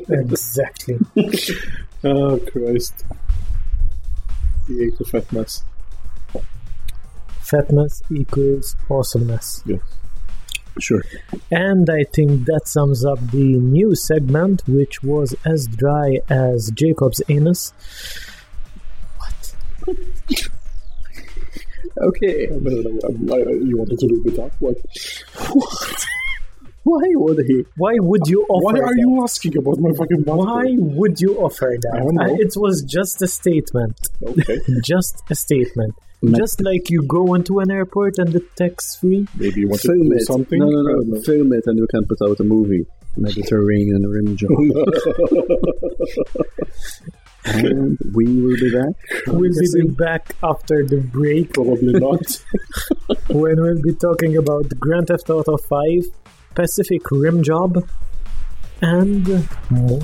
Exactly. 0.09 0.97
Oh 2.05 2.37
Christ! 2.37 3.05
He 4.67 4.83
ate 4.83 4.99
a 4.99 5.05
fat 5.05 5.31
mess. 5.31 5.63
Fatness 7.39 8.01
equals 8.11 8.75
awesomeness. 8.89 9.63
Yes. 9.65 9.79
Sure. 10.79 11.03
And 11.51 11.89
I 11.89 12.03
think 12.15 12.45
that 12.45 12.61
sums 12.65 13.05
up 13.05 13.19
the 13.31 13.43
new 13.43 13.95
segment, 13.95 14.63
which 14.67 15.03
was 15.03 15.35
as 15.45 15.67
dry 15.67 16.17
as 16.29 16.71
Jacob's 16.73 17.21
anus. 17.29 17.73
What? 19.19 19.55
okay. 22.01 22.47
You 22.49 23.77
wanted 23.77 23.99
to 23.99 24.07
do 24.07 24.23
the 24.23 24.31
talk? 24.35 24.51
What? 24.59 24.77
Why 26.83 27.07
would 27.15 27.39
he? 27.47 27.63
Why 27.77 27.93
would 27.97 28.27
you 28.27 28.45
offer 28.49 28.73
Why 28.75 28.79
are 28.81 28.87
that? 28.87 28.95
you 28.97 29.23
asking 29.23 29.57
about 29.57 29.79
my 29.79 29.91
fucking? 29.97 30.23
Why 30.25 30.75
would 30.77 31.19
you 31.21 31.37
offer 31.37 31.77
that? 31.79 31.93
I 31.95 31.99
don't 31.99 32.15
know. 32.15 32.23
Uh, 32.23 32.37
it 32.37 32.53
was 32.57 32.81
just 32.81 33.21
a 33.21 33.27
statement. 33.27 33.97
Okay. 34.21 34.57
Just 34.83 35.23
a 35.29 35.35
statement. 35.35 35.95
Ma- 36.23 36.37
Just 36.37 36.61
like 36.63 36.89
you 36.89 37.03
go 37.03 37.33
into 37.33 37.59
an 37.59 37.69
airport 37.69 38.17
and 38.17 38.31
the 38.31 38.39
tax 38.55 38.95
free. 38.95 39.27
Maybe 39.37 39.61
you 39.61 39.67
wanted 39.67 39.81
to 39.81 39.87
Film 39.89 40.09
do 40.09 40.15
it. 40.15 40.21
something. 40.25 40.57
No, 40.59 40.67
I 40.67 40.69
no, 40.71 40.99
no. 41.05 41.21
Film 41.21 41.51
it 41.53 41.63
and 41.67 41.77
you 41.77 41.85
can 41.91 42.05
put 42.07 42.17
out 42.27 42.39
a 42.39 42.43
movie. 42.45 42.85
Mediterranean 43.17 44.07
Rim 44.07 44.35
Job. 44.37 44.49
Oh, 44.53 44.85
and 47.45 47.97
we 48.15 48.25
will 48.41 48.55
be 48.55 48.71
back. 48.73 48.95
We'll 49.27 49.51
be 49.51 49.87
back 49.89 50.35
after 50.41 50.85
the 50.85 50.97
break 51.01 51.53
Probably 51.53 51.93
not. 51.93 52.21
when 53.29 53.61
we'll 53.61 53.81
be 53.81 53.93
talking 53.93 54.37
about 54.37 54.69
Grand 54.79 55.07
Theft 55.07 55.29
Auto 55.29 55.57
5, 55.57 56.05
Pacific 56.55 57.01
Rim 57.11 57.43
Job, 57.43 57.87
and 58.81 59.27
more. 59.69 60.01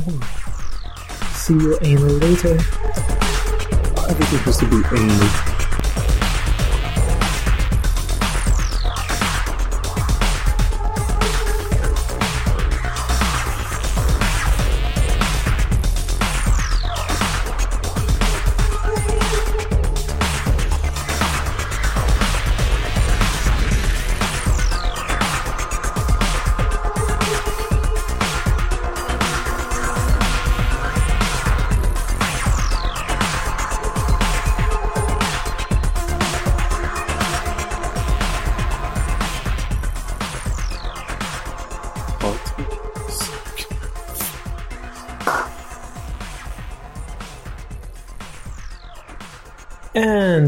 See 1.34 1.54
you 1.54 1.78
anal 1.82 2.10
later. 2.20 2.58
Everything 4.10 4.40
has 4.40 4.58
to 4.58 4.68
be 4.70 4.84
anal. 4.98 5.49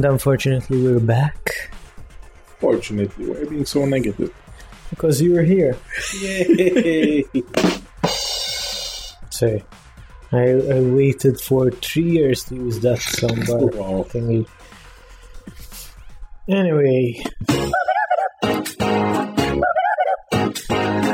And 0.02 0.14
unfortunately, 0.14 0.82
we're 0.82 1.00
back 1.00 1.70
Fortunately, 2.58 3.28
why 3.28 3.36
are 3.36 3.44
you 3.44 3.50
being 3.52 3.66
so 3.68 3.86
negative? 3.86 4.34
because 4.90 5.22
you're 5.22 5.44
here. 5.44 5.78
Yay! 6.22 7.24
Say, 9.30 9.64
I, 10.32 10.38
I 10.42 10.80
waited 10.82 11.40
for 11.40 11.70
three 11.70 12.10
years 12.18 12.44
to 12.46 12.56
use 12.56 12.80
that 12.80 12.98
soundbar 12.98 13.76
wow. 13.76 14.04
thingy. 14.10 14.48
Anyway, 16.50 17.24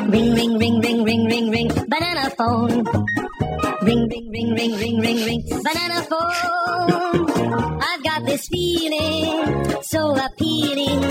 Ring, 0.08 0.34
ring, 0.34 0.58
ring, 0.58 0.80
ring, 0.80 1.04
ring, 1.04 1.26
ring, 1.26 1.50
ring, 1.52 1.68
banana 1.68 2.30
phone. 2.38 2.86
Ring, 3.88 4.10
ring, 4.10 4.30
ring, 4.30 4.54
ring, 4.54 4.74
ring, 4.76 5.00
ring, 5.00 5.26
ring, 5.26 5.44
banana 5.64 6.04
phone. 6.04 7.80
I've 7.82 8.04
got 8.04 8.26
this 8.26 8.46
feeling 8.50 9.82
so 9.82 10.14
appealing 10.14 11.02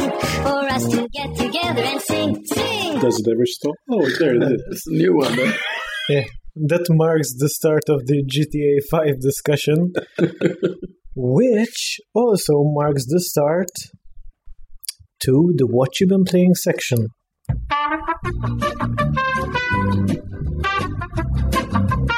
for 0.43 0.69
us 0.69 0.87
to 0.89 1.09
get 1.09 1.35
together 1.35 1.81
and 1.81 2.03
sing, 2.03 2.45
sing. 2.45 3.01
Does 3.01 3.19
it 3.19 3.31
ever 3.33 3.47
stop? 3.47 3.77
Oh, 3.91 4.07
there 4.19 4.35
it 4.35 4.43
is. 4.43 4.63
It's 4.73 4.87
a 4.89 4.91
new 4.91 5.17
one, 5.17 5.35
though. 5.37 5.53
yeah, 6.11 6.25
that 6.69 6.87
marks 6.91 7.33
the 7.39 7.49
start 7.49 7.85
of 7.89 8.05
the 8.05 8.23
GTA 8.23 8.83
5 8.91 9.21
discussion, 9.23 9.95
which 11.15 11.99
also 12.13 12.63
marks 12.63 13.07
the 13.07 13.21
start 13.21 13.71
to 15.21 15.55
the 15.57 15.67
What 15.67 15.99
You've 15.99 16.11
Been 16.11 16.25
Playing 16.25 16.55
section. 16.55 17.07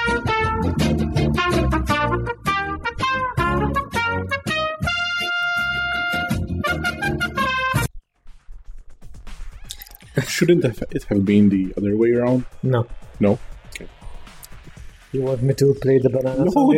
Shouldn't 10.26 10.64
it 10.64 11.04
have 11.04 11.24
been 11.24 11.48
the 11.48 11.72
other 11.76 11.96
way 11.96 12.12
around? 12.12 12.44
No. 12.62 12.86
No. 13.20 13.38
You 15.10 15.22
want 15.22 15.42
me 15.42 15.54
to 15.54 15.74
play 15.80 15.98
the 15.98 16.10
banana 16.10 16.44
No? 16.44 16.72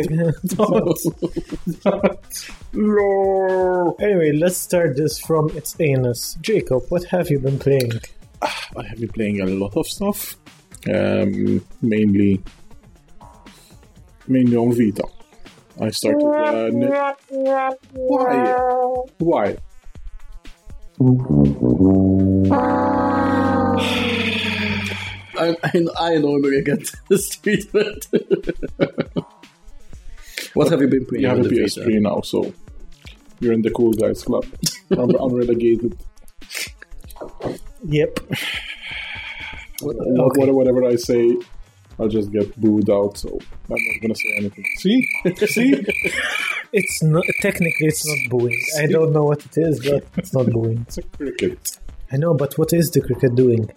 No. 2.73 3.95
anyway, 3.99 4.31
let's 4.31 4.55
start 4.57 4.95
this 4.95 5.19
from 5.19 5.49
its 5.49 5.75
anus. 5.79 6.37
Jacob, 6.41 6.83
what 6.87 7.03
have 7.05 7.29
you 7.29 7.39
been 7.39 7.59
playing? 7.59 7.91
I 8.41 8.83
have 8.83 8.99
been 8.99 9.09
playing 9.09 9.41
a 9.41 9.45
lot 9.45 9.75
of 9.75 9.85
stuff, 9.85 10.37
um, 10.89 11.63
mainly 11.81 12.41
mainly 14.27 14.55
on 14.55 14.71
Vita. 14.71 15.03
I 15.79 15.89
started. 15.89 16.25
Uh, 16.25 16.69
ne- 16.71 17.75
why? 17.91 19.05
Why? 19.19 19.57
I, 25.37 25.55
I, 25.63 25.85
I 25.99 26.17
normally 26.17 26.61
get 26.61 26.91
this 27.09 27.29
treatment. 27.37 28.05
what 30.53 30.69
have 30.69 30.81
you 30.81 30.87
been 30.87 31.05
playing 31.05 31.23
You 31.23 31.29
have 31.29 31.39
on 31.39 31.45
a 31.45 31.49
the 31.49 31.55
PS3 31.61 31.85
Vita? 31.85 31.99
now, 32.01 32.21
so 32.21 32.53
you're 33.39 33.53
in 33.53 33.61
the 33.61 33.71
cool 33.71 33.93
guys 33.93 34.23
club. 34.23 34.45
I'm, 34.91 35.09
I'm 35.15 35.33
relegated. 35.33 35.97
Yep. 37.85 38.19
What- 39.81 39.95
Okay. 39.95 40.39
what- 40.39 40.53
whatever 40.53 40.83
I 40.85 40.95
say, 40.95 41.35
I'll 41.99 42.07
just 42.07 42.31
get 42.31 42.55
booed 42.59 42.89
out. 42.89 43.17
So 43.17 43.29
I'm 43.69 43.69
not 43.69 44.01
gonna 44.01 44.15
say 44.15 44.33
anything. 44.37 44.65
See, 44.77 45.07
see. 45.47 45.83
It's 46.73 47.03
not 47.03 47.23
technically 47.41 47.87
it's 47.87 48.05
not 48.07 48.29
booing. 48.29 48.57
I 48.79 48.85
don't 48.87 49.11
know 49.11 49.23
what 49.25 49.43
it 49.45 49.57
is, 49.57 49.79
but 49.89 50.05
it's 50.17 50.33
not 50.33 50.47
booing. 50.51 50.85
It's 50.87 50.97
a 50.99 51.03
cricket. 51.03 51.59
I 52.11 52.17
know, 52.17 52.33
but 52.33 52.57
what 52.57 52.73
is 52.73 52.91
the 52.91 53.01
cricket 53.01 53.35
doing? 53.35 53.69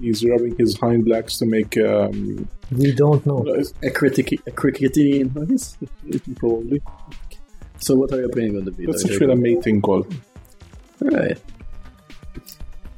He's 0.00 0.24
rubbing 0.24 0.56
his 0.58 0.76
hind 0.78 1.08
legs 1.08 1.38
to 1.38 1.46
make 1.46 1.76
um, 1.78 2.48
We 2.70 2.92
don't 2.92 3.24
know. 3.24 3.46
A, 3.82 3.90
critic, 3.90 4.32
a 4.46 4.50
crickety 4.50 5.24
noise? 5.24 5.78
probably. 6.36 6.82
So 7.78 7.94
what 7.94 8.12
are 8.12 8.20
you 8.20 8.28
playing 8.28 8.56
on 8.56 8.64
the 8.64 8.70
Vita? 8.72 8.90
That's 8.92 9.04
actually 9.04 9.32
a 9.32 9.36
mating 9.36 9.80
call. 9.82 10.06
Right. 11.00 11.38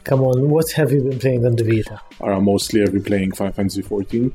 Come 0.05 0.23
on, 0.23 0.49
what 0.49 0.71
have 0.73 0.91
you 0.93 1.03
been 1.03 1.19
playing 1.19 1.45
on 1.45 1.55
the 1.57 1.65
Vita? 1.65 2.01
Are 2.21 2.41
mostly 2.41 2.83
I've 2.83 2.93
been 2.93 3.05
playing 3.05 3.33
Final 3.33 3.53
Fantasy 3.53 3.83
14, 3.83 4.33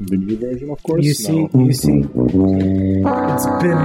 the 0.00 0.16
new 0.16 0.36
version, 0.36 0.70
of 0.70 0.82
course. 0.82 1.04
You 1.04 1.14
see, 1.14 1.48
Now- 1.52 1.64
you 1.64 1.72
see, 1.72 1.98
it's 1.98 3.46
been 3.62 3.78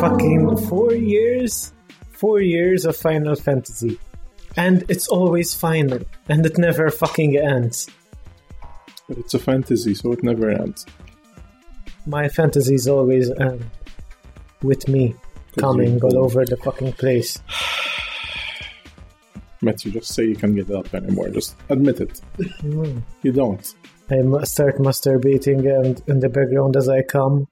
fucking 0.00 0.56
four 0.68 0.94
years, 0.94 1.72
four 2.12 2.40
years 2.40 2.86
of 2.86 2.96
Final 2.96 3.34
Fantasy, 3.34 3.98
and 4.56 4.84
it's 4.88 5.08
always 5.08 5.54
final, 5.54 6.00
and 6.28 6.44
it 6.46 6.58
never 6.58 6.90
fucking 6.90 7.36
ends. 7.36 7.88
but 9.08 9.18
it's 9.18 9.34
a 9.34 9.38
fantasy, 9.38 9.94
so 9.94 10.12
it 10.12 10.22
never 10.22 10.50
ends. 10.50 10.86
My 12.06 12.28
fantasies 12.28 12.88
always 12.88 13.30
end 13.30 13.64
with 14.62 14.88
me 14.88 15.14
coming 15.58 16.02
all 16.02 16.18
over 16.18 16.44
the 16.44 16.56
fucking 16.56 16.92
place. 16.94 17.38
Matthew, 19.62 19.92
just 19.92 20.14
say 20.14 20.24
you 20.24 20.36
can't 20.36 20.54
get 20.54 20.70
it 20.70 20.76
up 20.76 20.94
anymore. 20.94 21.28
Just 21.30 21.56
admit 21.68 22.00
it. 22.00 22.20
Mm. 22.62 23.02
You 23.22 23.32
don't. 23.32 23.74
I 24.10 24.44
start 24.44 24.78
masturbating 24.78 25.66
and 25.84 26.00
in 26.06 26.20
the 26.20 26.28
background 26.28 26.76
as 26.76 26.88
I 26.88 27.02
come. 27.02 27.48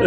It's 0.00 0.06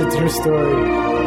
a 0.00 0.10
true 0.16 0.28
story. 0.28 1.19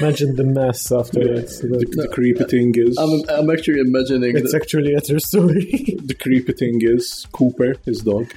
Imagine 0.00 0.36
the 0.36 0.44
mess 0.44 0.92
afterwards. 0.92 1.60
The, 1.60 1.68
the 1.68 2.08
uh, 2.08 2.14
creepy 2.14 2.44
thing 2.44 2.72
is, 2.76 2.96
I'm, 2.98 3.22
I'm 3.30 3.50
actually 3.50 3.80
imagining 3.80 4.36
It's 4.36 4.52
that 4.52 4.62
actually 4.62 4.94
a 4.94 5.00
true 5.00 5.18
story. 5.18 5.96
the 6.04 6.14
creepy 6.14 6.52
thing 6.52 6.78
is 6.82 7.26
Cooper, 7.32 7.74
his 7.84 8.02
dog, 8.02 8.30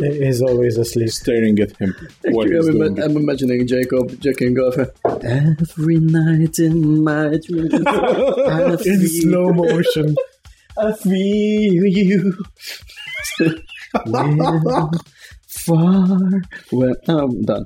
He's 0.00 0.42
always 0.42 0.76
asleep. 0.76 1.10
staring 1.10 1.58
at 1.60 1.76
him. 1.76 1.94
What 2.24 2.46
Actually, 2.46 2.58
I'm, 2.58 2.78
doing. 2.78 2.96
ima- 2.98 3.04
I'm 3.04 3.16
imagining 3.16 3.66
Jacob 3.66 4.18
jacking 4.20 4.58
off 4.58 4.76
uh, 4.78 4.86
every 5.22 5.98
night 6.00 6.58
in 6.58 7.04
my 7.04 7.38
dreams. 7.46 7.74
I 7.86 8.76
In 8.84 9.06
slow 9.08 9.52
motion. 9.52 10.14
I 10.76 10.92
feel 10.92 11.84
you. 11.86 12.34
Far. 15.48 16.18
Well, 16.72 16.94
I'm 17.08 17.42
done. 17.42 17.64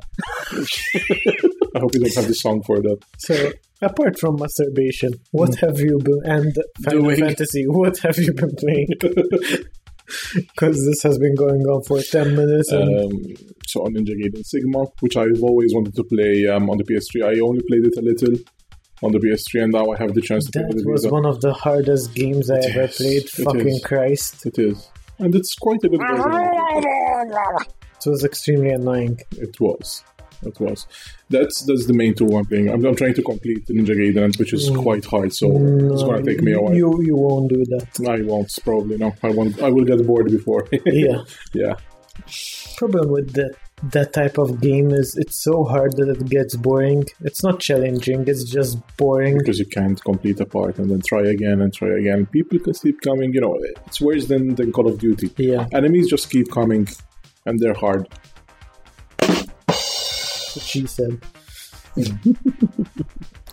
I 1.79 1.81
hope 1.81 1.95
you 1.95 2.01
don't 2.01 2.14
have 2.14 2.27
the 2.29 2.35
song 2.35 2.62
for 2.64 2.81
that. 2.83 2.99
So, 3.19 3.53
apart 3.81 4.19
from 4.19 4.37
masturbation, 4.37 5.12
what 5.31 5.55
have 5.57 5.79
you 5.81 5.99
been 5.99 6.21
and 6.25 6.55
Final 6.85 7.03
Doing. 7.03 7.19
Fantasy? 7.21 7.64
What 7.67 7.99
have 7.99 8.17
you 8.19 8.33
been 8.33 8.55
playing? 8.57 8.88
Because 10.35 10.87
this 10.87 11.03
has 11.03 11.19
been 11.19 11.35
going 11.35 11.61
on 11.67 11.83
for 11.83 12.01
ten 12.01 12.35
minutes, 12.35 12.73
and 12.73 12.88
Um, 13.12 13.12
so 13.67 13.83
on 13.85 13.93
Ninja 13.93 14.14
Gaiden 14.19 14.43
Sigma, 14.43 14.85
which 15.01 15.19
I've 15.19 15.43
always 15.43 15.75
wanted 15.75 15.95
to 15.97 16.05
play 16.05 16.47
um, 16.47 16.71
on 16.71 16.79
the 16.79 16.85
PS3. 16.85 17.25
I 17.25 17.41
only 17.41 17.61
played 17.69 17.85
it 17.85 17.95
a 17.99 18.01
little 18.01 18.35
on 19.03 19.12
the 19.12 19.19
PS3, 19.19 19.64
and 19.64 19.73
now 19.75 19.91
I 19.91 19.99
have 19.99 20.14
the 20.14 20.23
chance 20.23 20.47
to 20.47 20.53
play 20.53 20.62
that 20.62 20.71
on 20.71 20.77
the 20.83 20.91
was 20.91 21.03
Vita. 21.05 21.12
one 21.12 21.27
of 21.27 21.43
the 21.43 21.53
hardest 21.53 22.14
games 22.14 22.51
I 22.51 22.57
ever 22.71 22.85
is, 22.85 22.97
played. 22.97 23.23
it 23.25 23.29
Fucking 23.29 23.69
is. 23.69 23.85
Christ! 23.85 24.47
It 24.47 24.59
is, 24.59 24.88
and 25.19 25.35
it's 25.35 25.55
quite 25.57 25.85
a 25.85 25.88
good 25.91 26.01
version. 26.01 26.21
of 26.21 27.62
it. 27.62 27.69
It 28.07 28.09
was 28.11 28.25
extremely 28.25 28.71
annoying. 28.71 29.19
It 29.33 29.61
was. 29.61 30.03
It 30.42 30.59
was. 30.61 30.87
That's 31.31 31.62
that's 31.62 31.87
the 31.87 31.94
main 31.94 32.14
tool 32.14 32.37
I'm 32.37 32.44
playing. 32.44 32.68
I'm, 32.68 32.85
I'm 32.85 32.96
trying 32.96 33.14
to 33.14 33.22
complete 33.22 33.66
the 33.66 33.74
Ninja 33.74 33.94
Gaiden, 33.96 34.38
which 34.38 34.53
is 34.53 34.70
quite 34.70 35.05
hard. 35.05 35.33
So 35.33 35.46
it's 35.51 36.03
going 36.03 36.24
to 36.24 36.31
take 36.31 36.42
me 36.42 36.53
a 36.53 36.61
while. 36.61 36.72
Mm. 36.72 36.77
You 36.77 37.03
you 37.03 37.16
won't 37.16 37.48
do 37.51 37.64
that. 37.66 38.09
I 38.09 38.22
won't 38.22 38.57
probably 38.62 38.96
no. 38.96 39.14
I 39.22 39.31
won't. 39.31 39.61
I 39.61 39.70
will 39.70 39.85
get 39.85 40.07
bored 40.07 40.31
before. 40.31 40.68
Yeah. 40.87 41.22
yeah. 41.53 41.74
Problem 42.77 43.11
with 43.11 43.33
that 43.35 43.55
that 43.83 44.12
type 44.12 44.38
of 44.38 44.61
game 44.61 44.90
is 44.90 45.16
it's 45.16 45.42
so 45.42 45.64
hard 45.64 45.96
that 45.96 46.09
it 46.09 46.29
gets 46.29 46.57
boring. 46.57 47.05
It's 47.20 47.42
not 47.42 47.61
challenging. 47.61 48.27
It's 48.27 48.44
just 48.44 48.79
boring. 48.96 49.38
Because 49.38 49.59
you 49.59 49.66
can't 49.66 50.03
complete 50.03 50.40
a 50.40 50.46
part 50.46 50.79
and 50.79 50.90
then 50.90 51.01
try 51.07 51.22
again 51.22 51.61
and 51.61 51.72
try 51.72 51.96
again. 51.96 52.27
People 52.27 52.59
can 52.59 52.74
keep 52.74 53.01
coming. 53.01 53.33
You 53.33 53.40
know, 53.40 53.57
it's 53.87 54.01
worse 54.01 54.27
than, 54.27 54.55
than 54.57 54.72
Call 54.72 54.88
of 54.88 54.98
Duty. 54.98 55.31
Yeah. 55.37 55.66
Enemies 55.72 56.09
just 56.09 56.31
keep 56.31 56.51
coming, 56.51 56.88
and 57.46 57.59
they're 57.61 57.74
hard. 57.74 58.09
What 60.59 60.66
she 60.66 60.87
said. 60.87 61.21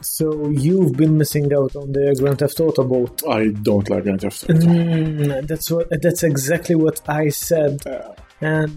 So 0.02 0.50
you've 0.50 0.94
been 0.94 1.18
missing 1.18 1.52
out 1.54 1.76
on 1.76 1.92
the 1.92 2.16
Grand 2.20 2.38
Theft 2.40 2.60
Auto 2.60 2.84
boat. 2.84 3.24
I 3.28 3.48
don't 3.48 3.90
like 3.90 4.04
Grand 4.04 4.22
Theft 4.22 4.44
Auto. 4.44 4.54
Mm, 4.54 5.48
that's 5.48 5.72
what. 5.72 5.88
That's 6.02 6.24
exactly 6.24 6.76
what 6.76 7.02
I 7.10 7.30
said, 7.30 7.86
Uh, 7.88 8.14
and 8.42 8.70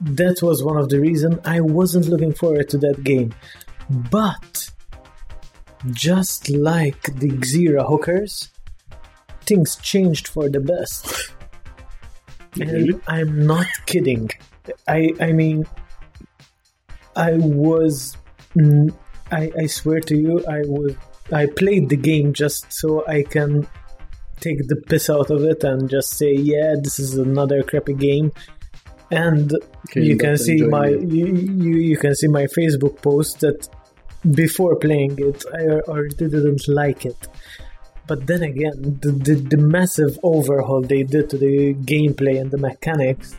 that 0.00 0.42
was 0.42 0.64
one 0.64 0.76
of 0.76 0.88
the 0.88 0.98
reason 0.98 1.40
I 1.44 1.60
wasn't 1.60 2.06
looking 2.08 2.32
forward 2.34 2.68
to 2.70 2.78
that 2.78 3.04
game. 3.04 3.32
But 3.90 4.70
just 5.90 6.50
like 6.50 7.02
the 7.20 7.28
Xera 7.30 7.86
hookers, 7.88 8.50
things 9.42 9.76
changed 9.76 10.28
for 10.28 10.48
the 10.48 10.60
best. 10.60 11.04
And 12.60 12.70
Really? 12.70 13.00
I'm 13.06 13.46
not 13.46 13.66
kidding. 13.86 14.28
I 14.86 15.12
I 15.20 15.32
mean, 15.32 15.64
I 17.16 17.32
was. 17.34 18.16
mm, 18.56 18.94
I 19.30 19.50
I 19.58 19.66
swear 19.66 20.00
to 20.00 20.16
you, 20.16 20.44
I 20.46 20.60
was. 20.66 20.94
I 21.32 21.46
played 21.46 21.88
the 21.88 21.96
game 21.96 22.32
just 22.32 22.72
so 22.72 23.06
I 23.06 23.22
can 23.22 23.66
take 24.40 24.66
the 24.68 24.76
piss 24.76 25.08
out 25.08 25.30
of 25.30 25.44
it 25.44 25.62
and 25.64 25.88
just 25.88 26.18
say, 26.18 26.32
yeah, 26.34 26.74
this 26.82 26.98
is 26.98 27.16
another 27.16 27.62
crappy 27.62 27.94
game. 27.94 28.32
And 29.10 29.52
Okay, 29.88 30.02
you 30.02 30.16
can 30.16 30.36
see 30.36 30.62
my 30.62 30.88
you, 30.88 31.26
you 31.26 31.74
you 31.76 31.96
can 31.96 32.14
see 32.14 32.28
my 32.28 32.44
Facebook 32.46 33.00
post 33.02 33.40
that 33.40 33.68
before 34.30 34.76
playing 34.76 35.18
it, 35.18 35.44
I 35.54 35.62
already 35.90 36.14
didn't 36.16 36.66
like 36.68 37.04
it. 37.06 37.28
But 38.06 38.26
then 38.26 38.42
again, 38.42 38.98
the, 39.00 39.12
the, 39.12 39.34
the 39.34 39.56
massive 39.56 40.18
overhaul 40.22 40.82
they 40.82 41.02
did 41.04 41.30
to 41.30 41.38
the 41.38 41.74
gameplay 41.74 42.40
and 42.40 42.50
the 42.50 42.58
mechanics, 42.58 43.38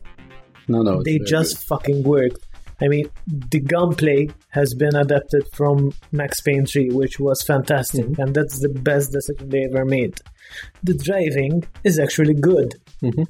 No, 0.68 0.82
no. 0.82 1.04
they 1.04 1.20
just 1.20 1.68
fucking 1.68 2.04
worked. 2.04 2.46
I 2.84 2.88
mean, 2.90 3.06
the 3.52 3.62
gunplay 3.62 4.28
has 4.50 4.74
been 4.74 4.96
adapted 4.96 5.44
from 5.54 5.94
Max 6.12 6.42
Payne 6.42 6.66
3, 6.66 6.90
which 6.90 7.20
was 7.20 7.42
fantastic, 7.44 8.06
Mm-hmm. 8.06 8.22
and 8.22 8.36
that's 8.36 8.60
the 8.60 8.70
best 8.70 9.12
decision 9.12 9.50
they 9.50 9.64
ever 9.72 9.86
made. 9.86 10.16
The 10.84 10.96
driving 10.96 11.64
is 11.84 11.98
actually 12.00 12.34
good. 12.34 12.74
good. 13.02 13.28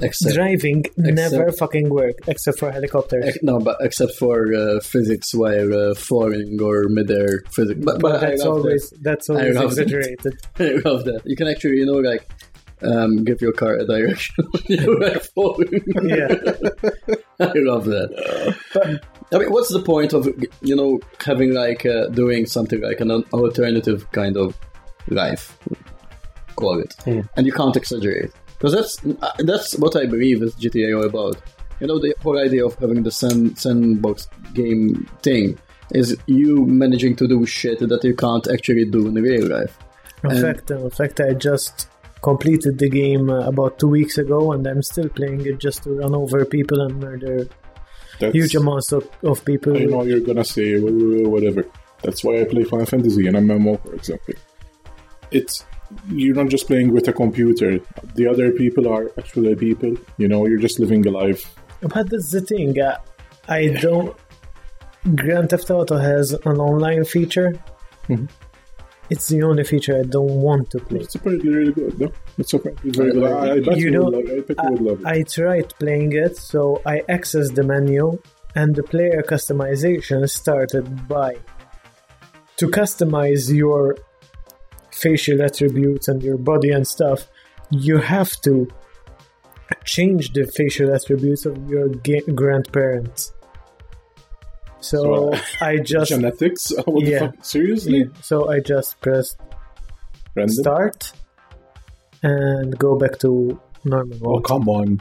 Except, 0.00 0.32
driving 0.36 0.84
never 0.96 1.42
except- 1.46 1.58
fucking 1.58 1.88
worked, 1.88 2.28
except 2.28 2.60
for 2.60 2.70
helicopters. 2.70 3.24
ex- 3.26 3.38
no, 3.42 3.58
but 3.58 3.78
except 3.80 4.12
for 4.14 4.54
uh, 4.54 4.78
physics 4.80 5.34
while 5.34 5.74
uh, 5.74 5.94
falling 5.96 6.56
or 6.62 6.84
midair 6.88 7.42
physics. 7.50 7.80
But, 7.84 8.00
but, 8.00 8.12
but 8.12 8.20
that's 8.20 8.42
always 8.42 8.92
that's 9.02 9.28
always 9.28 9.56
exaggerated. 9.56 10.18
that. 10.22 10.82
I 10.84 10.88
love 10.88 11.04
that. 11.06 11.22
You 11.24 11.34
can 11.34 11.48
actually, 11.48 11.78
you 11.78 11.86
know, 11.86 11.98
like 11.98 12.28
um, 12.82 13.24
give 13.24 13.40
your 13.40 13.52
car 13.52 13.74
a 13.74 13.84
direction 13.86 14.44
when 14.50 14.62
you're 14.68 15.00
like 15.00 15.22
yeah, 16.02 16.34
I 17.40 17.52
love 17.56 17.84
that. 17.86 19.00
I 19.32 19.38
mean, 19.38 19.50
what's 19.52 19.72
the 19.72 19.82
point 19.82 20.12
of 20.12 20.26
you 20.60 20.76
know 20.76 21.00
having 21.24 21.52
like 21.54 21.84
uh, 21.86 22.06
doing 22.08 22.46
something 22.46 22.80
like 22.80 23.00
an 23.00 23.10
alternative 23.32 24.10
kind 24.12 24.36
of 24.36 24.56
life, 25.08 25.58
call 26.56 26.80
it, 26.80 26.94
and 27.36 27.46
you 27.46 27.52
can't 27.52 27.76
exaggerate 27.76 28.32
because 28.58 28.72
that's 28.72 29.04
uh, 29.22 29.32
that's 29.38 29.76
what 29.78 29.96
I 29.96 30.06
believe 30.06 30.42
is 30.42 30.54
GTA 30.56 30.96
all 30.96 31.04
about. 31.04 31.36
You 31.80 31.86
know, 31.86 31.98
the 32.00 32.14
whole 32.22 32.38
idea 32.38 32.66
of 32.66 32.74
having 32.78 33.04
the 33.04 33.10
sand, 33.12 33.56
sandbox 33.58 34.26
game 34.52 35.08
thing 35.22 35.58
is 35.92 36.16
you 36.26 36.66
managing 36.66 37.14
to 37.16 37.28
do 37.28 37.46
shit 37.46 37.78
that 37.78 38.02
you 38.04 38.14
can't 38.16 38.46
actually 38.48 38.84
do 38.84 39.06
in 39.06 39.14
real 39.14 39.46
life. 39.48 39.78
in 40.24 40.30
And- 40.32 40.40
fact, 40.40 40.70
in 40.72 40.90
fact, 40.90 41.20
I 41.20 41.34
just 41.34 41.88
completed 42.22 42.78
the 42.78 42.88
game 42.88 43.30
uh, 43.30 43.46
about 43.46 43.78
two 43.78 43.88
weeks 43.88 44.18
ago, 44.18 44.52
and 44.52 44.66
I'm 44.66 44.82
still 44.82 45.08
playing 45.08 45.46
it 45.46 45.58
just 45.58 45.84
to 45.84 45.90
run 45.90 46.14
over 46.14 46.44
people 46.44 46.80
and 46.80 47.00
murder 47.00 47.48
that's, 48.18 48.34
huge 48.34 48.54
amounts 48.54 48.92
of, 48.92 49.08
of 49.22 49.44
people. 49.44 49.76
I 49.76 49.84
know 49.84 50.02
you're 50.02 50.20
gonna 50.20 50.44
say 50.44 50.78
wh- 50.80 50.90
wh- 50.90 51.30
whatever. 51.30 51.64
That's 52.02 52.22
why 52.24 52.40
I 52.40 52.44
play 52.44 52.64
Final 52.64 52.86
Fantasy 52.86 53.26
and 53.26 53.36
MMO, 53.36 53.82
for 53.82 53.94
example. 53.94 54.34
It's 55.30 55.64
you're 56.10 56.34
not 56.34 56.48
just 56.48 56.66
playing 56.66 56.92
with 56.92 57.08
a 57.08 57.12
computer. 57.12 57.80
The 58.14 58.26
other 58.26 58.52
people 58.52 58.88
are 58.88 59.10
actually 59.18 59.54
people. 59.56 59.96
You 60.16 60.28
know, 60.28 60.46
you're 60.46 60.58
just 60.58 60.78
living 60.78 61.06
a 61.06 61.10
life. 61.10 61.54
But 61.80 62.10
that's 62.10 62.30
the 62.30 62.40
thing. 62.40 62.80
Uh, 62.80 62.98
I 63.48 63.68
don't. 63.68 64.16
Grand 65.14 65.50
Theft 65.50 65.70
Auto 65.70 65.96
has 65.96 66.32
an 66.32 66.58
online 66.58 67.04
feature. 67.04 67.58
Mhm. 68.08 68.28
It's 69.10 69.28
the 69.28 69.42
only 69.42 69.64
feature 69.64 69.98
I 69.98 70.02
don't 70.02 70.42
want 70.42 70.70
to 70.70 70.78
play. 70.78 71.00
It's 71.00 71.14
apparently 71.14 71.50
really 71.50 71.72
good, 71.72 71.98
no? 71.98 72.12
It's 72.36 72.52
apparently 72.52 72.90
very 72.90 73.12
good. 73.12 73.24
I, 73.24 73.52
I 73.52 73.60
bet 73.60 73.78
You 73.78 73.90
know, 73.90 74.04
would 74.04 74.14
love, 74.14 74.38
I 74.38 74.40
bet 74.40 74.56
you 74.64 74.70
would 74.72 74.80
love 74.82 75.00
it. 75.00 75.06
I 75.06 75.22
tried 75.22 75.74
playing 75.78 76.12
it, 76.12 76.36
so 76.36 76.82
I 76.84 77.00
accessed 77.08 77.54
the 77.54 77.62
menu, 77.62 78.20
and 78.54 78.74
the 78.74 78.82
player 78.82 79.22
customization 79.22 80.28
started 80.28 81.08
by 81.08 81.38
to 82.56 82.66
customize 82.68 83.54
your 83.54 83.96
facial 84.90 85.40
attributes 85.42 86.08
and 86.08 86.22
your 86.22 86.36
body 86.36 86.70
and 86.70 86.86
stuff. 86.86 87.28
You 87.70 87.98
have 87.98 88.32
to 88.42 88.68
change 89.84 90.32
the 90.32 90.46
facial 90.54 90.92
attributes 90.94 91.46
of 91.46 91.68
your 91.70 91.88
ga- 91.88 92.26
grandparents. 92.34 93.32
So, 94.80 94.98
So, 95.02 95.32
uh, 95.32 95.40
I 95.60 95.78
just 95.82 96.10
Genetics? 96.10 96.72
What 96.86 97.04
Yeah. 97.04 97.18
fuck? 97.30 97.44
Seriously? 97.44 98.08
so 98.22 98.48
I 98.48 98.60
just 98.60 99.00
pressed 99.00 99.38
Random? 100.34 100.54
start 100.54 101.12
and 102.22 102.76
go 102.78 102.96
back 102.96 103.18
to 103.20 103.60
normal 103.84 104.18
Oh, 104.36 104.40
come 104.40 104.68
on. 104.68 105.00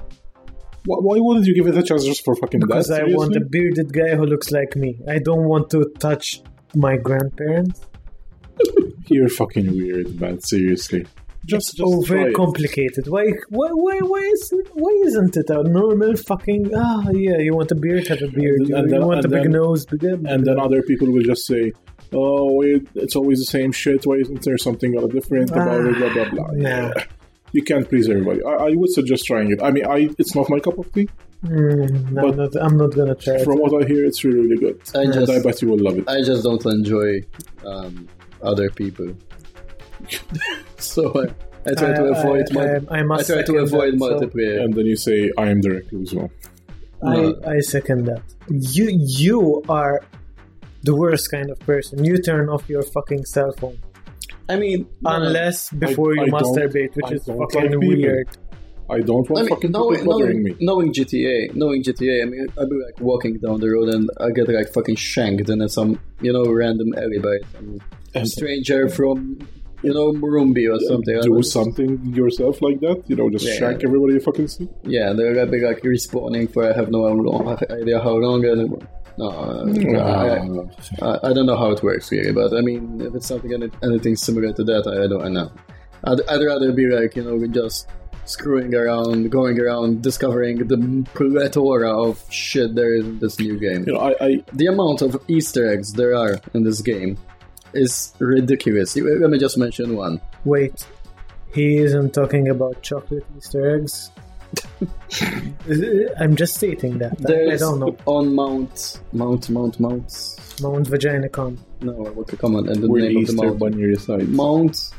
Why, 0.86 0.98
why 1.00 1.18
wouldn't 1.20 1.46
you 1.46 1.54
give 1.56 1.68
it 1.68 1.78
a 1.78 1.84
chance 1.84 2.06
just 2.06 2.24
for 2.24 2.36
fucking 2.36 2.60
Because 2.62 2.88
that? 2.88 3.02
I 3.02 3.06
want 3.06 3.36
a 3.36 3.42
bearded 3.42 3.92
guy 3.94 4.16
who 4.16 4.26
looks 4.26 4.52
like 4.52 4.76
me. 4.76 4.98
I 5.08 5.20
don't 5.20 5.44
want 5.46 5.70
to 5.72 5.92
touch 6.00 6.42
my 6.76 6.98
grandparents. 6.98 7.82
You're 9.08 9.30
fucking 9.30 9.72
weird, 9.76 10.20
man. 10.20 10.40
Seriously. 10.42 11.06
Just, 11.48 11.78
just 11.78 11.82
oh, 11.84 12.02
very 12.02 12.34
complicated. 12.34 13.08
Why, 13.08 13.26
why, 13.50 13.70
why, 13.70 13.98
why, 14.00 14.20
is, 14.20 14.54
why 14.74 14.92
isn't 15.06 15.38
it 15.38 15.50
a 15.50 15.64
normal 15.64 16.16
fucking? 16.18 16.72
Ah, 16.76 17.06
yeah, 17.12 17.38
you 17.38 17.54
want 17.56 17.72
a 17.72 17.76
beard, 17.76 18.08
have 18.08 18.22
a 18.22 18.28
beard. 18.28 18.60
And 18.62 18.70
You, 18.70 18.76
then- 18.76 19.02
you 19.02 19.08
want 19.08 19.26
a 19.26 19.30
big 19.30 19.44
then- 19.44 19.52
nose, 19.52 19.86
big. 19.86 20.04
And 20.04 20.46
then 20.46 20.60
other 20.60 20.82
people 20.84 21.08
will 21.12 21.24
just 21.24 21.46
say, 21.48 21.72
"Oh, 22.14 22.54
wait, 22.54 22.86
it's 22.96 23.16
always 23.16 23.40
the 23.40 23.46
same 23.58 23.72
shit. 23.72 24.06
Why 24.06 24.16
isn't 24.16 24.42
there 24.44 24.58
something 24.58 24.96
a 24.98 25.02
lot 25.02 25.12
different 25.12 25.50
about 25.52 25.86
it?" 25.86 25.96
Blah 25.98 26.14
blah 26.14 26.30
blah. 26.32 26.48
Nah. 26.54 26.92
You 27.54 27.64
can't 27.64 27.88
please 27.88 28.10
everybody. 28.10 28.44
I, 28.44 28.54
I 28.68 28.70
would 28.76 28.92
suggest 28.92 29.26
trying 29.26 29.50
it. 29.54 29.64
I 29.64 29.72
mean, 29.72 29.86
I 29.86 30.10
it's 30.20 30.36
not 30.36 30.50
my 30.50 30.60
cup 30.60 30.78
of 30.78 30.92
tea. 30.94 31.08
Mm, 31.46 32.12
no, 32.12 32.22
But- 32.24 32.32
I'm 32.32 32.38
not. 32.38 32.56
I'm 32.66 32.78
not 32.78 32.92
gonna 32.94 33.16
try 33.16 33.36
it. 33.36 33.46
From 33.46 33.60
what 33.60 33.72
I 33.82 33.88
hear, 33.88 34.04
it's 34.06 34.22
really, 34.26 34.42
really 34.42 34.58
good. 34.58 34.82
I 34.94 35.04
and 35.04 35.14
just- 35.14 35.32
I 35.32 35.40
bet 35.42 35.62
you 35.62 35.70
will 35.70 35.80
love 35.88 35.98
it. 35.98 36.10
I 36.10 36.22
just 36.24 36.44
don't 36.44 36.64
enjoy 36.66 37.22
um, 37.66 38.10
other 38.42 38.70
people. 38.70 39.08
so 40.94 41.14
I, 41.24 41.28
I 41.70 41.74
try 41.74 41.94
to 41.96 42.04
avoid 42.06 42.46
I- 42.52 42.54
mul- 42.54 42.86
I- 42.92 42.98
I 43.00 43.04
must 43.04 43.28
try 43.30 43.42
to 43.44 43.58
avoid 43.58 43.94
that, 44.00 44.32
so- 44.32 44.64
and 44.64 44.74
then 44.74 44.86
you 44.86 44.96
say, 44.96 45.32
"I 45.38 45.50
am 45.50 45.62
the 45.62 45.72
recluse 45.72 46.14
one." 46.14 46.30
I, 47.04 47.34
I 47.46 47.60
second 47.60 48.06
that. 48.06 48.22
You, 48.50 48.88
you 49.22 49.62
are 49.70 50.02
the 50.84 50.96
worst 50.96 51.30
kind 51.30 51.50
of 51.52 51.60
person. 51.60 52.04
You 52.04 52.18
turn 52.18 52.50
off 52.50 52.68
your 52.70 52.82
fucking 52.82 53.26
cell 53.26 53.52
phone 53.60 53.78
I 54.50 54.56
mean, 54.56 54.88
unless 55.06 55.70
before 55.72 56.14
I 56.20 56.26
you 56.26 56.32
don't- 56.32 56.42
masturbate, 56.42 56.96
which 56.96 57.06
I 57.08 57.16
is 57.16 57.26
fucking 57.26 57.72
like 57.72 57.80
weird. 57.80 58.30
I 58.90 59.00
don't 59.02 59.30
want 59.30 59.40
I 59.40 59.42
mean, 59.42 59.50
fucking 59.50 59.72
knowing, 59.72 60.00
people 60.00 60.14
bothering 60.14 60.44
knowing, 60.44 60.58
me. 60.58 60.66
knowing 60.66 60.94
GTA, 60.94 61.54
knowing 61.56 61.84
GTA, 61.84 62.22
I 62.22 62.26
mean, 62.26 62.48
I'd 62.58 62.70
be 62.70 62.76
like 62.78 63.00
walking 63.02 63.38
down 63.38 63.60
the 63.60 63.70
road 63.70 63.90
and 63.90 64.10
I 64.22 64.32
get 64.32 64.48
like 64.48 64.72
fucking 64.74 64.96
shanked 64.96 65.50
in 65.50 65.68
some, 65.68 66.00
you 66.22 66.32
know, 66.32 66.46
random 66.46 66.94
alley 66.98 67.20
by 67.20 67.38
some 67.54 67.82
And- 68.16 68.28
stranger 68.30 68.88
from, 68.88 69.46
you 69.84 69.94
know, 69.94 70.12
Murumbi 70.12 70.72
or 70.74 70.80
something. 70.80 71.20
Do 71.22 71.42
something 71.44 72.14
yourself 72.14 72.62
like 72.62 72.80
that, 72.82 73.04
you 73.08 73.16
know, 73.16 73.30
just 73.30 73.46
Yeah. 73.46 73.54
shank 73.54 73.84
everybody 73.84 74.14
you 74.14 74.20
fucking 74.20 74.48
see. 74.48 74.68
Yeah, 74.84 75.14
they're 75.14 75.34
gonna 75.36 75.52
be 75.52 75.62
like 75.62 75.82
respawning 75.82 76.52
for 76.52 76.64
I 76.70 76.74
have 76.74 76.90
no 76.92 77.06
idea 77.70 78.00
how 78.00 78.16
long. 78.18 78.46
And, 78.46 78.88
no, 79.18 79.30
uh, 79.30 79.66
I, 81.02 81.06
I, 81.06 81.30
I 81.30 81.34
don't 81.34 81.46
know 81.48 81.58
how 81.58 81.72
it 81.72 81.82
works 81.84 82.12
really, 82.12 82.32
but 82.32 82.54
I 82.54 82.62
mean, 82.62 83.02
if 83.02 83.16
it's 83.16 83.28
something 83.28 83.52
anything 83.84 84.16
similar 84.16 84.54
to 84.54 84.64
that, 84.64 84.88
I, 84.88 85.04
I 85.04 85.08
don't 85.08 85.24
I 85.24 85.30
know. 85.30 85.52
I'd, 86.04 86.22
I'd 86.30 86.46
rather 86.46 86.72
be 86.72 86.86
like 86.88 87.16
you 87.16 87.24
know 87.24 87.46
just 87.48 87.88
screwing 88.26 88.76
around, 88.76 89.32
going 89.32 89.60
around, 89.60 90.04
discovering 90.04 90.68
the 90.68 91.06
plethora 91.14 91.90
of 91.90 92.24
shit 92.30 92.76
there 92.76 92.94
is 92.94 93.06
in 93.06 93.20
this 93.20 93.40
new 93.40 93.58
game. 93.58 93.86
You 93.88 93.94
know, 93.94 94.00
I, 94.00 94.16
I 94.22 94.44
The 94.54 94.68
amount 94.68 95.02
of 95.02 95.18
Easter 95.28 95.68
eggs 95.72 95.94
there 95.94 96.14
are 96.14 96.38
in 96.54 96.64
this 96.64 96.82
game 96.82 97.18
is 97.74 98.14
ridiculous. 98.20 98.96
Let 98.96 99.30
me 99.30 99.38
just 99.38 99.58
mention 99.58 99.96
one. 99.96 100.20
Wait, 100.46 100.86
he 101.54 101.78
isn't 101.78 102.14
talking 102.14 102.50
about 102.50 102.82
chocolate 102.82 103.26
Easter 103.38 103.76
eggs. 103.78 104.12
I'm 106.20 106.36
just 106.36 106.56
stating 106.56 106.98
that. 107.00 107.18
I- 107.28 107.54
I 107.54 107.58
don't 107.58 107.80
know. 107.80 107.98
on 108.06 108.34
Mount 108.34 109.02
Mount 109.14 109.50
Mount 109.50 109.80
Mount. 109.80 110.12
Mount 110.62 110.88
Vagina 110.88 111.30
Con. 111.30 111.58
No, 111.82 111.92
what 111.94 112.28
come 112.40 112.56
on, 112.56 112.68
and 112.70 112.82
the 112.84 112.88
where 112.90 113.02
name 113.04 113.18
of 113.18 113.28
the 113.28 113.34
Easter 113.34 113.46
mount. 113.46 113.60
Bunny 113.60 113.84
resides. 113.84 114.28
Mount. 114.30 114.92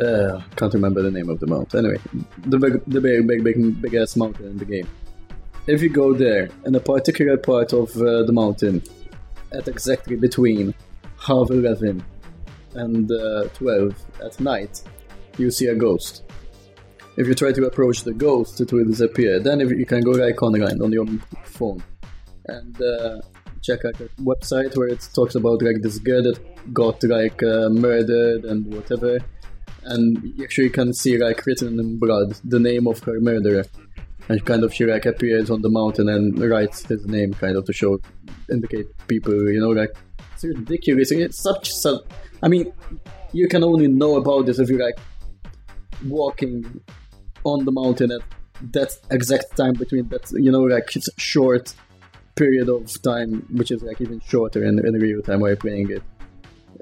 Uh, 0.00 0.40
can't 0.56 0.72
remember 0.74 1.02
the 1.02 1.10
name 1.10 1.28
of 1.28 1.40
the 1.40 1.46
mount. 1.46 1.74
Anyway, 1.74 1.96
the 2.46 2.58
big, 2.58 2.80
the 2.86 3.00
big, 3.00 3.26
big, 3.26 3.42
big, 3.44 3.82
big 3.82 3.94
ass 3.94 4.16
mountain 4.16 4.46
in 4.46 4.56
the 4.58 4.64
game. 4.64 4.88
If 5.66 5.82
you 5.82 5.88
go 5.88 6.14
there, 6.14 6.48
in 6.64 6.74
a 6.74 6.80
particular 6.80 7.36
part 7.36 7.72
of 7.72 7.94
uh, 7.96 8.22
the 8.22 8.32
mountain, 8.32 8.82
at 9.52 9.66
exactly 9.68 10.16
between 10.16 10.74
half 11.20 11.50
11 11.50 12.04
and 12.74 13.10
uh, 13.10 13.44
12 13.54 13.94
at 14.24 14.40
night, 14.40 14.82
you 15.38 15.50
see 15.50 15.66
a 15.66 15.74
ghost. 15.74 16.24
If 17.16 17.26
you 17.26 17.34
try 17.34 17.52
to 17.52 17.66
approach 17.66 18.04
the 18.04 18.14
ghost, 18.14 18.60
it 18.60 18.72
will 18.72 18.84
disappear. 18.84 19.40
Then 19.40 19.60
if 19.60 19.70
you 19.70 19.84
can 19.84 20.00
go 20.02 20.12
like 20.12 20.42
online 20.42 20.80
on 20.80 20.92
your 20.92 21.06
phone 21.44 21.82
and 22.46 22.80
uh, 22.80 23.20
check 23.62 23.84
like 23.84 24.00
a 24.00 24.08
website 24.22 24.76
where 24.76 24.88
it 24.88 25.06
talks 25.14 25.34
about 25.34 25.62
like 25.62 25.82
this 25.82 25.98
girl 25.98 26.22
that 26.22 26.38
got 26.72 27.02
like 27.04 27.42
uh, 27.42 27.68
murdered 27.68 28.44
and 28.44 28.72
whatever, 28.74 29.18
and 29.84 30.22
you 30.36 30.44
actually 30.44 30.70
can 30.70 30.92
see 30.92 31.18
like 31.18 31.44
written 31.46 31.78
in 31.78 31.98
blood 31.98 32.34
the 32.44 32.58
name 32.58 32.86
of 32.86 33.00
her 33.00 33.20
murderer, 33.20 33.64
and 34.28 34.44
kind 34.46 34.64
of 34.64 34.72
she 34.72 34.84
like 34.86 35.06
appears 35.06 35.50
on 35.50 35.62
the 35.62 35.68
mountain 35.68 36.08
and 36.08 36.38
writes 36.38 36.84
his 36.86 37.06
name 37.06 37.34
kind 37.34 37.56
of 37.56 37.64
to 37.66 37.72
show 37.72 37.98
indicate 38.50 38.86
people, 39.08 39.34
you 39.50 39.60
know, 39.60 39.70
like 39.70 39.94
it's 40.44 40.58
ridiculous. 40.58 41.10
It's 41.10 41.42
such 41.42 41.70
a. 41.84 41.98
I 42.42 42.48
mean, 42.48 42.72
you 43.32 43.48
can 43.48 43.62
only 43.64 43.88
know 43.88 44.16
about 44.16 44.46
this 44.46 44.58
if 44.58 44.68
you're 44.68 44.84
like 44.84 44.98
walking 46.06 46.80
on 47.44 47.64
the 47.64 47.72
mountain 47.72 48.10
at 48.12 48.20
that 48.72 48.96
exact 49.10 49.56
time 49.56 49.72
between 49.74 50.08
that 50.08 50.30
you 50.32 50.50
know 50.50 50.60
like 50.60 50.94
it's 50.94 51.08
short 51.16 51.74
period 52.36 52.68
of 52.68 53.00
time 53.02 53.46
which 53.52 53.70
is 53.70 53.82
like 53.82 54.00
even 54.00 54.20
shorter 54.20 54.64
in, 54.64 54.84
in 54.86 54.94
real 54.94 55.22
time 55.22 55.40
while 55.40 55.56
playing 55.56 55.90
it 55.90 56.02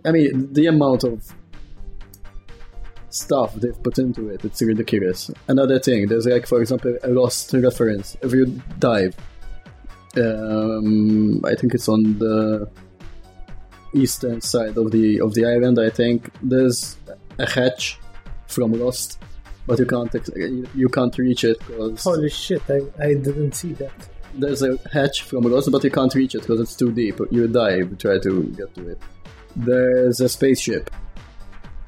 i 0.05 0.11
mean 0.11 0.53
the 0.53 0.67
amount 0.67 1.05
of 1.05 1.33
stuff 3.11 3.55
they've 3.55 3.83
put 3.83 3.99
into 3.99 4.29
it 4.29 4.45
it's 4.45 4.61
ridiculous 4.61 5.31
another 5.49 5.79
thing 5.79 6.07
there's 6.09 6.27
like 6.27 6.47
for 6.47 6.61
example 6.61 6.97
a 7.03 7.09
lost 7.09 7.53
reference 7.55 8.17
if 8.23 8.33
you 8.33 8.47
dive 8.79 9.17
um, 10.17 11.41
i 11.45 11.55
think 11.55 11.75
it's 11.75 11.89
on 11.89 12.19
the 12.19 12.69
eastern 13.95 14.41
side 14.41 14.77
of 14.77 14.91
the 14.91 15.21
of 15.21 15.35
the 15.35 15.45
island 15.45 15.79
i 15.79 15.91
think 15.91 16.31
there's 16.43 16.97
a 17.39 17.49
hatch 17.51 17.99
from 18.47 18.73
lost 18.73 19.19
but 19.67 19.79
you 19.79 19.85
can't 19.87 20.15
ex- 20.15 20.31
you 20.75 20.89
can't 20.89 21.17
reach 21.19 21.45
it 21.45 21.59
because 21.59 22.03
Holy 22.03 22.31
shit, 22.31 22.63
I, 22.71 22.81
I 22.99 23.09
didn't 23.15 23.53
see 23.53 23.75
that. 23.75 23.93
there's 24.35 24.63
a 24.63 24.79
hatch 24.91 25.23
from 25.25 25.43
Lost, 25.45 25.71
but 25.71 25.85
you 25.85 25.91
can't 25.91 26.15
reach 26.15 26.35
it 26.35 26.41
because 26.41 26.59
it's 26.61 26.75
too 26.75 26.91
deep. 26.91 27.21
You 27.31 27.47
die 27.49 27.73
if 27.83 27.91
you 27.91 27.97
try 27.97 28.19
to 28.19 28.43
get 28.57 28.75
to 28.77 28.89
it. 28.89 28.99
There's 29.55 30.21
a 30.23 30.29
spaceship, 30.31 30.91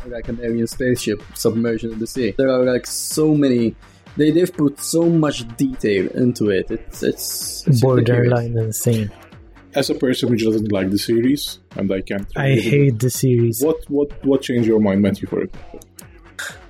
like 0.06 0.28
an 0.28 0.40
alien 0.42 0.66
spaceship 0.66 1.22
submerged 1.34 1.84
in 1.84 1.98
the 1.98 2.06
sea. 2.06 2.34
There 2.36 2.50
are 2.50 2.64
like 2.64 2.86
so 2.86 3.34
many. 3.34 3.74
They 4.18 4.30
they've 4.30 4.52
put 4.52 4.78
so 4.80 5.08
much 5.08 5.48
detail 5.56 6.08
into 6.08 6.50
it. 6.50 6.70
It's 6.70 7.02
it's, 7.02 7.66
it's 7.66 7.82
ridiculous. 7.82 8.28
Borderline 8.28 8.58
insane. 8.58 9.10
As 9.74 9.88
a 9.90 9.94
person 9.94 10.28
who 10.30 10.36
doesn't 10.36 10.72
like 10.72 10.90
the 10.90 10.98
series, 10.98 11.60
and 11.76 11.92
I 11.92 12.00
can't. 12.00 12.26
I 12.36 12.50
hate 12.54 12.98
the 12.98 13.10
series. 13.10 13.62
What 13.62 13.76
what 13.88 14.24
what 14.24 14.42
changed 14.42 14.66
your 14.66 14.80
mind, 14.80 15.00
Matthew, 15.02 15.28
for 15.28 15.42
it? 15.42 15.54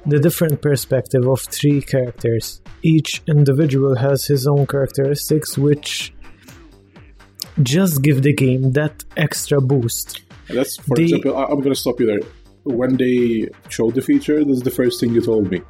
The 0.07 0.19
different 0.19 0.61
perspective 0.63 1.27
of 1.27 1.41
three 1.41 1.81
characters. 1.83 2.61
Each 2.83 3.23
individual 3.27 3.97
has 3.97 4.27
his 4.27 4.47
own 4.47 4.67
characteristics, 4.67 5.57
which 5.57 6.13
just 7.63 8.03
give 8.03 8.23
the 8.23 8.33
game 8.35 8.73
that 8.73 9.05
extra 9.17 9.61
boost. 9.61 10.23
That's, 10.49 10.77
for 10.77 10.97
The- 10.97 11.03
example, 11.05 11.37
I, 11.37 11.45
I'm 11.45 11.61
going 11.61 11.75
to 11.75 11.75
stop 11.75 12.01
you 12.01 12.07
there. 12.07 12.21
When 12.65 12.97
they 12.97 13.49
showed 13.69 13.95
the 13.95 14.03
feature, 14.03 14.45
that's 14.45 14.63
the 14.63 14.71
first 14.71 15.01
thing 15.01 15.15
you 15.15 15.21
told 15.23 15.51
me. 15.51 15.63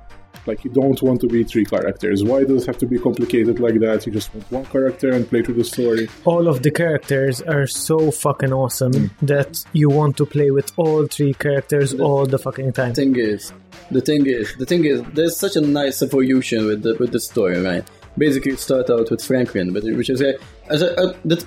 Like, 0.51 0.65
you 0.65 0.73
don't 0.73 1.01
want 1.01 1.21
to 1.21 1.29
be 1.29 1.45
three 1.45 1.65
characters. 1.65 2.25
Why 2.25 2.43
does 2.43 2.65
it 2.65 2.67
have 2.67 2.79
to 2.79 2.87
be 2.87 2.99
complicated 2.99 3.61
like 3.61 3.79
that? 3.81 4.05
You 4.05 4.13
just 4.13 4.35
want 4.35 4.51
one 4.51 4.67
character 4.67 5.11
and 5.13 5.29
play 5.29 5.43
through 5.43 5.59
the 5.63 5.69
story. 5.77 6.09
All 6.25 6.49
of 6.49 6.65
the 6.65 6.73
characters 6.73 7.41
are 7.43 7.69
so 7.69 8.11
fucking 8.11 8.53
awesome 8.53 8.93
mm. 8.93 9.11
that 9.23 9.65
you 9.73 9.89
want 9.89 10.17
to 10.17 10.27
play 10.27 10.51
with 10.51 10.73
all 10.77 11.07
three 11.07 11.35
characters 11.35 11.95
all 11.95 12.27
the 12.27 12.39
fucking 12.39 12.73
time. 12.73 12.95
The 12.95 13.03
thing 13.03 13.17
is, 13.17 13.53
the 13.93 14.01
thing 14.01 14.27
is, 14.27 14.57
the 14.57 14.67
thing 14.67 14.85
is, 14.85 15.03
there's 15.15 15.37
such 15.37 15.55
a 15.55 15.61
nice 15.61 16.03
evolution 16.03 16.67
with 16.67 16.83
the 16.83 16.97
with 16.99 17.13
the 17.13 17.21
story, 17.21 17.61
right? 17.63 17.85
Basically, 18.19 18.51
you 18.51 18.57
start 18.57 18.91
out 18.91 19.09
with 19.09 19.23
Franklin, 19.25 19.73
but 19.73 19.85
which 19.85 20.11
is 20.11 20.21
a, 20.21 20.35
as 20.69 20.83
a, 20.83 20.91
a 20.95 21.15
that 21.27 21.47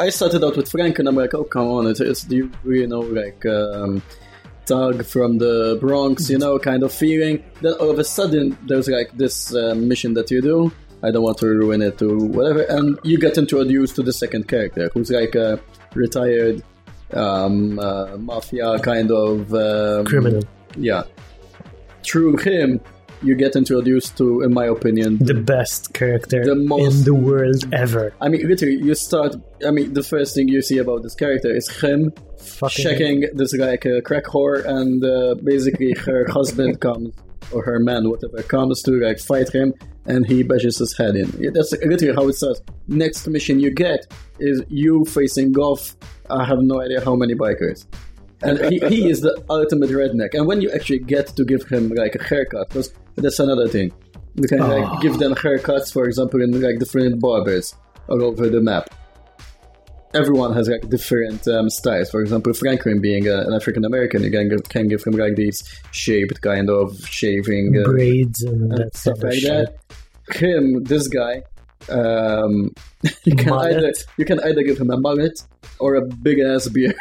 I 0.00 0.08
started 0.08 0.42
out 0.42 0.56
with 0.56 0.70
Franklin. 0.70 1.06
I'm 1.06 1.16
like, 1.16 1.34
oh 1.34 1.44
come 1.44 1.68
on, 1.68 1.86
it's, 1.86 2.00
it's 2.00 2.26
you, 2.30 2.50
you 2.64 2.86
know 2.86 3.00
like 3.00 3.44
um, 3.44 4.02
thug 4.66 5.04
from 5.04 5.38
the 5.38 5.76
Bronx, 5.80 6.30
you 6.30 6.38
know, 6.38 6.58
kind 6.58 6.82
of 6.82 6.92
feeling. 6.92 7.42
Then 7.60 7.74
all 7.74 7.90
of 7.90 7.98
a 7.98 8.04
sudden, 8.04 8.56
there's 8.66 8.88
like 8.88 9.16
this 9.16 9.54
uh, 9.54 9.74
mission 9.74 10.14
that 10.14 10.30
you 10.30 10.40
do. 10.40 10.72
I 11.02 11.10
don't 11.10 11.22
want 11.22 11.38
to 11.38 11.46
ruin 11.46 11.82
it 11.82 12.00
or 12.00 12.16
whatever, 12.16 12.62
and 12.62 12.98
you 13.02 13.18
get 13.18 13.36
introduced 13.36 13.96
to 13.96 14.02
the 14.02 14.12
second 14.12 14.46
character, 14.46 14.88
who's 14.94 15.10
like 15.10 15.34
a 15.34 15.60
retired 15.94 16.62
um, 17.12 17.78
uh, 17.78 18.16
mafia 18.18 18.78
kind 18.78 19.10
of 19.10 19.52
um, 19.52 20.06
Criminal. 20.06 20.42
yeah. 20.76 21.02
Through 22.04 22.36
him, 22.38 22.80
you 23.22 23.34
get 23.34 23.56
introduced 23.56 24.16
to, 24.18 24.42
in 24.42 24.52
my 24.52 24.66
opinion, 24.66 25.18
The 25.18 25.34
best 25.34 25.92
character 25.94 26.44
The 26.44 26.54
most- 26.54 26.98
in 26.98 27.04
the 27.04 27.14
world 27.14 27.64
ever. 27.72 28.12
I 28.20 28.28
mean, 28.28 28.46
literally, 28.48 28.76
you 28.76 28.94
start. 28.94 29.36
I 29.66 29.70
mean, 29.70 29.94
the 29.94 30.02
first 30.02 30.34
thing 30.34 30.48
you 30.48 30.62
see 30.62 30.78
about 30.78 31.02
this 31.02 31.14
character 31.14 31.54
is 31.54 31.68
him 31.68 32.12
Fucking 32.38 32.82
checking 32.84 33.28
this 33.34 33.52
like 33.54 33.84
a 33.84 34.02
crack 34.02 34.24
whore, 34.24 34.64
and 34.64 35.04
uh, 35.04 35.34
basically 35.42 35.92
her 36.06 36.26
husband 36.38 36.80
comes 36.80 37.14
or 37.52 37.62
her 37.64 37.78
man, 37.78 38.08
whatever, 38.08 38.42
comes 38.42 38.82
to 38.82 38.92
like 39.00 39.18
fight 39.18 39.50
him, 39.52 39.74
and 40.06 40.26
he 40.26 40.42
bashes 40.42 40.78
his 40.78 40.96
head 40.96 41.14
in. 41.16 41.28
That's 41.52 41.72
literally 41.84 42.14
how 42.14 42.28
it 42.28 42.34
starts. 42.34 42.60
Next 42.88 43.26
mission 43.28 43.60
you 43.60 43.70
get 43.70 44.06
is 44.38 44.62
you 44.68 45.04
facing 45.04 45.56
off. 45.56 45.96
I 46.30 46.44
have 46.44 46.58
no 46.60 46.80
idea 46.80 47.04
how 47.04 47.14
many 47.14 47.34
bikers. 47.34 47.84
And 48.44 48.58
he, 48.72 48.80
he 48.88 49.08
is 49.08 49.20
the 49.20 49.40
ultimate 49.50 49.90
redneck. 49.90 50.30
And 50.34 50.46
when 50.48 50.60
you 50.60 50.70
actually 50.70 50.98
get 50.98 51.28
to 51.36 51.44
give 51.44 51.62
him 51.68 51.90
like 51.90 52.16
a 52.16 52.22
haircut, 52.24 52.68
because 52.70 52.92
that's 53.16 53.38
another 53.38 53.68
thing. 53.68 53.92
You 54.34 54.48
can 54.48 54.60
like 54.60 55.00
give 55.02 55.18
them 55.18 55.34
haircuts, 55.34 55.92
for 55.92 56.06
example, 56.06 56.42
in 56.42 56.60
like 56.60 56.78
different 56.78 57.20
barbers 57.20 57.74
all 58.08 58.22
over 58.22 58.48
the 58.48 58.60
map 58.60 58.88
everyone 60.14 60.52
has 60.54 60.68
like 60.68 60.88
different 60.88 61.46
um, 61.48 61.70
styles. 61.70 62.10
For 62.10 62.20
example, 62.20 62.52
Franklin 62.52 63.00
being 63.00 63.28
a, 63.28 63.38
an 63.38 63.54
African 63.54 63.84
American, 63.84 64.22
you 64.22 64.30
can 64.30 64.48
give, 64.48 64.62
can 64.68 64.88
give 64.88 65.02
him 65.04 65.14
like 65.14 65.36
these 65.36 65.62
shaped 65.90 66.40
kind 66.40 66.70
of 66.70 67.06
shaving 67.06 67.74
uh, 67.78 67.84
braids 67.84 68.42
and 68.42 68.62
and 68.62 68.78
that 68.78 68.96
stuff 68.96 69.22
like 69.22 69.34
shit. 69.34 69.50
that. 69.50 70.36
Him, 70.36 70.84
this 70.84 71.08
guy, 71.08 71.42
um, 71.90 72.74
you 73.24 73.34
can 73.36 73.48
Mullet. 73.50 73.76
either 73.76 73.92
you 74.16 74.24
can 74.24 74.40
either 74.40 74.62
give 74.62 74.78
him 74.78 74.90
a 74.90 74.96
mullet 74.96 75.42
or 75.78 75.96
a 75.96 76.06
big 76.06 76.38
ass 76.40 76.68
beard. 76.68 76.94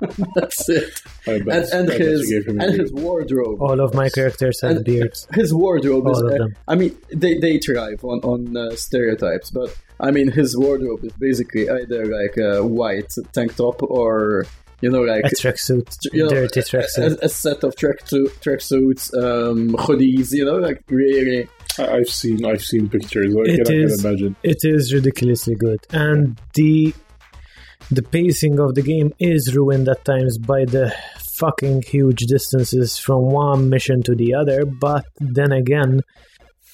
That's 0.34 0.68
it. 0.68 1.00
And, 1.26 1.48
and 1.48 1.88
his 1.88 2.28
you 2.30 2.38
gave 2.40 2.48
him 2.48 2.60
a 2.60 2.64
and 2.64 2.72
beard. 2.72 2.80
his 2.82 2.92
wardrobe. 2.92 3.60
All 3.62 3.80
of 3.80 3.94
my 3.94 4.08
characters 4.08 4.60
have 4.62 4.76
And 4.76 4.84
beards. 4.84 5.26
His 5.32 5.52
wardrobe 5.52 6.06
is. 6.08 6.20
Of 6.20 6.30
them. 6.30 6.54
I 6.66 6.74
mean, 6.74 6.96
they, 7.12 7.38
they 7.38 7.58
thrive 7.58 8.04
on 8.04 8.20
on 8.20 8.56
uh, 8.56 8.76
stereotypes, 8.76 9.50
but 9.50 9.76
I 10.00 10.10
mean, 10.10 10.30
his 10.30 10.56
wardrobe 10.56 11.04
is 11.04 11.12
basically 11.12 11.68
either 11.68 12.06
like 12.06 12.36
a 12.36 12.64
white 12.64 13.12
tank 13.32 13.56
top 13.56 13.82
or 13.82 14.46
you 14.80 14.90
know, 14.90 15.02
like 15.02 15.24
A 15.24 15.28
tracksuit, 15.30 15.96
you 16.12 16.22
know, 16.22 16.28
dirty 16.30 16.60
a, 16.60 16.62
tracksuit. 16.62 17.18
a, 17.20 17.24
a 17.24 17.28
set 17.28 17.64
of 17.64 17.74
track 17.74 18.06
track 18.40 18.60
suits, 18.60 19.12
um, 19.12 19.70
hoodies. 19.70 20.32
You 20.32 20.44
know, 20.44 20.56
like 20.58 20.82
really. 20.88 21.48
I've 21.78 22.08
seen 22.08 22.44
I've 22.44 22.62
seen 22.62 22.88
pictures. 22.88 23.34
I 23.34 23.40
It 23.52 23.66
can, 23.66 23.84
I 23.84 23.88
can 23.88 24.06
imagine. 24.06 24.36
It 24.42 24.58
is 24.62 24.92
ridiculously 24.92 25.54
good, 25.54 25.80
and 25.90 26.40
the 26.54 26.94
the 27.90 28.02
pacing 28.02 28.58
of 28.60 28.74
the 28.74 28.82
game 28.82 29.12
is 29.18 29.54
ruined 29.54 29.88
at 29.88 30.04
times 30.04 30.38
by 30.38 30.64
the 30.64 30.94
fucking 31.38 31.82
huge 31.82 32.20
distances 32.26 32.98
from 32.98 33.30
one 33.30 33.68
mission 33.68 34.02
to 34.02 34.14
the 34.14 34.34
other. 34.34 34.64
But 34.66 35.04
then 35.20 35.52
again, 35.52 36.00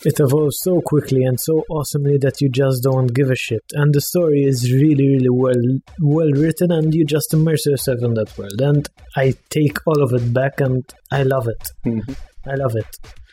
it 0.05 0.19
evolves 0.19 0.59
so 0.61 0.81
quickly 0.81 1.23
and 1.23 1.39
so 1.39 1.65
awesomely 1.71 2.19
that 2.19 2.41
you 2.41 2.49
just 2.49 2.83
don't 2.83 3.07
give 3.15 3.31
a 3.31 3.37
shit. 3.37 3.63
And 3.73 3.95
the 3.95 4.01
story 4.01 4.43
is 4.43 4.73
really, 4.73 5.09
really 5.09 5.31
well 5.31 5.63
well 6.01 6.31
written, 6.31 6.73
and 6.73 6.95
you 6.95 7.05
just 7.05 7.33
immerse 7.33 7.67
yourself 7.67 8.03
in 8.03 8.15
that 8.15 8.37
world. 8.37 8.61
And 8.61 8.89
I 9.17 9.35
take 9.51 9.79
all 9.87 10.03
of 10.03 10.13
it 10.13 10.33
back, 10.33 10.61
and 10.61 10.83
I 11.11 11.23
love 11.23 11.47
it. 11.49 11.69
Mm-hmm. 11.87 12.13
I 12.49 12.55
love 12.55 12.75
it. 12.75 13.24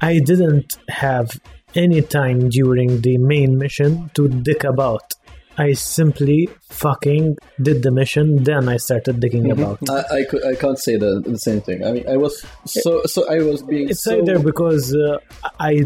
I 0.00 0.18
didn't 0.18 0.76
have 0.88 1.40
any 1.74 2.02
time 2.02 2.48
during 2.48 3.00
the 3.00 3.18
main 3.18 3.58
mission 3.58 4.10
to 4.14 4.28
dick 4.28 4.64
about. 4.64 5.12
I 5.58 5.72
simply 5.72 6.48
fucking 6.68 7.36
did 7.62 7.82
the 7.82 7.90
mission, 7.90 8.44
then 8.44 8.68
I 8.68 8.76
started 8.76 9.20
dicking 9.20 9.50
about. 9.50 9.78
I, 9.88 10.18
I, 10.18 10.24
could, 10.24 10.44
I 10.44 10.54
can't 10.54 10.78
say 10.78 10.96
the, 10.96 11.22
the 11.24 11.38
same 11.38 11.62
thing. 11.62 11.82
I 11.84 11.92
mean, 11.92 12.08
I 12.08 12.18
was 12.18 12.44
so 12.66 13.02
so. 13.04 13.26
I 13.28 13.38
was 13.38 13.62
being. 13.62 13.88
It's 13.88 14.04
so, 14.04 14.18
either 14.18 14.38
because 14.38 14.94
uh, 14.94 15.18
I 15.58 15.84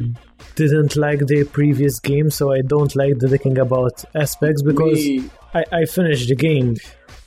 didn't 0.57 0.97
like 0.97 1.21
the 1.27 1.45
previous 1.45 2.01
game, 2.01 2.31
so 2.31 2.53
I 2.53 2.63
don't 2.63 2.95
like 2.97 3.19
the 3.19 3.29
dicking 3.29 3.59
about 3.59 4.05
aspects 4.15 4.63
because 4.63 4.99
Me- 4.99 5.31
I, 5.55 5.65
I 5.73 5.85
finished 5.85 6.29
the 6.29 6.37
game 6.37 6.77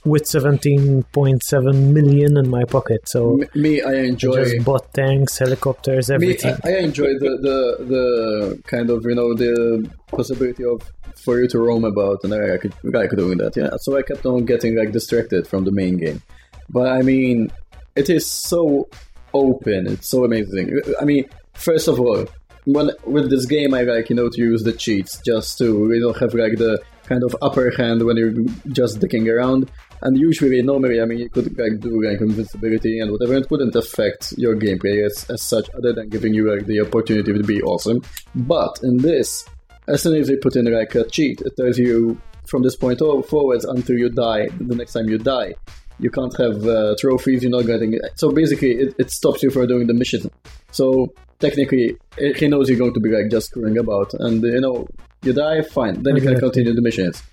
with 0.06 0.24
17.7 0.24 1.94
million 1.94 2.38
in 2.38 2.50
my 2.50 2.64
pocket, 2.66 3.08
so 3.08 3.38
me, 3.38 3.48
me, 3.56 3.82
I 3.82 3.92
I 3.92 3.94
enjoy. 4.04 4.44
just 4.44 4.66
bought 4.66 4.94
tanks, 4.94 5.38
helicopters, 5.38 6.10
Me, 6.10 6.16
everything. 6.16 6.56
I, 6.64 6.70
I 6.70 6.78
enjoy 6.80 7.08
the, 7.20 7.38
the 7.42 7.86
the 7.86 8.64
kind 8.64 8.90
of 8.90 9.06
you 9.06 9.16
know 9.16 9.34
the 9.34 9.90
possibility 10.08 10.64
of 10.66 10.82
for 11.24 11.40
you 11.40 11.48
to 11.48 11.60
roam 11.60 11.86
about, 11.86 12.24
and 12.24 12.34
I, 12.34 12.56
I 12.56 12.58
could 12.58 12.74
I 12.96 13.08
could 13.08 13.20
do 13.20 13.34
that. 13.36 13.56
Yeah, 13.56 13.70
so 13.80 13.98
I 13.98 14.02
kept 14.02 14.26
on 14.26 14.46
getting 14.46 14.76
like 14.78 14.92
distracted 14.92 15.48
from 15.48 15.64
the 15.64 15.72
main 15.72 15.98
game. 15.98 16.22
But 16.70 16.88
I 16.90 17.02
mean, 17.02 17.52
it 17.96 18.10
is 18.10 18.26
so 18.26 18.90
open. 19.34 19.88
It's 19.88 20.10
so 20.10 20.26
amazing. 20.26 20.82
I 21.00 21.06
mean, 21.06 21.26
first 21.54 21.88
of 21.88 22.00
all, 22.00 22.26
when 22.66 22.92
with 23.06 23.30
this 23.30 23.46
game, 23.46 23.74
I 23.74 23.82
like 23.84 24.10
you 24.10 24.16
know 24.16 24.30
to 24.30 24.42
use 24.42 24.64
the 24.64 24.74
cheats 24.74 25.22
just 25.26 25.58
to 25.60 25.66
you 25.94 26.00
know 26.02 26.14
have 26.14 26.34
like 26.34 26.58
the 26.58 26.82
kind 27.04 27.24
of 27.24 27.36
upper 27.42 27.72
hand 27.76 28.04
when 28.06 28.18
you're 28.18 28.34
just 28.70 29.00
dicking 29.00 29.32
around. 29.32 29.70
And 30.06 30.18
usually, 30.18 30.62
normally, 30.62 31.02
I 31.02 31.06
mean, 31.06 31.20
you 31.20 31.30
could 31.30 31.58
like 31.58 31.80
do 31.80 32.04
like 32.04 32.20
invincibility 32.20 33.00
and 33.00 33.12
whatever. 33.12 33.36
It 33.36 33.50
wouldn't 33.50 33.76
affect 33.76 34.34
your 34.38 34.56
gameplay 34.56 35.06
as, 35.06 35.26
as 35.30 35.42
such, 35.42 35.70
other 35.78 35.94
than 35.94 36.10
giving 36.10 36.34
you 36.34 36.54
like 36.54 36.66
the 36.66 36.82
opportunity 36.82 37.32
to 37.34 37.44
be 37.44 37.62
awesome. 37.62 38.02
But 38.36 38.80
in 38.84 38.98
this, 38.98 39.46
as 39.88 40.02
soon 40.02 40.20
as 40.20 40.28
they 40.28 40.36
put 40.36 40.58
in 40.58 40.66
like 40.66 40.94
a 40.96 41.06
cheat, 41.06 41.42
it 41.42 41.56
tells 41.56 41.78
you 41.78 42.22
from 42.46 42.64
this 42.64 42.76
point 42.76 43.02
o- 43.02 43.22
forwards 43.22 43.64
until 43.64 43.98
you 43.98 44.10
die. 44.10 44.50
The 44.60 44.76
next 44.76 44.92
time 44.92 45.08
you 45.08 45.18
die, 45.18 45.54
you 46.00 46.10
can't 46.10 46.36
have 46.38 46.66
uh, 46.68 46.96
trophies. 47.00 47.42
You're 47.42 47.52
not 47.52 47.66
getting. 47.66 47.94
it. 47.94 48.02
So 48.16 48.30
basically, 48.32 48.72
it, 48.72 48.96
it 49.00 49.10
stops 49.10 49.42
you 49.42 49.52
from 49.52 49.68
doing 49.68 49.88
the 49.88 49.94
mission. 49.94 50.30
So 50.72 51.14
technically, 51.40 51.96
he 52.18 52.48
knows 52.50 52.68
you're 52.68 52.78
going 52.78 52.94
to 52.94 53.00
be 53.00 53.10
like 53.10 53.32
just 53.32 53.48
screwing 53.52 53.78
about, 53.78 54.14
and 54.16 54.44
you 54.44 54.60
know 54.60 54.86
you 55.24 55.32
die, 55.32 55.62
fine. 55.62 56.04
Then 56.04 56.18
you 56.18 56.22
can 56.22 56.38
continue 56.40 56.74
the 56.74 56.82
missions. 56.82 57.24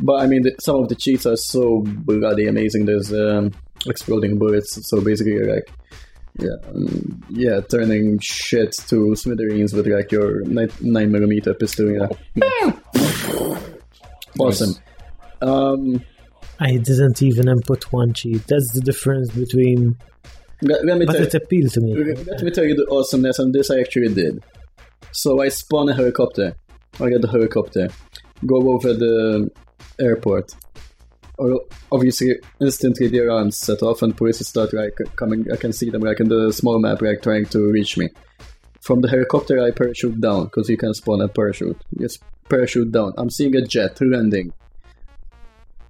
But 0.00 0.22
I 0.22 0.26
mean, 0.26 0.42
the, 0.42 0.54
some 0.60 0.76
of 0.76 0.88
the 0.88 0.94
cheats 0.94 1.26
are 1.26 1.36
so 1.36 1.82
bloody 1.84 2.46
amazing. 2.46 2.86
There's 2.86 3.12
um, 3.12 3.52
exploding 3.86 4.38
bullets. 4.38 4.78
So 4.88 5.00
basically, 5.00 5.34
you're 5.34 5.54
like, 5.54 5.70
yeah, 6.38 6.56
um, 6.68 7.22
yeah, 7.28 7.60
turning 7.60 8.18
shit 8.20 8.74
to 8.88 9.14
smithereens 9.14 9.74
with 9.74 9.86
like 9.86 10.10
your 10.10 10.42
nine, 10.44 10.70
nine 10.80 11.12
millimeter 11.12 11.54
pistol. 11.54 11.90
Yeah, 11.90 12.72
awesome. 14.38 14.74
Um, 15.42 16.02
I 16.58 16.76
didn't 16.76 17.20
even 17.22 17.48
input 17.48 17.92
one 17.92 18.14
cheat. 18.14 18.46
That's 18.46 18.72
the 18.72 18.80
difference 18.80 19.30
between. 19.30 19.98
let, 20.62 20.84
let 20.86 20.98
me 20.98 21.04
But 21.04 21.12
tell 21.14 21.22
it 21.22 21.34
appealed 21.34 21.72
to 21.72 21.80
me. 21.80 21.94
Let 21.94 22.42
me 22.42 22.50
tell 22.50 22.64
you 22.64 22.76
the 22.76 22.86
awesomeness, 22.90 23.38
and 23.38 23.52
this 23.52 23.70
I 23.70 23.80
actually 23.80 24.14
did. 24.14 24.42
So 25.10 25.42
I 25.42 25.48
spawn 25.48 25.90
a 25.90 25.94
helicopter. 25.94 26.56
I 27.00 27.08
get 27.08 27.22
the 27.22 27.28
helicopter, 27.28 27.88
go 28.46 28.72
over 28.72 28.92
the 28.92 29.50
airport. 30.00 30.54
Or 31.38 31.60
obviously, 31.90 32.36
instantly 32.60 33.08
the 33.08 33.20
alarms 33.20 33.56
set 33.56 33.82
off, 33.82 34.02
and 34.02 34.16
police 34.16 34.46
start 34.46 34.72
like 34.72 34.96
coming. 35.16 35.46
I 35.52 35.56
can 35.56 35.72
see 35.72 35.90
them 35.90 36.02
like 36.02 36.20
in 36.20 36.28
the 36.28 36.52
small 36.52 36.78
map, 36.78 37.02
like 37.02 37.22
trying 37.22 37.46
to 37.46 37.70
reach 37.70 37.96
me. 37.96 38.10
From 38.82 39.00
the 39.00 39.08
helicopter, 39.08 39.60
I 39.60 39.70
parachute 39.70 40.20
down 40.20 40.44
because 40.44 40.68
you 40.68 40.76
can 40.76 40.92
spawn 40.94 41.20
a 41.20 41.28
parachute. 41.28 41.80
Yes, 41.98 42.18
parachute 42.48 42.92
down. 42.92 43.14
I'm 43.16 43.30
seeing 43.30 43.56
a 43.56 43.62
jet 43.62 43.98
landing. 44.00 44.52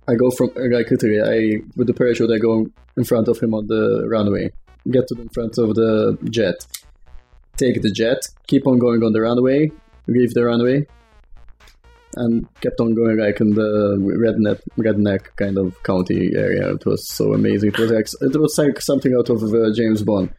I 0.09 0.14
go 0.14 0.30
from 0.30 0.51
like 0.57 0.90
literally, 0.90 1.20
I 1.20 1.62
with 1.76 1.86
the 1.86 1.95
parachute, 1.95 2.30
I 2.30 2.38
go 2.38 2.66
in 2.97 3.05
front 3.05 3.28
of 3.28 3.40
him 3.40 3.55
on 3.55 3.66
the 3.66 4.07
runway. 4.09 4.53
Get 4.90 5.07
to 5.09 5.14
the 5.14 5.28
front 5.32 5.59
of 5.59 5.74
the 5.74 6.18
jet. 6.30 6.66
Take 7.57 7.82
the 7.82 7.90
jet. 7.90 8.18
Keep 8.47 8.66
on 8.66 8.78
going 8.78 9.03
on 9.03 9.12
the 9.12 9.20
runway. 9.20 9.70
Leave 10.07 10.34
the 10.34 10.45
runway. 10.45 10.86
And 12.15 12.47
kept 12.61 12.79
on 12.79 12.95
going 12.95 13.19
like 13.19 13.41
in 13.41 13.55
the 13.55 13.97
redneck, 13.99 14.61
redneck 14.77 15.35
kind 15.37 15.57
of 15.57 15.83
county 15.83 16.33
area. 16.37 16.75
It 16.75 16.85
was 16.85 17.09
so 17.09 17.33
amazing. 17.33 17.71
It 17.71 17.79
was 17.79 17.91
like 17.91 18.07
it 18.21 18.39
was 18.39 18.59
like 18.59 18.81
something 18.83 19.15
out 19.19 19.31
of 19.31 19.43
uh, 19.43 19.73
James 19.75 20.03
Bond. 20.03 20.31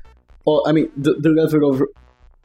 Or 0.46 0.62
I 0.68 0.72
mean, 0.72 0.92
the, 0.96 1.14
the 1.14 1.30
level 1.30 1.72
of 1.72 1.82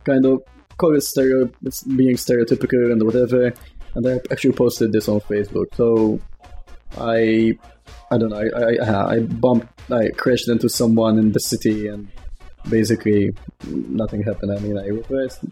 kind 0.04 0.24
of 0.24 0.42
it 0.80 1.02
stereo, 1.02 1.50
being 1.96 2.16
stereotypical 2.16 2.90
and 2.92 3.02
whatever. 3.02 3.52
And 3.94 4.06
I 4.06 4.20
actually 4.30 4.52
posted 4.52 4.92
this 4.92 5.08
on 5.08 5.20
Facebook. 5.20 5.74
So 5.74 6.20
I 6.96 7.58
I 8.10 8.16
don't 8.16 8.30
know. 8.30 8.38
I 8.38 8.76
I, 8.82 9.16
I 9.16 9.20
bumped, 9.20 9.68
I 9.90 10.08
crashed 10.16 10.48
into 10.48 10.68
someone 10.68 11.18
in 11.18 11.32
the 11.32 11.40
city, 11.40 11.88
and 11.88 12.08
basically 12.70 13.34
nothing 13.66 14.22
happened. 14.22 14.52
I 14.52 14.60
mean, 14.60 14.78
I 14.78 14.88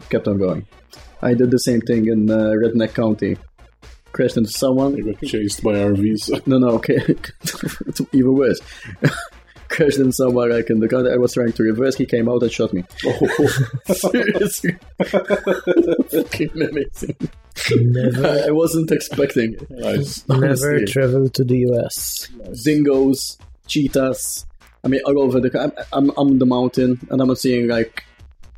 kept 0.09 0.27
on 0.27 0.37
going. 0.37 0.65
I 1.21 1.33
did 1.33 1.51
the 1.51 1.59
same 1.59 1.81
thing 1.81 2.07
in 2.07 2.29
uh, 2.29 2.53
Redneck 2.61 2.93
County. 2.93 3.37
Crashed 4.13 4.37
into 4.37 4.49
someone. 4.51 4.95
They 4.95 5.01
got 5.01 5.21
chased 5.23 5.63
by 5.63 5.73
RVs. 5.73 6.41
No, 6.47 6.57
no, 6.57 6.69
okay, 6.75 6.97
it's 7.05 8.01
even 8.13 8.33
worse. 8.35 8.59
crashed 9.69 9.97
into 9.99 10.13
someone 10.13 10.49
like 10.49 10.69
in 10.69 10.79
the 10.79 10.87
car. 10.87 11.11
I 11.11 11.17
was 11.17 11.33
trying 11.33 11.51
to 11.53 11.63
reverse. 11.63 11.95
He 11.95 12.05
came 12.05 12.29
out 12.29 12.41
and 12.41 12.51
shot 12.51 12.73
me. 12.73 12.83
Oh, 13.05 13.47
seriously, 13.93 14.77
fucking 15.03 16.51
amazing. 16.53 17.15
Never, 17.71 18.43
I 18.47 18.51
wasn't 18.51 18.91
expecting 18.91 19.53
it. 19.53 19.69
nice. 19.69 20.27
never 20.29 20.45
Honestly. 20.45 20.85
travel 20.85 21.29
to 21.29 21.43
the 21.43 21.57
US. 21.71 22.27
dingoes, 22.63 23.37
cheetahs. 23.67 24.45
I 24.83 24.87
mean, 24.87 25.01
all 25.05 25.21
over 25.21 25.39
the. 25.41 25.59
I'm, 25.59 25.71
I'm, 25.91 26.09
I'm 26.11 26.17
on 26.17 26.39
the 26.39 26.45
mountain 26.45 26.99
and 27.09 27.19
I'm 27.21 27.35
seeing 27.35 27.67
like 27.67 28.03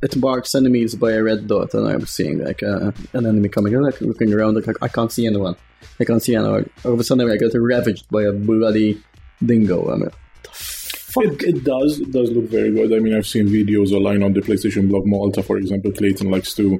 it 0.01 0.15
marks 0.15 0.55
enemies 0.55 0.95
by 0.95 1.11
a 1.11 1.23
red 1.23 1.47
dot, 1.47 1.73
and 1.73 1.87
I'm 1.87 2.05
seeing 2.05 2.43
like 2.43 2.63
uh, 2.63 2.91
an 3.13 3.25
enemy 3.25 3.49
coming. 3.49 3.75
I'm 3.75 3.81
like 3.81 3.99
looking 4.01 4.33
around, 4.33 4.55
like 4.55 4.77
I 4.81 4.87
can't 4.87 5.11
see 5.11 5.25
anyone. 5.27 5.55
I 5.99 6.05
can't 6.05 6.21
see 6.21 6.35
anyone. 6.35 6.69
All 6.85 6.93
of 6.93 6.99
a 6.99 7.03
sudden, 7.03 7.29
I 7.29 7.37
get 7.37 7.51
ravaged 7.53 8.09
by 8.09 8.23
a 8.23 8.31
bloody 8.31 9.01
dingo. 9.45 9.91
I 9.91 9.95
mean, 9.97 10.09
It, 11.17 11.43
it 11.43 11.63
does. 11.63 11.99
It 11.99 12.11
does 12.11 12.31
look 12.31 12.45
very 12.45 12.71
good. 12.71 12.93
I 12.93 12.99
mean, 12.99 13.15
I've 13.15 13.27
seen 13.27 13.47
videos 13.47 13.91
online 13.91 14.23
on 14.23 14.33
the 14.33 14.41
PlayStation 14.41 14.87
blog 14.89 15.05
Malta, 15.05 15.43
for 15.43 15.57
example. 15.57 15.91
Clayton 15.91 16.29
likes 16.29 16.53
to 16.55 16.79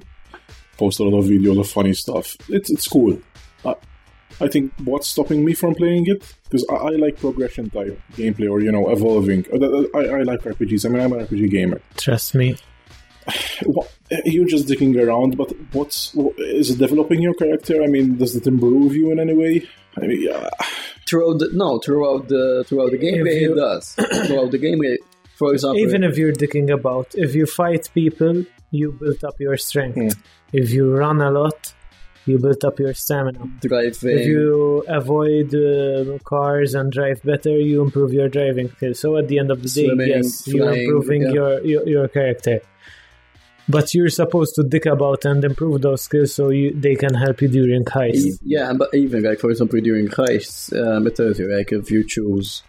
post 0.78 1.00
a 1.00 1.04
lot 1.04 1.20
of 1.20 1.26
videos 1.26 1.60
of 1.60 1.70
funny 1.70 1.94
stuff. 1.94 2.38
It's 2.48 2.70
it's 2.70 2.88
cool. 2.88 3.20
I, 3.66 3.76
I 4.40 4.48
think 4.48 4.72
what's 4.86 5.08
stopping 5.08 5.44
me 5.44 5.54
from 5.54 5.76
playing 5.76 6.08
it 6.08 6.36
because 6.46 6.66
I, 6.70 6.76
I 6.76 6.90
like 6.92 7.20
progression 7.20 7.70
type 7.70 8.00
gameplay 8.14 8.50
or 8.50 8.62
you 8.62 8.72
know 8.72 8.90
evolving. 8.90 9.46
Uh, 9.52 9.84
I, 9.98 10.20
I 10.20 10.22
like 10.22 10.42
RPGs. 10.42 10.86
I 10.86 10.90
mean, 10.90 11.02
I'm 11.02 11.12
an 11.14 11.26
RPG 11.26 11.50
gamer. 11.52 11.82
Trust 11.98 12.36
me. 12.36 12.56
What, 13.66 13.92
you're 14.26 14.48
just 14.48 14.68
dicking 14.68 14.96
around, 15.06 15.38
but 15.38 15.52
what's 15.74 16.16
is 16.38 16.72
it 16.72 16.80
developing 16.80 17.22
your 17.22 17.34
character? 17.34 17.84
I 17.84 17.88
mean, 17.88 18.18
does 18.18 18.36
it 18.36 18.48
improve 18.48 18.96
you 18.96 19.12
in 19.12 19.20
any 19.20 19.34
way? 19.34 19.68
I 19.98 20.02
mean, 20.08 20.22
yeah. 20.22 20.50
throughout 21.08 21.40
the 21.40 21.50
no, 21.54 21.80
throughout 21.80 22.28
the 22.30 22.64
throughout 22.68 22.92
the 22.92 22.98
gameplay, 22.98 23.42
you- 23.42 23.54
it 23.54 23.56
does. 23.56 23.94
throughout 24.28 24.52
the 24.52 24.60
gameplay, 24.60 24.96
for 25.38 25.54
example, 25.54 25.80
Even 25.80 26.04
if 26.04 26.18
you're 26.18 26.34
dicking 26.34 26.72
about, 26.72 27.08
if 27.16 27.36
you 27.36 27.46
fight 27.46 27.90
people, 27.94 28.46
you 28.72 28.92
build 28.94 29.24
up 29.24 29.36
your 29.40 29.58
strength. 29.58 29.98
Hmm. 29.98 30.22
If 30.54 30.72
you 30.72 30.96
run 30.96 31.22
a 31.22 31.32
lot, 31.32 31.74
you 32.26 32.38
build 32.40 32.64
up 32.64 32.80
your 32.80 32.94
stamina. 32.94 33.40
driving. 33.62 34.18
If 34.20 34.26
you 34.26 34.84
avoid 34.88 35.54
uh, 35.56 36.18
cars 36.24 36.76
and 36.76 36.92
drive 36.92 37.22
better, 37.24 37.52
you 37.58 37.82
improve 37.82 38.14
your 38.14 38.30
driving 38.30 38.70
skills. 38.70 39.00
So 39.00 39.18
at 39.18 39.28
the 39.28 39.40
end 39.40 39.52
of 39.52 39.62
the 39.62 39.70
day, 39.70 39.86
Swimming, 39.86 40.08
yes, 40.08 40.48
you're 40.48 40.74
improving 40.74 41.22
yeah. 41.24 41.34
your, 41.34 41.66
your 41.66 41.88
your 41.90 42.08
character. 42.08 42.62
But 43.70 43.94
you're 43.94 44.10
supposed 44.10 44.56
to 44.56 44.64
dick 44.64 44.88
about 44.88 45.26
and 45.26 45.44
improve 45.44 45.82
those 45.82 46.02
skills 46.02 46.34
so 46.34 46.50
you, 46.50 46.74
they 46.74 46.96
can 46.96 47.14
help 47.14 47.40
you 47.42 47.48
during 47.48 47.86
heists. 47.86 48.40
Yeah, 48.44 48.74
but 48.74 48.90
even 48.96 49.22
like 49.24 49.40
for 49.40 49.52
example 49.52 49.80
during 49.80 50.08
heists, 50.08 50.74
um, 50.76 51.06
it 51.08 51.16
tells 51.16 51.38
you 51.40 51.56
like 51.56 51.72
if 51.72 51.92
you 51.92 52.04
choose 52.04 52.64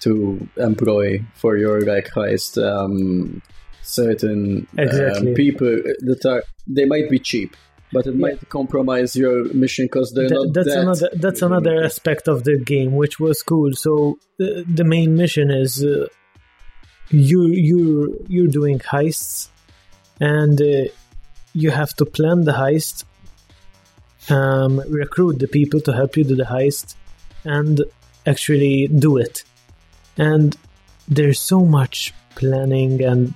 to 0.00 0.48
employ 0.56 1.22
for 1.34 1.56
your 1.56 1.82
like 1.82 2.08
heist 2.10 2.60
um, 2.62 3.40
certain 3.82 4.66
Exactly. 4.76 5.28
um, 5.30 5.34
people 5.34 5.68
that 6.00 6.24
are 6.26 6.42
they 6.66 6.84
might 6.84 7.08
be 7.08 7.18
cheap, 7.20 7.56
but 7.92 8.06
it 8.06 8.16
might 8.16 8.48
compromise 8.48 9.14
your 9.14 9.44
mission 9.54 9.84
because 9.84 10.12
they're 10.14 10.28
Th- 10.28 10.40
not 10.46 10.54
that's 10.54 10.68
that. 10.74 10.80
another 10.80 11.10
that's 11.14 11.42
another 11.42 11.84
aspect 11.84 12.26
of 12.28 12.42
the 12.44 12.58
game 12.58 12.96
which 12.96 13.20
was 13.20 13.42
cool 13.42 13.72
so 13.74 14.18
uh, 14.40 14.62
the 14.66 14.84
main 14.84 15.16
mission 15.16 15.50
is 15.50 15.84
uh, 15.84 16.06
you 17.10 17.46
you 17.48 18.24
you're 18.28 18.46
doing 18.48 18.78
heists 18.78 19.48
and 20.20 20.60
uh, 20.60 20.84
you 21.52 21.70
have 21.70 21.94
to 21.94 22.04
plan 22.04 22.44
the 22.44 22.52
heist 22.52 23.04
um, 24.28 24.80
recruit 24.88 25.38
the 25.38 25.48
people 25.48 25.80
to 25.80 25.92
help 25.92 26.16
you 26.16 26.24
do 26.24 26.36
the 26.36 26.44
heist 26.44 26.94
and 27.44 27.82
actually 28.26 28.86
do 28.86 29.16
it. 29.16 29.44
And 30.16 30.56
there's 31.08 31.40
so 31.40 31.64
much 31.64 32.12
planning 32.34 33.02
and 33.02 33.34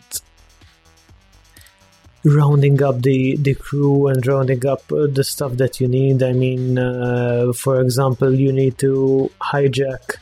rounding 2.24 2.82
up 2.82 3.02
the 3.02 3.36
the 3.36 3.54
crew 3.54 4.06
and 4.06 4.26
rounding 4.26 4.64
up 4.66 4.90
uh, 4.92 5.06
the 5.06 5.24
stuff 5.24 5.54
that 5.54 5.80
you 5.80 5.88
need. 5.88 6.22
I 6.22 6.32
mean 6.32 6.78
uh, 6.78 7.52
for 7.52 7.80
example 7.80 8.32
you 8.34 8.52
need 8.52 8.78
to 8.78 9.30
hijack 9.40 10.16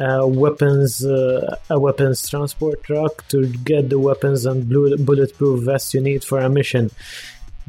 uh, 0.00 0.24
weapons 0.26 1.04
uh, 1.04 1.56
a 1.70 1.78
weapons 1.78 2.28
transport 2.28 2.82
truck 2.84 3.26
to 3.28 3.46
get 3.46 3.88
the 3.88 3.98
weapons 3.98 4.46
and 4.46 4.68
blue, 4.68 4.96
bulletproof 4.96 5.64
vest 5.64 5.94
you 5.94 6.00
need 6.00 6.22
for 6.24 6.38
a 6.38 6.48
mission 6.48 6.90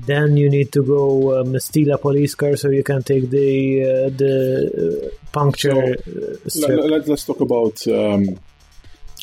then 0.05 0.37
you 0.37 0.49
need 0.49 0.71
to 0.71 0.83
go 0.83 1.39
um, 1.39 1.59
steal 1.59 1.93
a 1.93 1.97
police 1.97 2.35
car 2.35 2.55
so 2.55 2.69
you 2.69 2.83
can 2.83 3.03
take 3.03 3.29
the 3.29 3.83
uh, 3.83 4.09
the 4.09 5.11
uh, 5.11 5.29
puncture 5.31 5.71
uh, 5.71 6.49
strip. 6.49 6.79
Let, 6.79 7.07
let, 7.07 7.09
us 7.09 7.25
talk 7.25 7.41
about 7.41 7.85
um, 7.87 8.39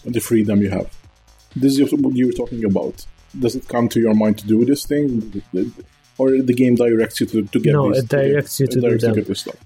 the 0.04 0.20
freedom 0.20 0.60
you 0.60 0.70
have. 0.70 0.90
This 1.54 1.78
is 1.78 1.92
what 1.92 2.14
you 2.14 2.26
were 2.26 2.32
talking 2.32 2.64
about. 2.64 3.06
Does 3.38 3.56
it 3.56 3.68
come 3.68 3.88
to 3.90 4.00
your 4.00 4.14
mind 4.14 4.38
to 4.38 4.46
do 4.46 4.64
this 4.64 4.84
thing, 4.86 5.42
or 6.18 6.30
the 6.30 6.54
game 6.54 6.74
directs 6.74 7.20
you 7.20 7.26
to, 7.26 7.42
to 7.42 7.60
get? 7.60 7.72
No, 7.72 7.92
it 7.92 8.08
directs 8.08 8.60
you 8.60 8.64
it 8.64 8.72
to 8.72 8.80
do 8.80 8.88
directs 8.88 9.04
them. 9.04 9.14
get 9.14 9.26
this 9.26 9.40
stuff. 9.40 9.56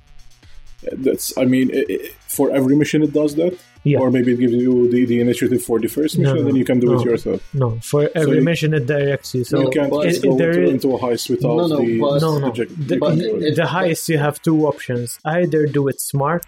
That's. 0.92 1.36
I 1.36 1.44
mean, 1.44 1.70
i 1.74 1.84
i 1.90 1.98
for 2.36 2.50
every 2.52 2.76
mission, 2.76 3.02
it 3.02 3.12
does 3.12 3.34
that. 3.36 3.58
Yeah. 3.82 3.98
Or 4.00 4.10
maybe 4.10 4.32
it 4.34 4.38
gives 4.38 4.52
you 4.52 4.90
the, 4.90 5.04
the 5.06 5.20
initiative 5.20 5.62
for 5.64 5.80
the 5.80 5.88
first 5.88 6.18
No, 6.18 6.32
mission, 6.32 6.46
then 6.46 6.56
you 6.56 6.64
can 6.66 6.78
do 6.80 6.88
no. 6.88 7.00
it 7.00 7.04
yourself. 7.04 7.40
No, 7.54 7.78
for 7.80 8.10
every 8.14 8.36
you- 8.36 8.44
mission 8.44 8.74
it 8.74 8.86
directs 8.86 9.34
you. 9.34 9.42
So 9.42 9.60
you 9.62 9.70
can't 9.70 9.90
but 9.90 10.04
just 10.04 10.22
it- 10.24 10.28
go 10.28 10.36
there 10.36 10.50
into, 10.50 10.62
is- 10.64 10.72
into 10.84 10.88
a 10.96 10.98
heist 10.98 11.30
without 11.30 11.56
No, 11.56 11.66
no, 11.66 11.76
the 11.78 11.98
but- 12.00 12.20
no, 12.20 12.38
no. 12.38 12.50
The, 12.52 12.96
But 12.98 13.16
the- 13.16 13.46
it- 13.48 13.56
the 13.56 13.62
heist 13.62 14.08
you 14.10 14.18
have 14.18 14.40
two 14.42 14.66
options: 14.66 15.18
either 15.24 15.66
do 15.66 15.88
it 15.88 15.98
smart 16.00 16.46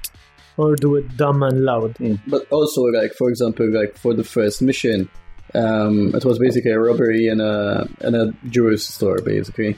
or 0.59 0.77
do 0.77 0.97
it 0.97 1.17
dumb 1.17 1.43
and 1.43 1.65
loud. 1.65 1.97
But 2.27 2.47
also, 2.51 2.83
like 2.85 3.13
for 3.15 3.29
example, 3.31 3.67
like 3.71 3.97
for 3.97 4.13
the 4.15 4.25
first 4.25 4.61
mission, 4.63 5.09
um, 5.55 6.15
it 6.15 6.25
was 6.25 6.39
basically 6.39 6.71
a 6.73 6.79
robbery 6.79 7.27
in 7.29 7.41
a 7.41 7.89
in 8.03 8.15
a 8.15 8.33
jewelry 8.51 8.79
store, 8.79 9.19
basically, 9.23 9.77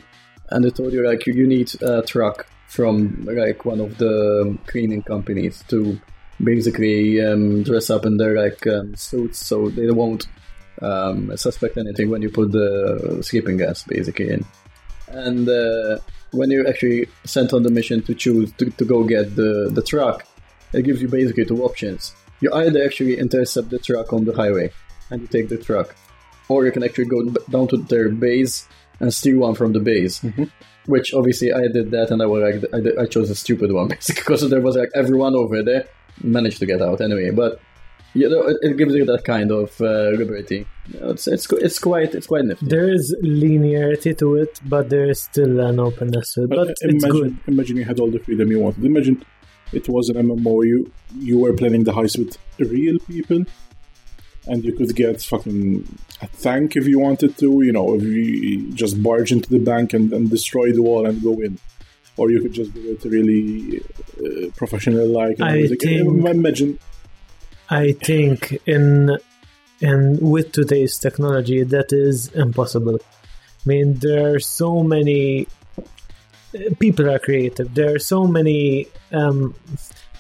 and 0.51 0.65
they 0.65 0.71
told 0.71 0.93
you 0.93 1.07
like 1.07 1.27
you, 1.27 1.33
you 1.35 1.47
need 1.47 1.73
a 1.83 2.03
truck 2.03 2.47
from 2.75 3.25
like 3.25 3.65
one 3.65 3.81
of 3.81 3.99
the 3.99 4.59
cleaning 4.67 5.03
companies 5.03 5.63
to 5.69 5.99
basically 6.43 7.25
um, 7.25 7.63
dress 7.63 7.89
up 7.89 8.05
in 8.05 8.17
their 8.17 8.35
like 8.35 8.67
um, 8.67 8.97
suits, 8.97 9.39
so 9.39 9.69
they 9.71 9.91
won't 9.91 10.27
um, 10.83 11.37
suspect 11.37 11.77
anything 11.77 12.11
when 12.11 12.21
you 12.21 12.31
put 12.31 12.51
the 12.51 13.21
sleeping 13.23 13.59
gas 13.59 13.85
basically 13.85 14.31
in. 14.31 14.45
And 15.09 15.49
uh, 15.49 15.99
when 16.33 16.51
you're 16.51 16.69
actually 16.69 17.07
sent 17.25 17.53
on 17.53 17.63
the 17.63 17.71
mission 17.71 18.03
to 18.03 18.15
choose 18.15 18.51
to, 18.55 18.69
to 18.71 18.85
go 18.85 19.05
get 19.05 19.37
the, 19.37 19.71
the 19.73 19.83
truck, 19.83 20.27
it 20.73 20.83
gives 20.83 21.01
you 21.01 21.07
basically 21.07 21.45
two 21.45 21.63
options. 21.63 22.13
You 22.41 22.53
either 22.53 22.85
actually 22.85 23.19
intercept 23.19 23.71
the 23.71 23.79
truck 23.79 24.13
on 24.13 24.25
the 24.25 24.35
highway 24.35 24.73
and 25.11 25.23
you 25.23 25.29
take 25.29 25.49
the 25.49 25.59
truck, 25.59 25.95
or 26.49 26.67
you 26.67 26.73
can 26.73 26.83
actually 26.83 27.07
go 27.07 27.23
down 27.51 27.69
to 27.69 27.77
their 27.77 28.09
base 28.09 28.67
and 28.99 29.15
steal 29.15 29.39
one 29.39 29.55
from 29.55 29.73
the 29.73 29.81
base. 29.81 30.25
Which 30.87 31.15
obviously 31.15 31.53
I 31.53 31.69
did 31.69 31.91
that, 31.93 32.11
and 32.11 32.21
I 32.23 32.27
was 32.27 32.43
like, 32.43 32.75
I, 32.75 32.81
did- 32.81 32.99
I 32.99 33.07
chose 33.07 33.31
a 33.31 33.35
stupid 33.35 33.73
one 33.73 33.89
basically 33.95 34.21
because 34.23 34.49
there 34.51 34.61
was 34.61 34.77
like 34.77 34.91
everyone 34.95 35.35
over 35.35 35.63
there 35.63 35.87
managed 36.23 36.59
to 36.61 36.67
get 36.67 36.83
out 36.83 37.01
anyway. 37.01 37.31
But 37.31 37.61
you 38.13 38.29
know, 38.29 38.43
it, 38.43 38.57
it 38.63 38.77
gives 38.77 38.95
you 38.95 39.05
that 39.07 39.25
kind 39.25 39.51
of 39.51 39.81
uh, 39.81 40.11
liberty. 40.11 40.67
You 40.89 41.01
know, 41.01 41.11
it's 41.11 41.27
it's 41.27 41.51
it's 41.53 41.79
quite 41.79 42.15
it's 42.15 42.27
quite 42.27 42.45
nifty. 42.45 42.67
There 42.67 42.93
is 42.93 43.17
linearity 43.25 44.17
to 44.19 44.37
it, 44.37 44.61
but 44.67 44.91
there 44.91 45.09
is 45.09 45.23
still 45.23 45.59
an 45.61 45.81
openness 45.81 46.35
to 46.35 46.45
it. 46.45 46.51
But 46.51 46.59
imagine, 46.59 46.77
it's 46.97 47.05
good. 47.07 47.39
Imagine 47.49 47.77
you 47.79 47.85
had 47.85 47.99
all 48.01 48.11
the 48.11 48.19
freedom 48.21 48.51
you 48.53 48.61
wanted. 48.61 48.85
Imagine 48.85 49.25
it 49.73 49.89
was 49.89 50.11
an 50.11 50.17
MMO. 50.17 50.65
You 50.67 50.93
you 51.19 51.39
were 51.39 51.55
planning 51.55 51.85
the 51.85 51.93
heist 51.93 52.19
with 52.19 52.37
real 52.59 52.99
people, 53.01 53.45
and 54.47 54.65
you 54.65 54.73
could 54.75 54.95
get 54.95 55.23
fucking 55.23 55.87
a 56.21 56.27
tank 56.43 56.77
if 56.77 56.87
you 56.87 56.99
wanted 56.99 57.37
to. 57.39 57.63
You 57.63 57.73
know, 57.73 57.95
if 57.95 58.03
you 58.03 58.73
just 58.73 59.03
barge 59.03 59.33
into 59.33 59.49
the 59.51 59.59
bank 59.59 59.93
and, 59.95 60.13
and 60.13 60.31
destroy 60.31 60.73
the 60.73 60.83
wall 60.83 61.07
and 61.07 61.23
go 61.23 61.41
in, 61.41 61.59
or 62.17 62.31
you 62.31 62.41
could 62.43 62.53
just 62.53 62.73
do 62.75 62.93
it 62.93 63.05
really 63.05 63.81
uh, 64.25 64.51
professional 64.57 65.07
like. 65.07 65.41
I 65.41 65.57
think- 65.79 65.83
Imagine 66.37 66.79
I 67.71 67.93
think 67.93 68.61
in 68.67 69.17
in 69.81 70.19
with 70.21 70.53
today's 70.53 70.99
technology 70.99 71.63
that 71.65 71.93
is 71.93 72.29
impossible. 72.29 72.99
I 73.03 73.69
mean, 73.69 73.95
there 73.95 74.35
are 74.35 74.41
so 74.41 74.83
many 74.83 75.47
people 76.79 77.11
are 77.11 77.19
creative. 77.19 77.75
There 77.75 77.95
are 77.95 77.99
so 77.99 78.27
many 78.27 78.87
um, 79.13 79.55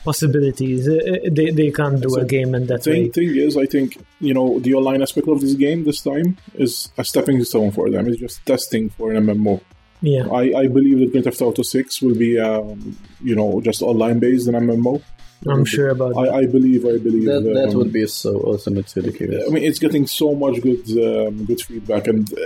possibilities. 0.04 0.88
Uh, 0.88 1.00
They, 1.30 1.50
they 1.50 1.70
can't 1.70 2.00
do 2.00 2.10
So, 2.10 2.20
a 2.20 2.24
game 2.24 2.54
in 2.54 2.66
that 2.66 2.84
thing, 2.84 3.04
way. 3.04 3.08
thing 3.10 3.30
is, 3.36 3.56
I 3.56 3.66
think 3.66 3.96
you 4.20 4.34
know 4.34 4.58
the 4.60 4.74
online 4.74 5.02
aspect 5.02 5.28
of 5.28 5.40
this 5.40 5.54
game 5.54 5.84
this 5.84 6.00
time 6.02 6.36
is 6.54 6.90
a 6.98 7.04
stepping 7.04 7.42
stone 7.44 7.70
for 7.70 7.90
them. 7.90 8.06
It's 8.08 8.20
just 8.20 8.44
testing 8.46 8.90
for 8.90 9.12
an 9.12 9.24
MMO. 9.26 9.60
Yeah, 10.00 10.26
I, 10.28 10.42
I 10.62 10.66
believe 10.68 10.98
that 10.98 11.10
Grand 11.12 11.24
Theft 11.24 11.40
Auto 11.40 11.62
6 11.62 12.02
will 12.02 12.14
be, 12.14 12.38
um, 12.38 12.94
you 13.22 13.34
know, 13.34 13.60
just 13.62 13.80
online 13.80 14.18
based 14.18 14.46
an 14.48 14.54
MMO. 14.54 15.00
I'm 15.48 15.64
sure 15.64 15.88
about 15.90 16.12
that. 16.14 16.20
I, 16.34 16.38
I 16.40 16.46
believe, 16.46 16.84
I 16.84 16.98
believe. 16.98 17.24
That 17.26 17.42
that 17.54 17.70
um, 17.70 17.74
would 17.78 17.92
be 17.92 18.06
so 18.06 18.32
awesome. 18.40 18.76
It's 18.78 18.94
ridiculous. 18.96 19.44
I 19.46 19.50
mean, 19.52 19.64
it's 19.64 19.78
getting 19.78 20.06
so 20.06 20.34
much 20.34 20.60
good, 20.62 20.82
um, 21.08 21.44
good 21.46 21.60
feedback, 21.60 22.06
and 22.06 22.30
uh, 22.32 22.36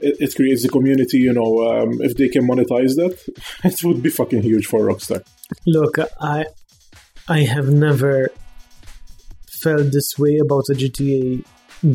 it, 0.00 0.16
it 0.24 0.34
creates 0.36 0.64
a 0.64 0.68
community. 0.68 1.18
You 1.18 1.32
know, 1.32 1.50
um, 1.68 2.00
if 2.00 2.16
they 2.16 2.28
can 2.28 2.46
monetize 2.46 2.94
that, 2.96 3.14
it 3.64 3.82
would 3.84 4.02
be 4.02 4.10
fucking 4.10 4.42
huge 4.42 4.66
for 4.66 4.80
Rockstar. 4.80 5.24
Look, 5.66 5.98
I 6.20 6.46
I 7.28 7.40
have 7.40 7.68
never 7.68 8.30
felt 9.62 9.92
this 9.92 10.18
way 10.18 10.38
about 10.38 10.64
a 10.70 10.74
GTA 10.74 11.44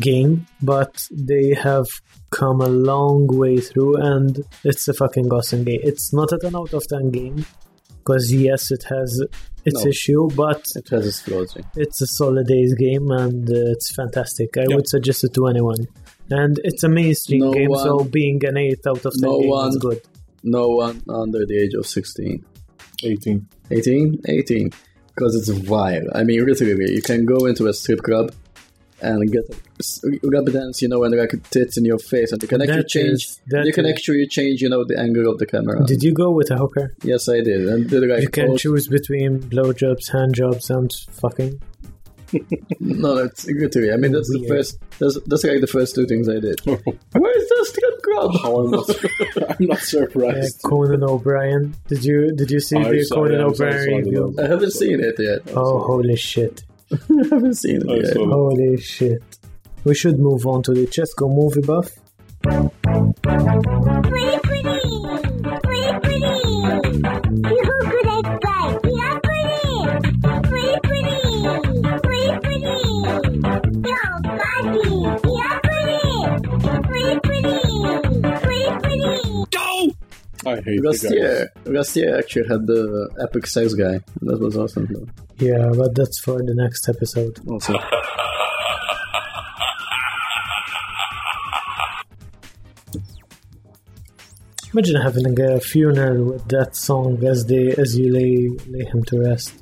game, 0.00 0.46
but 0.62 1.08
they 1.10 1.54
have 1.54 1.86
come 2.30 2.60
a 2.60 2.68
long 2.68 3.26
way 3.28 3.58
through, 3.58 3.96
and 3.96 4.44
it's 4.64 4.86
a 4.88 4.94
fucking 4.94 5.26
awesome 5.32 5.64
game. 5.64 5.80
It's 5.82 6.12
not 6.12 6.32
a 6.32 6.38
10 6.38 6.54
out 6.56 6.72
of 6.72 6.86
10 6.88 7.10
game, 7.10 7.44
because 7.98 8.32
yes, 8.32 8.70
it 8.70 8.84
has 8.88 9.20
its 9.64 9.82
No. 9.84 9.90
issue, 9.90 10.28
but 10.36 10.62
It 10.76 10.88
has 10.90 11.06
its 11.06 11.20
flaws. 11.20 11.56
it's 11.76 12.00
a 12.00 12.06
solid 12.06 12.50
A's 12.50 12.74
game, 12.74 13.10
and 13.10 13.48
uh, 13.50 13.72
it's 13.74 13.92
fantastic. 13.94 14.56
I 14.56 14.64
Yeah. 14.68 14.76
would 14.76 14.88
suggest 14.88 15.24
it 15.24 15.34
to 15.34 15.46
anyone. 15.46 15.86
And 16.30 16.58
it's 16.64 16.82
a 16.84 16.88
mainstream 16.88 17.40
No 17.40 17.52
game, 17.52 17.74
so 17.74 18.04
being 18.04 18.40
an 18.44 18.56
8 18.56 18.80
out 18.86 19.04
of 19.04 19.12
10 19.12 19.20
no 19.22 19.38
game 19.40 19.48
is 19.48 19.50
one- 19.50 19.78
good. 19.78 20.00
No 20.42 20.68
one 20.68 21.02
under 21.08 21.44
the 21.46 21.56
age 21.58 21.74
of 21.74 21.86
16. 21.86 22.44
18. 23.02 23.46
18? 23.70 24.20
18. 24.28 24.70
Because 25.14 25.34
it's 25.36 25.48
vile. 25.48 26.06
I 26.14 26.24
mean, 26.24 26.44
literally, 26.44 26.92
you 26.92 27.02
can 27.02 27.24
go 27.24 27.46
into 27.46 27.66
a 27.68 27.72
strip 27.72 28.00
club 28.02 28.32
and 29.00 29.30
get 29.30 29.44
rub 30.22 30.46
dance, 30.50 30.80
you 30.82 30.88
know, 30.88 31.04
and 31.04 31.14
like 31.16 31.32
tits 31.50 31.76
in 31.76 31.84
your 31.84 31.98
face, 31.98 32.32
and 32.32 32.40
you 32.42 32.48
can 32.48 32.62
actually 32.62 32.76
That 32.82 32.88
change. 32.88 33.12
is- 33.12 33.40
you 33.64 33.72
can 33.72 33.84
is- 33.86 33.92
actually 33.92 34.26
change, 34.28 34.62
you 34.62 34.68
know, 34.68 34.84
the 34.84 34.98
angle 34.98 35.30
of 35.30 35.38
the 35.38 35.46
camera. 35.46 35.84
Did 35.86 36.02
you 36.02 36.12
go 36.12 36.30
with 36.30 36.50
a 36.50 36.56
hooker? 36.56 36.94
yes, 37.04 37.28
I 37.28 37.40
did. 37.42 37.68
And 37.68 37.88
did 37.88 38.02
like 38.08 38.22
You 38.22 38.28
can 38.28 38.56
choose 38.56 38.88
between 38.88 39.40
blowjobs, 39.40 40.10
handjobs, 40.10 40.70
and 40.70 40.90
fucking. 41.20 41.60
No, 42.80 43.14
that's 43.14 43.46
literally. 43.46 43.92
I 43.92 43.96
mean, 43.96 44.12
that's 44.12 44.28
the 44.30 44.44
first. 44.48 44.78
That's, 44.98 45.18
that's 45.26 45.44
like 45.44 45.60
the 45.60 45.66
first 45.66 45.94
two 45.94 46.06
things 46.06 46.28
I 46.28 46.40
did. 46.40 46.60
Where's 46.64 47.48
the 47.48 47.66
strip 47.68 48.02
club? 48.02 48.30
How 48.42 48.56
I'm 48.60 48.70
not, 48.70 48.90
I'm 49.60 49.66
not 49.66 49.78
Uh, 49.78 49.80
surprised. 49.80 50.62
Conan 50.64 51.02
O'Brien. 51.04 51.74
Did 51.88 52.04
you 52.04 52.32
did 52.34 52.50
you 52.50 52.60
see 52.60 52.76
I 52.76 52.90
the 52.90 53.02
saw- 53.04 53.14
Conan 53.16 53.32
yeah, 53.40 53.46
I 53.46 53.52
saw- 53.52 53.64
O'Brien 53.64 53.86
the 53.86 53.96
review? 54.10 54.34
I 54.42 54.46
haven't 54.48 54.72
seen 54.72 55.00
it 55.00 55.14
yet. 55.18 55.40
Oh, 55.56 55.78
holy 55.80 56.16
shit! 56.16 56.64
I 56.92 56.96
haven't 57.30 57.54
seen 57.54 57.82
it 57.88 58.04
yet. 58.06 58.16
Holy 58.16 58.76
shit! 58.80 59.22
We 59.84 59.94
should 59.94 60.18
move 60.18 60.46
on 60.46 60.62
to 60.64 60.72
the 60.74 60.86
Chesco 60.86 61.28
movie 61.28 61.60
buff. 61.62 61.90
I 80.66 80.70
hate 80.70 80.84
Last 80.84 81.02
the 81.02 81.08
guy. 81.08 81.14
year, 81.14 81.52
last 81.66 81.96
year 81.96 82.18
actually 82.18 82.48
had 82.48 82.66
the 82.66 83.10
epic 83.20 83.46
sex 83.46 83.74
guy. 83.74 84.00
That 84.22 84.40
was 84.40 84.56
awesome. 84.56 84.86
Though. 84.90 85.06
Yeah, 85.38 85.70
but 85.76 85.94
that's 85.94 86.18
for 86.20 86.38
the 86.38 86.54
next 86.54 86.88
episode. 86.88 87.38
Also, 87.48 87.74
Imagine 94.72 95.00
having 95.02 95.40
a 95.40 95.60
funeral 95.60 96.24
with 96.32 96.48
that 96.48 96.74
song 96.74 97.22
as 97.24 97.46
they 97.46 97.72
as 97.72 97.96
you 97.96 98.12
lay 98.12 98.48
lay 98.66 98.84
him 98.84 99.04
to 99.04 99.20
rest. 99.20 99.54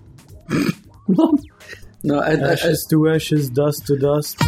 no, 1.09 2.19
I, 2.21 2.31
I, 2.31 2.33
I, 2.33 2.53
Ashes 2.53 2.87
to 2.89 3.09
ashes, 3.11 3.51
dust 3.51 3.87
to 3.89 3.99
dust. 3.99 4.39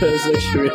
there's 0.00 0.26
actually 0.26 0.70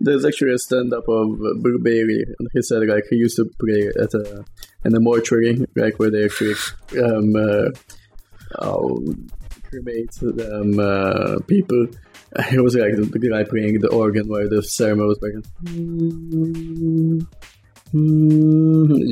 there's 0.00 0.24
actually 0.24 0.54
a 0.54 0.58
stand-up 0.58 1.08
of 1.08 1.38
Bailey, 1.82 2.24
and 2.38 2.48
he 2.52 2.62
said 2.62 2.86
like 2.86 3.04
he 3.10 3.16
used 3.16 3.36
to 3.36 3.44
play 3.58 3.88
at 4.00 4.14
a 4.14 4.44
in 4.84 4.94
a 4.94 5.00
mortuary, 5.00 5.64
like 5.76 5.98
where 5.98 6.10
they 6.10 6.24
actually 6.24 6.54
um 7.02 7.34
uh, 7.36 7.70
oh, 8.60 9.02
cremate 9.68 10.16
um 10.22 10.78
uh, 10.78 11.38
people. 11.46 11.86
He 12.50 12.58
was 12.58 12.74
like 12.74 12.96
the, 12.96 13.28
guy 13.30 13.44
playing 13.44 13.78
the 13.80 13.92
organ 13.92 14.26
while 14.26 14.48
the 14.48 14.60
ceremony 14.60 15.08
was 15.08 15.22
like. 15.22 15.34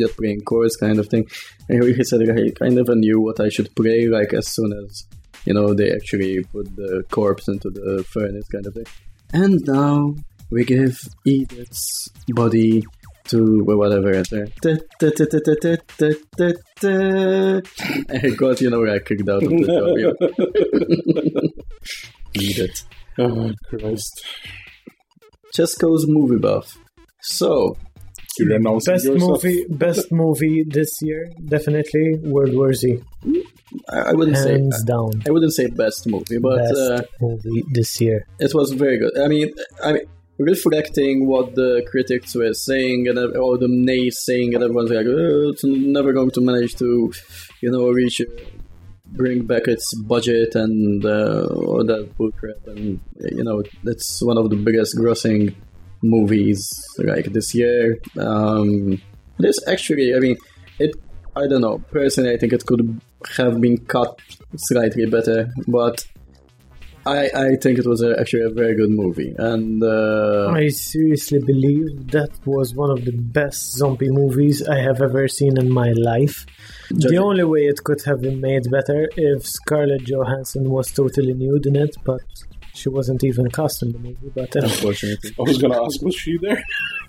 Just 0.01 0.16
playing 0.16 0.41
chords 0.41 0.77
kind 0.77 0.99
of 0.99 1.07
thing. 1.07 1.29
And 1.68 1.85
he 1.85 2.03
said 2.03 2.20
I 2.61 2.68
never 2.68 2.97
knew 2.97 3.20
what 3.20 3.39
I 3.39 3.49
should 3.49 3.73
play 3.77 4.09
like 4.09 4.35
as 4.35 4.49
soon 4.49 4.73
as 4.73 5.07
you 5.45 5.55
know, 5.55 5.75
they 5.75 5.93
actually 5.93 6.43
put 6.45 6.75
the 6.77 7.05
corpse 7.11 7.49
into 7.49 7.70
the 7.70 8.05
furnace 8.05 8.47
kind 8.49 8.66
of 8.66 8.75
thing. 8.75 8.87
And 9.33 9.61
now 9.66 10.14
we 10.53 10.64
give 10.64 10.98
Edith's 11.26 12.09
body 12.28 12.82
to 13.28 13.62
whatever. 13.64 14.11
And 14.12 14.26
I 18.11 18.30
got, 18.36 18.61
you 18.61 18.70
know, 18.70 18.86
I 18.86 18.98
kicked 18.98 19.28
out 19.28 19.42
of 19.42 19.48
the 19.48 19.64
job. 19.66 21.55
Edith. 22.34 22.84
Oh, 23.18 23.50
Christ. 23.68 24.24
Chesco's 25.57 26.07
movie 26.09 26.38
buff. 26.38 26.76
So, 27.20 27.76
You're 28.38 28.57
announcing 28.57 28.94
Best 28.94 29.05
yourself. 29.05 29.44
movie, 29.44 29.66
best 29.68 30.11
movie 30.11 30.64
this 30.66 30.90
year, 31.03 31.30
definitely 31.46 32.14
World 32.22 32.55
War 32.55 32.72
Z, 32.72 33.00
I, 33.90 33.98
I 33.98 34.12
wouldn't 34.12 34.38
say 34.38 34.53
hands 34.53 34.82
down. 34.84 35.11
I 35.26 35.30
wouldn't 35.30 35.53
say 35.53 35.66
best 35.68 36.07
movie, 36.09 36.38
but 36.38 36.57
best 36.59 36.74
uh, 36.80 37.03
movie 37.20 37.62
this 37.72 38.00
year. 38.00 38.26
it 38.40 38.53
was 38.55 38.72
very 38.72 38.98
good. 38.98 39.16
I 39.18 39.28
mean, 39.28 39.53
I 39.84 39.92
mean, 39.92 40.03
reflecting 40.45 41.26
what 41.26 41.55
the 41.55 41.86
critics 41.90 42.34
were 42.34 42.53
saying 42.53 43.09
and 43.09 43.18
all 43.36 43.59
the 43.59 43.66
naysaying, 43.66 44.55
and 44.55 44.62
everyone's 44.62 44.90
like, 44.90 45.07
oh, 45.07 45.51
it's 45.51 45.64
never 45.64 46.12
going 46.12 46.30
to 46.32 46.40
manage 46.40 46.74
to, 46.76 47.12
you 47.61 47.70
know, 47.70 47.88
reach, 47.90 48.20
bring 49.07 49.47
back 49.47 49.68
its 49.68 49.95
budget 50.03 50.55
and 50.55 51.05
uh, 51.05 51.45
all 51.45 51.84
that 51.84 52.16
bullcrap. 52.18 52.66
And 52.66 53.01
you 53.20 53.45
know, 53.45 53.62
it's 53.84 54.22
one 54.22 54.38
of 54.38 54.51
the 54.51 54.57
biggest 54.57 54.97
grossing 54.97 55.55
movies 56.03 56.70
like 56.99 57.26
this 57.26 57.55
year. 57.55 57.99
Um, 58.18 59.01
this 59.38 59.59
actually, 59.68 60.14
I 60.14 60.18
mean, 60.18 60.36
it. 60.78 60.95
I 61.34 61.47
don't 61.47 61.62
know. 61.62 61.78
Personally, 61.90 62.34
I 62.34 62.36
think 62.36 62.53
it 62.53 62.66
could 62.66 63.01
have 63.38 63.59
been 63.59 63.78
cut 63.78 64.20
slightly 64.57 65.07
better, 65.07 65.51
but 65.66 66.07
I, 67.05 67.30
I 67.34 67.57
think 67.61 67.78
it 67.78 67.86
was 67.86 68.00
a, 68.03 68.18
actually 68.20 68.42
a 68.44 68.50
very 68.50 68.74
good 68.76 68.90
movie, 68.90 69.34
and 69.36 69.82
uh, 69.82 70.53
I 70.55 70.68
seriously 70.68 71.40
believe 71.44 72.09
that 72.12 72.30
was 72.46 72.74
one 72.74 72.90
of 72.90 73.05
the 73.05 73.12
best 73.12 73.72
zombie 73.72 74.11
movies 74.11 74.66
I 74.68 74.78
have 74.80 75.03
ever 75.03 75.26
seen 75.28 75.59
in 75.59 75.68
my 75.72 75.90
life. 75.96 76.46
Judging- 76.90 77.11
The 77.11 77.16
only 77.18 77.44
way 77.44 77.62
it 77.66 77.82
could 77.82 78.03
have 78.07 78.20
been 78.20 78.40
made 78.40 78.70
better 78.70 79.09
if 79.16 79.44
Scarlett 79.46 80.05
Johansson 80.05 80.70
was 80.70 80.92
totally 80.92 81.34
nude 81.34 81.66
in 81.66 81.76
it, 81.76 81.96
but 82.05 82.20
she 82.74 82.88
wasn't 82.88 83.22
even 83.24 83.50
cast 83.50 83.82
in 83.82 83.92
the 83.92 83.98
movie. 83.98 84.30
But 84.34 84.55
uh, 84.57 84.61
unfortunately, 84.62 85.30
I 85.38 85.42
was 85.42 85.59
gonna 85.59 85.82
ask, 85.84 86.00
was 86.03 86.14
she 86.14 86.38
there? 86.38 86.62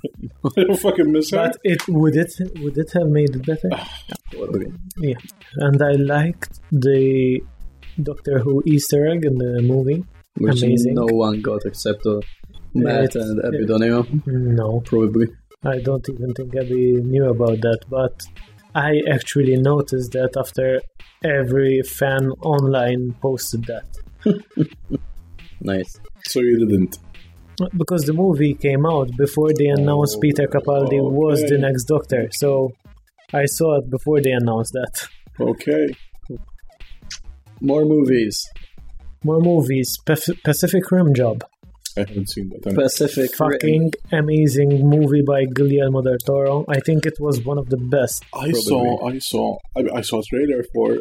I 0.57 0.61
don't 0.63 0.75
fucking 0.79 1.11
miss 1.11 1.29
her. 1.31 1.37
but 1.37 1.57
it 1.63 1.87
would 1.87 2.15
it 2.17 2.33
would 2.61 2.77
it 2.77 2.91
have 2.93 3.07
made 3.07 3.35
it 3.35 3.45
better? 3.45 3.69
Yeah, 4.97 5.13
and 5.57 5.81
I 5.81 5.91
liked 5.91 6.59
the 6.71 7.41
Doctor 8.01 8.39
Who 8.39 8.63
Easter 8.65 9.07
egg 9.07 9.25
in 9.25 9.37
the 9.37 9.61
movie. 9.61 10.03
which 10.37 10.63
Amazing. 10.63 10.95
no 10.95 11.05
one 11.11 11.41
got 11.41 11.61
except 11.65 12.05
uh, 12.05 12.19
Matt 12.73 13.03
It's- 13.05 13.23
and 13.23 13.39
Epidonio, 13.43 14.25
No, 14.27 14.79
probably. 14.81 15.27
I 15.65 15.79
don't 15.79 16.07
even 16.09 16.33
think 16.33 16.55
Abby 16.55 16.93
knew 17.01 17.29
about 17.29 17.61
that, 17.61 17.81
but 17.89 18.21
I 18.75 19.01
actually 19.09 19.55
noticed 19.57 20.11
that 20.13 20.35
after 20.37 20.81
every 21.23 21.81
fan 21.83 22.31
online 22.41 23.15
posted 23.21 23.65
that. 23.65 23.87
Nice. 25.61 25.97
so 26.27 26.39
you 26.41 26.65
didn't. 26.67 26.97
Because 27.77 28.03
the 28.05 28.13
movie 28.13 28.53
came 28.55 28.85
out 28.85 29.09
before 29.15 29.51
they 29.53 29.67
announced 29.67 30.15
Oh, 30.17 30.19
Peter 30.19 30.47
Capaldi 30.47 30.99
was 30.99 31.41
the 31.43 31.57
next 31.57 31.83
Doctor, 31.85 32.27
so 32.31 32.71
I 33.31 33.45
saw 33.45 33.77
it 33.77 33.89
before 33.89 34.19
they 34.21 34.31
announced 34.31 34.73
that. 34.73 35.07
Okay. 35.39 35.87
More 37.63 37.85
movies. 37.85 38.45
More 39.23 39.39
movies. 39.39 39.97
Paf- 40.05 40.37
Pacific 40.43 40.83
Rim 40.91 41.13
Job. 41.15 41.43
I 41.95 42.01
haven't 42.01 42.29
seen 42.29 42.49
that. 42.49 42.75
Pacific 42.75 43.29
Rim. 43.39 43.51
Fucking 43.51 43.91
amazing 44.11 44.71
movie 44.89 45.21
by 45.21 45.45
Guillermo 45.45 46.01
del 46.01 46.17
Toro. 46.25 46.65
I 46.67 46.79
think 46.79 47.05
it 47.05 47.17
was 47.19 47.35
one 47.45 47.57
of 47.57 47.69
the 47.69 47.77
best. 47.77 48.23
I 48.33 48.51
saw, 48.51 49.07
I 49.07 49.19
saw, 49.19 49.57
I, 49.77 49.81
I 49.99 50.01
saw 50.01 50.19
a 50.19 50.23
trailer 50.23 50.63
for 50.73 50.97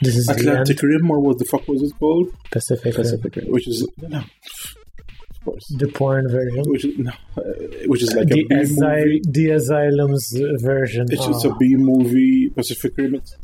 This 0.00 0.16
is 0.16 0.28
Atlantic 0.28 0.82
end. 0.82 0.90
Rim, 1.02 1.10
or 1.10 1.20
what 1.20 1.38
the 1.38 1.44
fuck 1.44 1.66
was 1.68 1.82
it 1.82 1.92
called? 1.98 2.28
Pacific, 2.50 2.94
Pacific 2.94 3.36
Rim. 3.36 3.46
Which 3.48 3.68
is 3.68 3.88
no, 4.02 4.18
of 4.18 5.44
course, 5.44 5.66
The 5.78 5.88
porn 5.88 6.28
version. 6.28 6.64
which 6.66 6.84
is 6.84 6.98
no, 6.98 7.12
uh, 7.38 7.42
which 7.86 8.02
is 8.02 8.12
like 8.14 8.28
the, 8.28 8.40
a 8.40 8.46
B 8.48 8.54
asy- 8.54 8.74
movie. 8.80 9.22
the 9.36 9.46
Asylum's 9.50 10.26
version. 10.62 11.06
It's 11.10 11.24
just 11.24 11.44
a 11.44 11.50
Ah. 11.50 11.56
Movie. 11.60 12.50
Pacific 12.50 12.92
Rim, 12.98 13.14
it's 13.14 13.34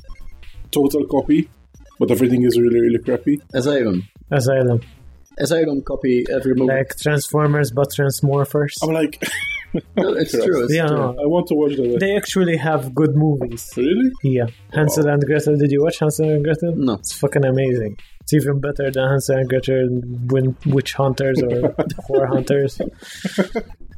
total 0.72 1.04
copy, 1.06 1.48
but 1.98 2.10
everything 2.10 2.42
is 2.44 2.58
really, 2.58 2.80
really 2.80 2.98
crappy. 2.98 3.40
Asylum. 3.54 4.08
Asylum. 4.30 4.80
Asylum 5.38 5.82
copy 5.82 6.24
every 6.30 6.54
movie. 6.54 6.72
Like 6.72 6.96
Transformers, 6.98 7.70
but 7.70 7.88
Transmorphers. 7.96 8.74
I'm 8.82 8.90
like, 8.92 9.22
No, 9.96 10.12
it's 10.14 10.32
true. 10.32 10.64
It's 10.64 10.74
Yeah, 10.74 10.88
true. 10.88 10.96
no. 10.96 11.10
I 11.12 11.26
want 11.26 11.46
to 11.46 11.54
watch 11.54 11.76
that. 11.76 11.98
They 12.00 12.16
actually 12.16 12.56
have 12.56 12.92
good 12.94 13.14
movies. 13.14 13.70
Really? 13.76 14.10
Yeah. 14.24 14.46
Hansel 14.74 15.06
and 15.08 15.22
Gretel. 15.24 15.56
Did 15.56 15.70
you 15.70 15.82
watch 15.82 15.98
Hansel 16.00 16.28
and 16.28 16.42
Gretel? 16.44 16.74
No. 16.76 16.94
It's 16.94 17.12
fucking 17.12 17.44
amazing. 17.44 17.96
It's 18.22 18.34
even 18.34 18.60
better 18.60 18.90
than 18.90 19.08
Hansel 19.08 19.36
and 19.36 19.48
Gretel 19.48 19.88
Win- 20.28 20.56
Witch 20.66 20.94
Hunters 20.94 21.40
or 21.42 21.48
Whore 22.08 22.28
Hunters. 22.28 22.80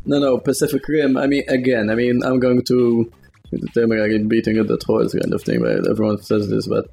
No, 0.05 0.19
no, 0.19 0.39
Pacific 0.39 0.87
Rim. 0.89 1.17
I 1.17 1.27
mean, 1.27 1.45
again, 1.49 1.89
I 1.91 1.95
mean, 1.95 2.23
I'm 2.23 2.39
going 2.39 2.63
to 2.67 3.11
me 3.53 4.01
like 4.01 4.29
beating 4.29 4.59
at 4.59 4.69
the 4.69 4.79
horse 4.87 5.13
kind 5.13 5.33
of 5.33 5.43
thing, 5.43 5.61
right? 5.61 5.79
Everyone 5.91 6.21
says 6.23 6.49
this, 6.49 6.67
but 6.67 6.87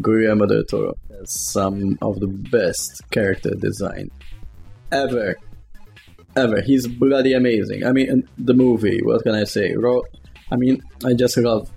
Guillermo 0.00 0.46
del 0.46 0.64
Toro 0.64 0.94
has 1.10 1.32
some 1.32 1.98
of 2.02 2.20
the 2.20 2.26
best 2.26 3.02
character 3.10 3.50
design 3.50 4.10
ever. 4.92 5.36
Ever. 6.36 6.60
He's 6.60 6.86
bloody 6.86 7.32
amazing. 7.32 7.84
I 7.86 7.92
mean, 7.92 8.28
the 8.36 8.52
movie, 8.54 9.00
what 9.02 9.22
can 9.22 9.34
I 9.34 9.44
say? 9.44 9.74
Ro- 9.74 10.04
I 10.50 10.56
mean, 10.56 10.82
I 11.04 11.14
just 11.14 11.36
love 11.38 11.70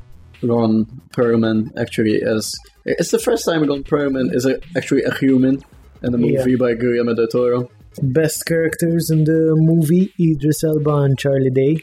Ron 0.44 0.86
Perlman, 1.16 1.72
actually, 1.78 2.22
as. 2.22 2.54
It's 2.86 3.12
the 3.12 3.20
first 3.20 3.46
time 3.46 3.64
Ron 3.68 3.84
Perlman 3.84 4.34
is 4.36 4.46
a, 4.46 4.60
actually 4.76 5.04
a 5.04 5.14
human 5.16 5.62
in 6.04 6.14
a 6.14 6.18
movie 6.18 6.52
Yeah. 6.52 6.56
by 6.58 6.74
Guillermo 6.76 7.14
del 7.16 7.28
Toro. 7.28 7.70
Best 8.02 8.46
characters 8.46 9.10
in 9.10 9.24
the 9.24 9.54
movie 9.58 10.14
Idris 10.20 10.64
Elba 10.64 10.94
and 11.04 11.18
Charlie 11.18 11.50
Day. 11.50 11.78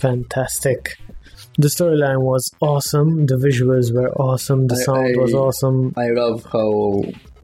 Fantastic. 0.00 0.96
The 1.58 1.68
storyline 1.68 2.20
was 2.20 2.52
awesome. 2.60 3.26
The 3.26 3.36
visuals 3.36 3.92
were 3.94 4.10
awesome. 4.12 4.66
The 4.66 4.74
I- 4.74 4.84
sound 4.84 5.16
I- 5.16 5.20
was 5.20 5.34
awesome. 5.34 5.94
I 5.96 6.08
love 6.10 6.44
how 6.44 7.02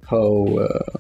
how 0.08 0.58
uh, 0.58 0.98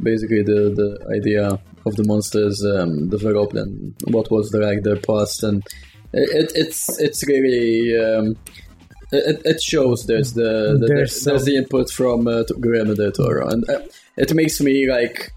basically 0.00 0.42
the 0.42 0.72
the 0.74 1.14
idea 1.16 1.60
of 1.86 1.96
the 1.96 2.04
monsters 2.04 2.64
um, 2.64 3.08
developed 3.08 3.54
and 3.54 3.94
what 4.08 4.30
was 4.30 4.50
the, 4.50 4.58
like 4.58 4.82
their 4.82 4.96
past 4.96 5.42
and 5.42 5.64
it, 6.12 6.52
it's 6.54 6.98
it's 7.00 7.26
really 7.26 7.96
um, 7.98 8.36
it, 9.12 9.40
it 9.44 9.62
shows 9.62 10.06
there's 10.06 10.32
the, 10.32 10.76
the 10.80 10.86
There's 10.86 11.24
there's, 11.24 11.44
the 11.44 11.56
input 11.56 11.90
from 11.90 12.26
uh, 12.26 12.42
Guillermo 12.42 12.94
del 12.94 13.12
Toro 13.12 13.48
and 13.48 13.68
uh, 13.70 13.80
it 14.16 14.34
makes 14.34 14.60
me 14.60 14.88
like 14.90 15.32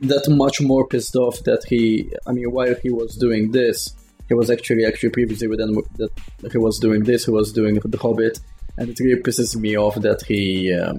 that 0.00 0.26
much 0.28 0.60
more 0.60 0.86
pissed 0.86 1.16
off 1.16 1.42
that 1.44 1.62
he 1.68 2.10
I 2.26 2.32
mean 2.32 2.50
while 2.50 2.74
he 2.82 2.90
was 2.90 3.16
doing 3.16 3.52
this 3.52 3.94
he 4.32 4.36
was 4.42 4.50
actually 4.56 4.84
actually 4.90 5.10
previously 5.18 5.46
with 5.46 5.58
them 5.62 5.72
that 5.98 6.52
he 6.52 6.58
was 6.66 6.78
doing 6.86 7.02
this 7.04 7.26
he 7.26 7.30
was 7.30 7.52
doing 7.52 7.74
the 7.94 7.98
Hobbit 8.04 8.40
and 8.78 8.88
it 8.88 8.98
really 8.98 9.20
pisses 9.26 9.50
me 9.64 9.76
off 9.84 9.96
that 10.06 10.20
he 10.30 10.40
um, 10.82 10.98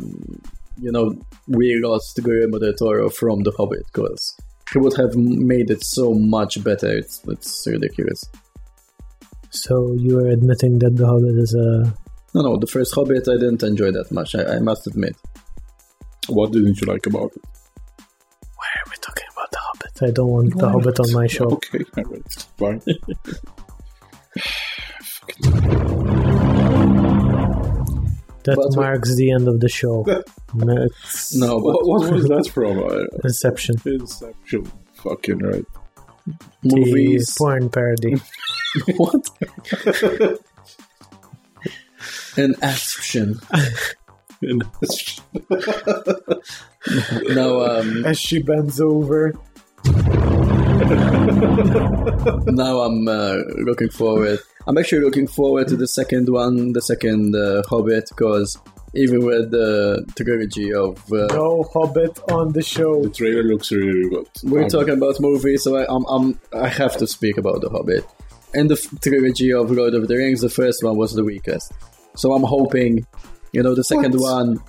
you 0.86 0.92
know 0.96 1.08
we 1.48 1.68
lost 1.88 2.20
Guillermo 2.24 2.60
del 2.60 2.74
Toro 2.82 3.10
from 3.10 3.38
the 3.48 3.52
Hobbit 3.58 3.86
because 3.92 4.22
he 4.72 4.78
would 4.84 4.96
have 4.98 5.16
made 5.16 5.72
it 5.76 5.84
so 5.84 6.14
much 6.14 6.64
better 6.64 6.92
it's 7.02 7.16
it's 7.34 7.66
ridiculous 7.76 8.20
So 9.50 9.74
you 10.06 10.14
are 10.22 10.30
admitting 10.38 10.74
that 10.84 10.94
The 11.00 11.08
Hobbit 11.12 11.36
is 11.46 11.52
a. 11.66 11.68
no 12.36 12.40
no 12.48 12.52
the 12.64 12.72
first 12.76 12.92
Hobbit 12.98 13.26
I 13.28 13.38
didn't 13.44 13.64
enjoy 13.72 13.90
that 13.98 14.12
much 14.20 14.36
I, 14.36 14.44
I 14.58 14.60
must 14.70 14.84
admit 14.92 15.16
What 16.38 16.52
didn't 16.56 16.78
you 16.82 16.88
like 16.94 17.06
about 17.12 17.32
it? 17.38 17.44
The 19.96 20.06
Hobbit? 20.06 20.10
I 20.10 20.12
don't 20.12 20.28
want 20.28 20.58
The 20.58 20.70
Hobbit 20.70 21.00
on 21.00 21.12
my 21.14 21.28
show. 21.28 21.46
Okay, 21.46 21.84
alright, 21.98 22.48
fine. 22.58 22.82
That 28.44 28.58
But 28.58 28.76
marks 28.76 29.16
the 29.16 29.32
end 29.32 29.48
of 29.48 29.60
the 29.62 29.70
show. 29.70 30.06
No 30.56 31.60
but 31.60 31.88
what, 31.88 31.88
what 31.88 32.12
was 32.12 32.28
that 32.28 32.48
from? 32.54 32.78
Inception. 33.24 33.76
Inception. 33.86 34.72
Fucking 34.94 35.40
right. 35.40 35.66
movies 36.64 37.34
porn 37.36 37.70
parody. 37.70 38.22
what 38.98 39.28
an 42.38 42.54
action 42.62 43.40
now 47.30 47.62
um 47.62 48.06
As 48.06 48.20
she 48.20 48.44
bends 48.44 48.80
over. 48.80 49.34
now 52.48 52.80
I'm 52.82 53.08
uh, 53.08 53.38
looking 53.58 53.90
forward. 53.90 54.40
I'm 54.68 54.78
actually 54.78 55.02
looking 55.04 55.28
forward 55.28 55.68
to 55.70 55.76
the 55.76 55.88
second 55.88 56.30
one, 56.30 56.74
the 56.74 56.82
second 56.82 57.36
uh, 57.36 57.64
Hobbit, 57.70 58.10
because 58.10 58.58
even 58.94 59.26
with 59.26 59.52
the 59.52 60.06
trilogy 60.16 60.74
of 60.74 60.98
uh, 61.12 61.28
No 61.32 61.64
Hobbit 61.74 62.20
on 62.32 62.54
the 62.54 62.62
show. 62.62 63.02
The 63.04 63.10
trailer 63.10 63.44
looks 63.44 63.72
really 63.72 64.10
good. 64.10 64.28
we're 64.44 64.64
Um, 64.64 64.70
talking 64.70 64.94
about 64.94 65.20
movies, 65.20 65.64
so 65.64 65.76
I, 65.78 65.86
I'm, 65.94 66.06
I'm 66.06 66.40
I 66.54 66.68
have 66.70 66.96
to 66.98 67.08
speak 67.08 67.38
about 67.38 67.62
the 67.62 67.70
Hobbit. 67.70 68.06
And 68.54 68.70
the 68.70 68.78
trilogy 69.02 69.52
of 69.52 69.72
Lord 69.72 69.96
of 69.96 70.08
the 70.08 70.16
Rings, 70.16 70.42
the 70.42 70.50
first 70.50 70.84
one 70.84 70.96
was 70.96 71.14
the 71.14 71.24
weakest. 71.24 71.72
So 72.16 72.34
I'm 72.34 72.44
hoping, 72.44 73.08
you 73.52 73.64
know, 73.64 73.74
the 73.74 73.84
second 73.84 74.14
What? 74.20 74.32
one. 74.48 74.60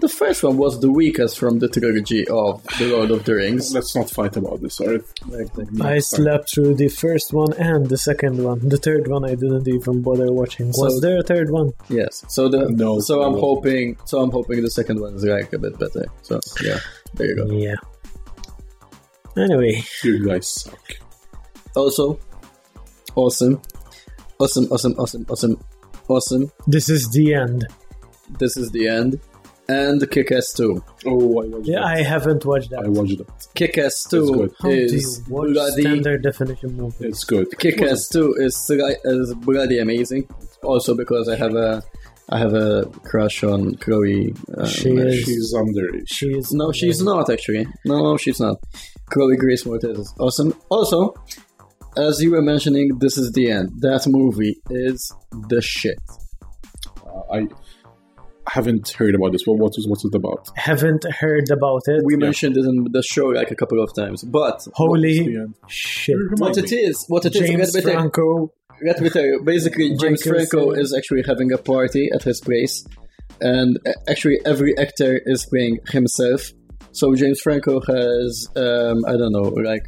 The 0.00 0.08
first 0.08 0.42
one 0.42 0.56
was 0.56 0.80
the 0.80 0.90
weakest 0.90 1.38
from 1.38 1.58
the 1.58 1.68
trilogy 1.68 2.26
of 2.28 2.62
The 2.78 2.86
Lord 2.94 3.10
of 3.10 3.24
the 3.24 3.34
Rings. 3.34 3.72
Let's 3.74 3.94
not 3.96 4.10
fight 4.10 4.36
about 4.36 4.60
this, 4.60 4.80
alright? 4.80 5.02
Like, 5.26 5.56
like, 5.56 5.80
I 5.80 5.98
slept 5.98 6.52
through 6.54 6.74
the 6.74 6.88
first 6.88 7.32
one 7.32 7.52
and 7.54 7.88
the 7.88 7.96
second 7.98 8.42
one. 8.42 8.68
The 8.68 8.76
third 8.76 9.08
one 9.08 9.24
I 9.24 9.34
didn't 9.34 9.66
even 9.68 10.02
bother 10.02 10.32
watching. 10.32 10.68
Was 10.76 11.00
there 11.00 11.18
a 11.18 11.22
third 11.22 11.50
one? 11.50 11.72
yes. 11.88 12.24
So 12.28 12.48
the 12.48 12.68
No, 12.70 13.00
so 13.00 13.22
I'm 13.22 13.32
no. 13.34 13.40
hoping 13.40 13.96
so 14.04 14.20
I'm 14.22 14.30
hoping 14.30 14.62
the 14.62 14.70
second 14.70 15.00
one 15.00 15.14
is 15.14 15.24
like 15.24 15.52
a 15.52 15.58
bit 15.58 15.78
better. 15.78 16.04
So 16.22 16.40
yeah, 16.62 16.78
there 17.14 17.26
you 17.28 17.36
go. 17.36 17.50
Yeah. 17.52 17.76
Anyway, 19.36 19.82
You 20.02 20.26
guys 20.26 20.48
suck. 20.48 20.80
Also, 21.74 22.18
awesome, 23.14 23.60
awesome, 24.38 24.64
awesome, 24.70 24.94
awesome, 24.98 25.26
awesome, 25.28 25.60
awesome. 26.08 26.50
this 26.66 26.88
is 26.88 27.10
the 27.10 27.34
end. 27.34 27.66
This 28.38 28.56
is 28.56 28.70
the 28.70 28.88
end. 28.88 29.20
And 29.68 30.08
Kick-Ass 30.10 30.52
2. 30.52 30.82
Oh, 31.06 31.42
I 31.42 31.46
watched 31.46 31.66
Yeah, 31.66 31.80
that. 31.80 31.84
I 31.86 32.02
haven't 32.02 32.44
watched 32.44 32.70
that. 32.70 32.84
I 32.84 32.88
watched 32.88 33.18
that. 33.18 33.46
Kick-Ass 33.54 34.04
2 34.10 34.32
good. 34.32 34.52
How 34.60 34.68
do 34.68 34.74
you 34.76 34.82
is 34.84 35.22
watch 35.28 35.48
bloody 35.52 35.82
standard 35.82 36.22
definition 36.22 36.76
movies? 36.76 37.00
It's 37.00 37.24
good. 37.24 37.48
Kick-Ass 37.58 38.08
2 38.10 38.34
is, 38.38 38.54
sli- 38.56 38.96
is 39.04 39.34
bloody 39.34 39.78
amazing. 39.80 40.28
Also 40.62 40.94
because 40.94 41.28
I 41.28 41.36
have 41.36 41.54
a 41.54 41.82
I 42.28 42.38
have 42.38 42.54
a 42.54 42.86
crush 43.04 43.44
on 43.44 43.76
Chloe. 43.76 44.34
Um, 44.58 44.66
She 44.66 44.90
is- 44.90 45.24
She's 45.24 45.54
underage. 45.54 46.04
She 46.06 46.26
is 46.26 46.52
No, 46.52 46.72
she's 46.72 47.00
not 47.02 47.30
actually. 47.30 47.66
No, 47.84 48.02
no, 48.02 48.16
she's 48.16 48.40
not. 48.40 48.56
Chloe 49.10 49.36
Grace 49.36 49.62
Moretz 49.64 49.98
is 50.00 50.12
awesome. 50.18 50.52
Also, 50.68 51.14
as 51.96 52.20
you 52.20 52.30
were 52.32 52.42
mentioning, 52.42 52.98
this 52.98 53.16
is 53.16 53.30
the 53.32 53.50
end. 53.50 53.70
That 53.80 54.06
movie 54.08 54.60
is 54.70 55.12
the 55.48 55.60
shit. 55.62 55.98
Uh, 57.06 57.20
I 57.32 57.46
haven't 58.48 58.90
heard 58.90 59.14
about 59.14 59.32
this. 59.32 59.42
What, 59.44 59.58
what 59.58 59.72
is 59.76 59.86
what's 59.88 60.04
it 60.04 60.14
about? 60.14 60.48
Haven't 60.56 61.04
heard 61.20 61.50
about 61.50 61.82
it. 61.86 62.02
We 62.04 62.16
mentioned 62.16 62.56
it 62.56 62.64
in 62.64 62.86
the 62.90 63.02
show 63.02 63.26
like 63.26 63.50
a 63.50 63.56
couple 63.56 63.82
of 63.82 63.94
times, 63.94 64.22
but 64.24 64.66
Holy 64.74 65.36
shit! 65.68 66.16
What 66.36 66.56
it 66.56 66.72
is, 66.72 67.04
what 67.08 67.24
it 67.24 67.34
is, 67.34 67.42
James 67.48 67.74
let 67.74 67.84
me 67.84 67.92
Franco. 67.92 68.52
let 68.84 69.00
me 69.00 69.10
tell 69.10 69.24
you. 69.24 69.42
Basically, 69.42 69.96
James 69.96 70.22
Franco 70.22 70.72
is 70.72 70.94
actually 70.96 71.22
having 71.26 71.52
a 71.52 71.58
party 71.58 72.08
at 72.14 72.22
his 72.22 72.40
place, 72.40 72.86
and 73.40 73.78
uh, 73.86 73.92
actually 74.08 74.38
every 74.44 74.76
actor 74.78 75.20
is 75.24 75.46
playing 75.46 75.78
himself. 75.88 76.52
So 76.92 77.14
James 77.14 77.40
Franco 77.42 77.80
has, 77.80 78.48
um, 78.56 79.04
I 79.06 79.12
don't 79.18 79.32
know, 79.32 79.52
like 79.62 79.84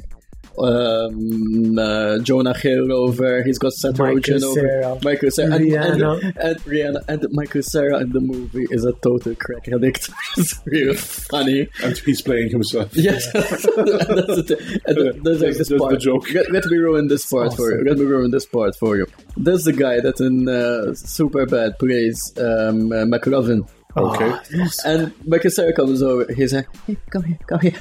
um, 0.59 1.79
uh, 1.79 2.19
Jonah 2.19 2.57
Hill 2.57 2.93
over. 2.93 3.43
He's 3.43 3.59
got 3.59 3.73
Seth 3.73 3.99
Michael 3.99 4.17
Rogen 4.17 4.43
over. 4.43 5.01
Michael 5.03 5.31
Cera. 5.31 5.55
And, 5.55 5.65
Rihanna. 5.65 6.23
And, 6.23 6.37
and 6.39 6.59
Rihanna. 6.61 7.05
And 7.09 7.27
Michael 7.33 7.63
Cera 7.63 8.01
in 8.01 8.13
the 8.13 8.21
movie 8.21 8.67
is 8.71 8.85
a 8.85 8.93
total 8.93 9.35
crack 9.35 9.69
addict. 9.69 10.11
it's 10.37 10.61
real 10.65 10.95
funny. 10.95 11.69
And 11.83 11.97
he's 11.99 12.23
playing 12.23 12.51
himself. 12.51 12.95
Yes, 12.95 13.27
and 13.35 13.45
that's 13.45 14.43
the. 14.49 14.81
And 14.87 15.25
there's 15.25 15.41
like 15.41 15.57
this 15.57 15.69
part. 15.69 15.93
the 15.93 15.99
joke. 15.99 16.33
Let, 16.33 16.51
let 16.51 16.65
me 16.67 16.77
ruin 16.77 17.09
this 17.09 17.27
part 17.27 17.55
for 17.55 17.71
you. 17.71 17.85
Let 17.85 17.99
me 17.99 18.05
ruin 18.05 18.31
this 18.31 18.47
part 18.47 18.75
for 18.77 18.97
you. 18.97 19.07
There's 19.37 19.65
the 19.65 19.73
guy 19.73 20.01
that 20.01 20.21
in 20.21 20.49
uh, 20.49 20.95
Super 20.95 21.47
Bad 21.47 21.79
plays 21.79 22.33
um, 22.39 22.93
uh, 22.93 23.05
McLovin. 23.05 23.69
Okay. 23.97 24.33
Ah. 24.33 24.69
And 24.85 25.13
Michael 25.27 25.51
Cera 25.51 25.73
comes 25.73 26.03
over. 26.03 26.33
He's 26.33 26.53
like, 26.53 26.69
hey, 26.87 26.97
come 27.11 27.25
here, 27.25 27.39
come 27.47 27.61
here. 27.61 27.75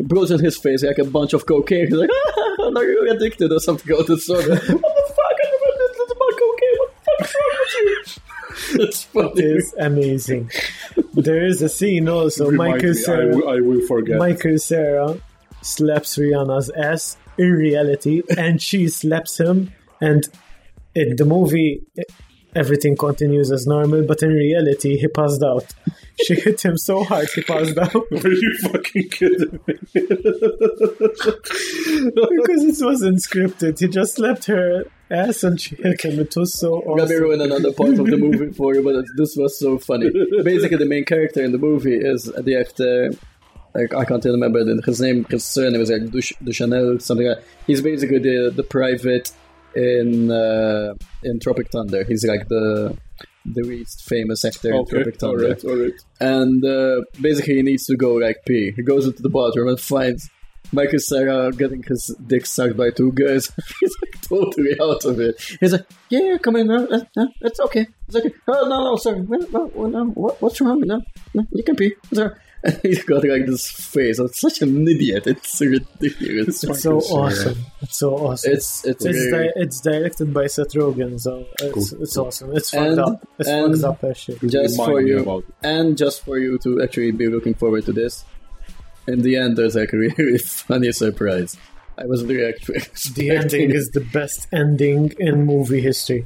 Blows 0.00 0.30
in 0.30 0.40
his 0.40 0.56
face 0.56 0.82
like 0.82 0.98
a 0.98 1.04
bunch 1.04 1.32
of 1.32 1.46
cocaine. 1.46 1.86
He's 1.86 1.94
like, 1.94 2.10
ah, 2.12 2.70
no, 2.70 2.80
you're 2.80 3.14
addicted 3.14 3.52
or 3.52 3.60
something 3.60 3.96
of 3.96 4.06
the 4.06 4.18
sort. 4.18 4.46
what 4.48 4.60
the 4.60 4.66
fuck? 4.66 4.78
I 4.78 5.50
never 5.50 5.70
did 5.78 5.90
this 5.92 6.10
about 6.10 6.34
cocaine. 6.40 6.78
What 6.78 6.94
the 6.94 7.00
fuck's 7.04 7.34
wrong 7.34 7.52
with 7.60 7.74
you? 7.76 8.84
It's 8.84 9.02
funny. 9.04 9.42
It's 9.42 9.74
amazing. 9.78 10.50
there 11.14 11.44
is 11.46 11.62
a 11.62 11.68
scene 11.68 12.08
also. 12.08 12.50
Remind 12.50 12.74
Michael 12.74 12.92
me, 12.92 13.04
I, 13.06 13.24
will, 13.36 13.48
I 13.48 13.60
will 13.60 13.86
forget. 13.86 14.18
Michael 14.18 14.58
Cera 14.58 15.20
slaps 15.62 16.16
Rihanna's 16.16 16.70
ass 16.70 17.16
in 17.38 17.52
reality, 17.52 18.22
and 18.36 18.60
she 18.60 18.88
slaps 18.88 19.38
him. 19.38 19.72
And 20.00 20.24
in 20.94 21.16
the 21.16 21.24
movie, 21.24 21.82
everything 22.54 22.96
continues 22.96 23.50
as 23.52 23.66
normal, 23.66 24.04
but 24.04 24.22
in 24.22 24.30
reality, 24.30 24.96
he 24.96 25.08
passed 25.08 25.42
out. 25.42 25.66
She 26.24 26.34
hit 26.36 26.64
him 26.64 26.76
so 26.78 27.02
hard, 27.04 27.28
he 27.34 27.42
passed 27.42 27.76
out 27.76 27.94
Are 28.24 28.28
you 28.28 28.58
fucking 28.62 29.08
kidding 29.10 29.60
me? 29.66 29.74
because 32.36 32.64
it 32.64 32.84
wasn't 32.84 33.18
scripted. 33.18 33.78
He 33.80 33.88
just 33.88 34.14
slapped 34.14 34.44
her 34.46 34.84
ass, 35.10 35.42
and 35.44 35.60
she 35.60 35.76
hit 35.76 36.02
him. 36.04 36.20
It 36.20 36.34
was 36.36 36.54
so 36.54 36.76
Let 36.86 36.86
me 36.86 37.02
awesome. 37.02 37.20
ruin 37.22 37.40
another 37.40 37.72
part 37.72 37.90
of 37.98 38.06
the 38.06 38.16
movie 38.16 38.52
for 38.52 38.74
you, 38.74 38.82
but 38.82 39.04
this 39.16 39.36
was 39.36 39.58
so 39.58 39.78
funny. 39.78 40.10
Basically, 40.42 40.76
the 40.76 40.86
main 40.86 41.04
character 41.04 41.42
in 41.42 41.52
the 41.52 41.58
movie 41.58 41.96
is 41.96 42.24
the 42.24 42.56
actor. 42.58 43.10
Like 43.74 43.92
I 43.92 44.04
can't 44.04 44.24
remember 44.24 44.60
his 44.86 45.00
name. 45.00 45.24
His 45.28 45.44
surname 45.44 45.80
is 45.80 45.90
like 45.90 46.02
Duch- 46.02 46.36
Duchanel, 46.42 47.02
something 47.02 47.26
like. 47.26 47.42
He's 47.66 47.82
basically 47.82 48.20
the 48.20 48.52
the 48.54 48.62
private 48.62 49.32
in 49.76 50.30
uh, 50.30 50.94
in 51.22 51.40
Tropic 51.40 51.70
Thunder. 51.70 52.04
He's 52.04 52.24
like 52.24 52.48
the 52.48 52.96
the 53.44 53.62
least 53.62 54.02
famous 54.04 54.44
actor 54.44 54.72
in 54.74 54.86
Tropic 54.86 55.16
Thunder 55.18 55.44
alright, 55.44 55.64
alright. 55.64 55.92
and 56.20 56.64
uh, 56.64 57.02
basically 57.20 57.56
he 57.56 57.62
needs 57.62 57.86
to 57.86 57.96
go 57.96 58.14
like 58.14 58.38
pee. 58.46 58.72
He 58.74 58.82
goes 58.82 59.06
into 59.06 59.22
the 59.22 59.28
bathroom 59.28 59.68
and 59.68 59.80
finds 59.80 60.30
Michael 60.72 60.98
Cera 60.98 61.52
getting 61.52 61.82
his 61.82 62.14
dick 62.26 62.46
sucked 62.46 62.76
by 62.76 62.90
two 62.90 63.12
guys. 63.12 63.52
He's 63.80 63.94
like 64.02 64.22
totally 64.22 64.76
out 64.80 65.04
of 65.04 65.20
it. 65.20 65.40
He's 65.60 65.72
like, 65.72 65.86
"Yeah, 66.08 66.38
come 66.38 66.56
in, 66.56 66.70
uh, 66.70 66.86
uh, 67.16 67.26
it's 67.42 67.60
okay, 67.60 67.86
it's 68.08 68.16
okay." 68.16 68.32
Oh 68.48 68.66
no, 68.66 68.84
no, 68.84 68.96
sorry, 68.96 69.20
what, 69.20 70.40
what's 70.40 70.60
wrong? 70.60 70.80
No, 70.80 71.02
no, 71.34 71.46
you 71.52 71.62
can 71.62 71.76
pee. 71.76 71.94
It's 72.10 72.18
all 72.18 72.28
right." 72.28 72.36
And 72.64 72.80
he's 72.82 73.04
got 73.04 73.24
like 73.24 73.46
this 73.46 73.70
face 73.70 74.18
of 74.18 74.34
such 74.34 74.62
an 74.62 74.88
idiot. 74.88 75.26
It's 75.26 75.60
ridiculous. 75.60 76.64
It's 76.64 76.80
so 76.82 76.94
Michael 76.94 77.00
Cera. 77.02 77.20
awesome. 77.22 77.58
It's 77.82 77.98
so 77.98 78.14
awesome. 78.16 78.52
It's 78.52 78.84
it's, 78.86 79.04
It's, 79.04 79.16
really- 79.18 79.48
di- 79.48 79.52
it's 79.56 79.80
directed 79.80 80.32
by 80.32 80.46
Seth 80.46 80.72
Rogen, 80.72 81.20
so 81.20 81.46
it's, 81.60 81.92
it's 81.92 82.16
awesome. 82.16 82.56
It's 82.56 82.70
fucked 82.70 82.86
And- 82.86 83.00
up. 83.00 83.28
It's 83.38 83.50
fucked 83.50 83.84
up 83.84 84.04
as 84.04 84.16
shit. 84.18 84.40
just 84.48 84.76
for 84.76 85.00
you 85.00 85.44
and 85.62 85.96
just 85.98 86.24
for 86.24 86.38
you 86.38 86.58
to 86.58 86.82
actually 86.82 87.10
be 87.12 87.28
looking 87.28 87.54
forward 87.54 87.84
to 87.86 87.92
this 87.92 88.24
in 89.06 89.20
the 89.20 89.36
end 89.36 89.58
there's 89.58 89.74
like 89.76 89.92
a 89.92 89.96
really 89.98 90.38
funny 90.38 90.90
surprise 90.90 91.58
i 91.98 92.06
was 92.06 92.24
really 92.24 92.46
actually 92.48 92.78
The 93.14 93.30
ending 93.32 93.70
is 93.70 93.90
the 93.90 94.00
best 94.00 94.48
ending 94.50 95.12
in 95.18 95.44
movie 95.44 95.82
history, 95.82 96.24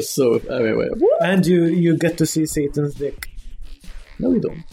so 0.00 0.38
anyway 0.50 0.88
and 1.20 1.44
you 1.46 1.64
you 1.66 1.98
get 1.98 2.16
to 2.18 2.24
see 2.26 2.46
Satan's 2.46 2.94
dick. 2.94 3.28
no 4.18 4.32
you 4.32 4.40
don't 4.40 4.64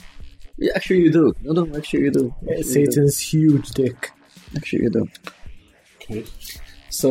yeah, 0.59 0.71
actually 0.75 1.01
you 1.01 1.11
do 1.11 1.33
no 1.43 1.51
no 1.63 1.77
actually 1.77 2.01
you 2.03 2.11
do 2.11 2.33
actually, 2.41 2.57
you 2.57 2.63
do. 2.63 2.69
Satan's 2.91 3.19
huge 3.19 3.69
dick. 3.71 4.11
actually 4.55 4.83
you 4.83 4.89
do 4.89 5.07
Okay. 6.01 6.25
so 6.89 7.09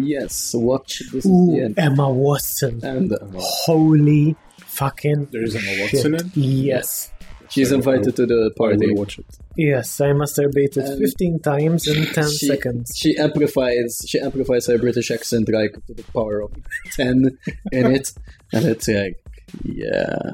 yes 0.00 0.52
watch 0.54 0.98
this 1.12 1.24
is 1.24 1.30
the 1.30 1.30
Ooh, 1.30 1.64
end 1.64 1.74
Emma 1.78 2.08
Watson. 2.10 2.80
and 2.84 3.12
uh, 3.12 3.18
Holy 3.36 4.36
fucking 4.58 5.28
There 5.32 5.44
is 5.44 5.54
Emma 5.54 5.64
shit. 5.64 5.80
Watson 5.94 6.14
in? 6.16 6.30
Yes. 6.34 7.12
she's 7.48 7.70
invited 7.70 8.16
to 8.16 8.24
the 8.26 8.50
party 8.56 8.92
watch 8.94 9.18
it. 9.18 9.26
Yes, 9.56 10.00
I 10.00 10.06
masturbated 10.12 10.78
And 10.88 10.98
15 10.98 11.40
times 11.40 11.86
in 11.86 12.06
10 12.06 12.30
she, 12.30 12.46
seconds. 12.46 12.92
she 12.96 13.16
amplifies 13.18 14.00
she 14.08 14.18
amplifies 14.18 14.66
her 14.66 14.78
British 14.78 15.10
accent 15.10 15.48
like 15.52 15.74
to 15.86 15.92
the 15.94 16.04
power 16.16 16.40
of 16.40 16.50
ten 16.92 17.38
in 17.70 17.86
it, 17.94 18.06
and 18.54 18.64
it's 18.64 18.88
like 18.88 19.16
yeah. 19.62 20.32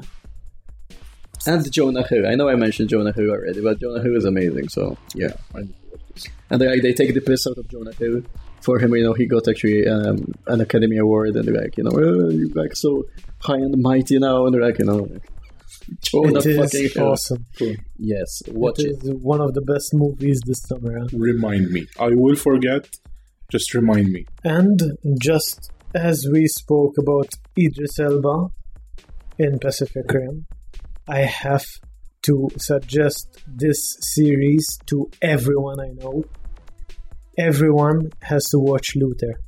And 1.47 1.71
Jonah 1.71 2.05
Hill. 2.07 2.27
I 2.27 2.35
know 2.35 2.49
I 2.49 2.55
mentioned 2.55 2.89
Jonah 2.89 3.13
Hill 3.13 3.29
already, 3.29 3.61
but 3.61 3.79
Jonah 3.79 4.01
Hill 4.01 4.15
is 4.17 4.25
amazing. 4.25 4.69
So 4.69 4.97
yeah, 5.15 5.33
I 5.55 5.59
need 5.61 5.67
to 5.81 5.89
watch 5.91 6.01
this. 6.13 6.25
and 6.49 6.61
like 6.61 6.81
they 6.81 6.93
take 6.93 7.13
the 7.13 7.21
piss 7.21 7.47
out 7.47 7.57
of 7.57 7.67
Jonah 7.69 7.93
Hill 7.93 8.21
for 8.61 8.77
him. 8.79 8.93
You 8.95 9.03
know, 9.03 9.13
he 9.13 9.25
got 9.25 9.47
actually 9.47 9.87
um, 9.87 10.33
an 10.47 10.61
Academy 10.61 10.97
Award, 10.97 11.35
and 11.35 11.45
they're 11.47 11.55
like, 11.63 11.77
you 11.77 11.83
know, 11.83 11.91
oh, 11.93 12.29
you're 12.29 12.49
like 12.55 12.75
so 12.75 13.05
high 13.41 13.55
and 13.55 13.81
mighty 13.81 14.19
now, 14.19 14.45
and 14.45 14.53
they're 14.53 14.61
like, 14.65 14.79
you 14.79 14.85
know, 14.85 15.07
Jonah 16.01 16.39
It 16.39 16.55
fucking 16.57 16.85
is 16.85 16.93
Hill. 16.93 17.07
awesome. 17.09 17.45
Yes, 17.97 18.41
watch 18.49 18.79
it 18.79 18.87
it. 18.87 19.03
is 19.03 19.13
one 19.21 19.41
of 19.41 19.53
the 19.53 19.61
best 19.61 19.93
movies 19.93 20.41
this 20.45 20.61
summer. 20.67 20.99
huh? 20.99 21.07
Remind 21.13 21.71
me. 21.71 21.87
I 21.99 22.09
will 22.09 22.35
forget. 22.35 22.87
Just 23.51 23.73
remind 23.73 24.09
me. 24.11 24.25
And 24.43 24.79
just 25.19 25.71
as 25.95 26.27
we 26.31 26.45
spoke 26.47 26.95
about 26.99 27.29
Idris 27.57 27.97
Elba 27.99 28.49
in 29.39 29.57
Pacific 29.57 30.11
Rim, 30.11 30.45
I 31.09 31.21
have 31.21 31.65
to 32.23 32.49
suggest 32.57 33.41
this 33.47 33.97
series 33.99 34.77
to 34.85 35.09
everyone 35.23 35.79
I 35.79 35.89
know. 35.93 36.23
Everyone 37.35 38.11
has 38.21 38.45
to 38.49 38.59
watch 38.59 38.95
Luther. 38.95 39.39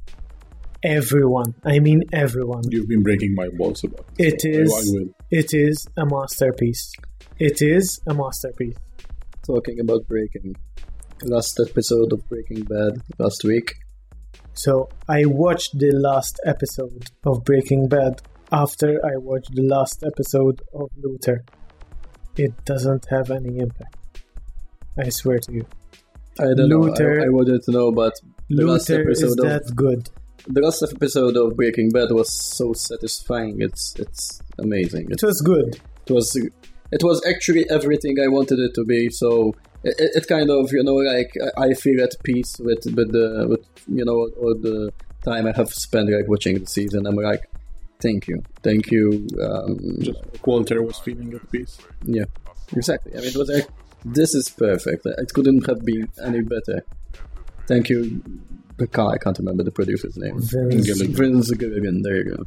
Everyone. 0.84 1.53
I 1.64 1.78
mean 1.78 2.01
everyone. 2.12 2.64
You've 2.70 2.88
been 2.88 3.03
breaking 3.03 3.36
my 3.36 3.49
balls 3.49 3.84
about 3.84 4.05
it. 4.18 4.43
It 4.43 4.70
so 4.70 4.78
is 4.80 4.95
it 5.30 5.53
is 5.53 5.88
a 5.95 6.05
masterpiece. 6.07 6.91
It 7.38 7.62
is 7.62 8.01
a 8.07 8.16
masterpiece. 8.16 8.78
Talking 9.45 9.80
about 9.80 10.07
Breaking, 10.07 10.55
last 11.24 11.59
episode 11.59 12.12
of 12.12 12.28
Breaking 12.28 12.64
Bad 12.64 13.01
last 13.20 13.43
week. 13.43 13.76
So 14.53 14.89
I 15.07 15.26
watched 15.26 15.78
the 15.78 15.91
last 15.91 16.39
episode 16.43 17.09
of 17.24 17.43
Breaking 17.43 17.88
Bad 17.88 18.22
after 18.52 18.99
I 19.06 19.18
watched 19.18 19.54
the 19.56 19.64
last 19.64 20.04
episode 20.06 20.62
of 20.74 20.89
Luther. 21.02 21.43
it 22.38 22.54
doesn't 22.66 23.06
have 23.10 23.30
any 23.32 23.60
impact. 23.60 24.24
I 24.97 25.10
swear 25.10 25.39
to 25.39 25.52
you. 25.54 25.66
I 26.39 26.45
don't 26.56 26.70
Luther- 26.70 27.18
know. 27.18 27.24
I, 27.24 27.26
I 27.26 27.30
wouldn't 27.30 27.68
know, 27.68 27.91
but 27.91 28.14
the 28.49 28.66
last 28.66 28.89
Luther 28.89 29.10
is 29.10 29.24
episode 29.24 29.39
of 29.39 29.45
that 29.52 29.76
good. 29.76 30.10
the 30.47 30.62
last 30.62 30.82
episode 30.84 31.36
of 31.38 31.56
Breaking 31.56 31.89
Bad 31.91 32.12
was 32.12 32.32
so 32.34 32.74
satisfying. 32.74 33.62
It's 33.62 33.95
it's 33.99 34.41
amazing. 34.60 35.08
It, 35.12 35.22
It 35.22 35.26
was 35.26 35.41
good. 35.41 35.80
it 36.08 36.14
was 36.14 36.36
it 36.36 37.04
was 37.04 37.22
actually 37.28 37.70
everything 37.70 38.16
I 38.24 38.28
wanted 38.28 38.60
it 38.60 38.74
to 38.76 38.84
be. 38.86 39.10
So 39.10 39.54
it, 39.84 39.95
it 40.18 40.28
kind 40.28 40.49
of 40.49 40.72
you 40.72 40.84
know 40.84 40.95
like 40.95 41.32
I 41.58 41.68
I 41.68 41.74
feel 41.74 42.02
at 42.04 42.16
peace 42.24 42.58
with 42.60 42.84
with 42.97 43.12
the 43.12 43.45
with 43.49 43.66
you 43.88 44.06
know 44.06 44.30
all 44.41 44.56
the 44.60 44.91
time 45.24 45.45
I 45.47 45.54
have 45.56 45.70
spent 45.74 46.10
like 46.12 46.28
watching 46.28 46.60
the 46.60 46.66
season. 46.66 47.06
I'm 47.06 47.16
like, 47.16 47.43
thank 48.02 48.28
you, 48.28 48.43
thank 48.64 48.91
you. 48.91 49.28
Um, 49.41 49.78
Just 49.99 50.20
Walter 50.45 50.82
was 50.84 50.97
feeling 50.99 51.34
at 51.34 51.49
peace. 51.52 51.78
yeah, 52.04 52.26
exactly. 52.76 53.14
I 53.14 53.18
mean, 53.18 53.28
it 53.28 53.36
was 53.36 53.49
like 53.49 53.68
this 54.06 54.34
is 54.36 54.49
perfect. 54.49 55.06
It 55.06 55.34
couldn't 55.34 55.66
have 55.68 55.84
been 55.86 56.10
any 56.24 56.41
better. 56.41 56.84
Thank 57.68 57.89
you. 57.89 58.22
The 58.78 58.88
car, 58.88 59.14
I 59.14 59.18
can't 59.18 59.38
remember 59.38 59.64
the 59.64 59.72
producer's 59.72 60.18
name. 60.18 60.39
Vince 60.39 60.86
Gilligan. 60.88 61.16
Vince 61.16 61.52
Gilligan. 61.52 62.02
There 62.02 62.16
you 62.18 62.36
go. 62.36 62.43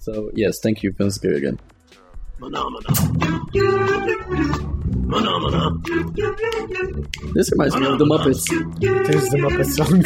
So 0.00 0.30
yes, 0.34 0.58
thank 0.62 0.82
you, 0.82 0.92
Vince 0.92 1.18
Gilligan. 1.18 1.58
This 2.38 2.50
reminds 7.52 7.76
me 7.76 7.86
of 7.86 7.98
the 7.98 8.04
Muppets, 8.04 8.44
There's 8.78 9.30
the 9.30 9.38
Muppet 9.38 9.64
song. 9.64 10.02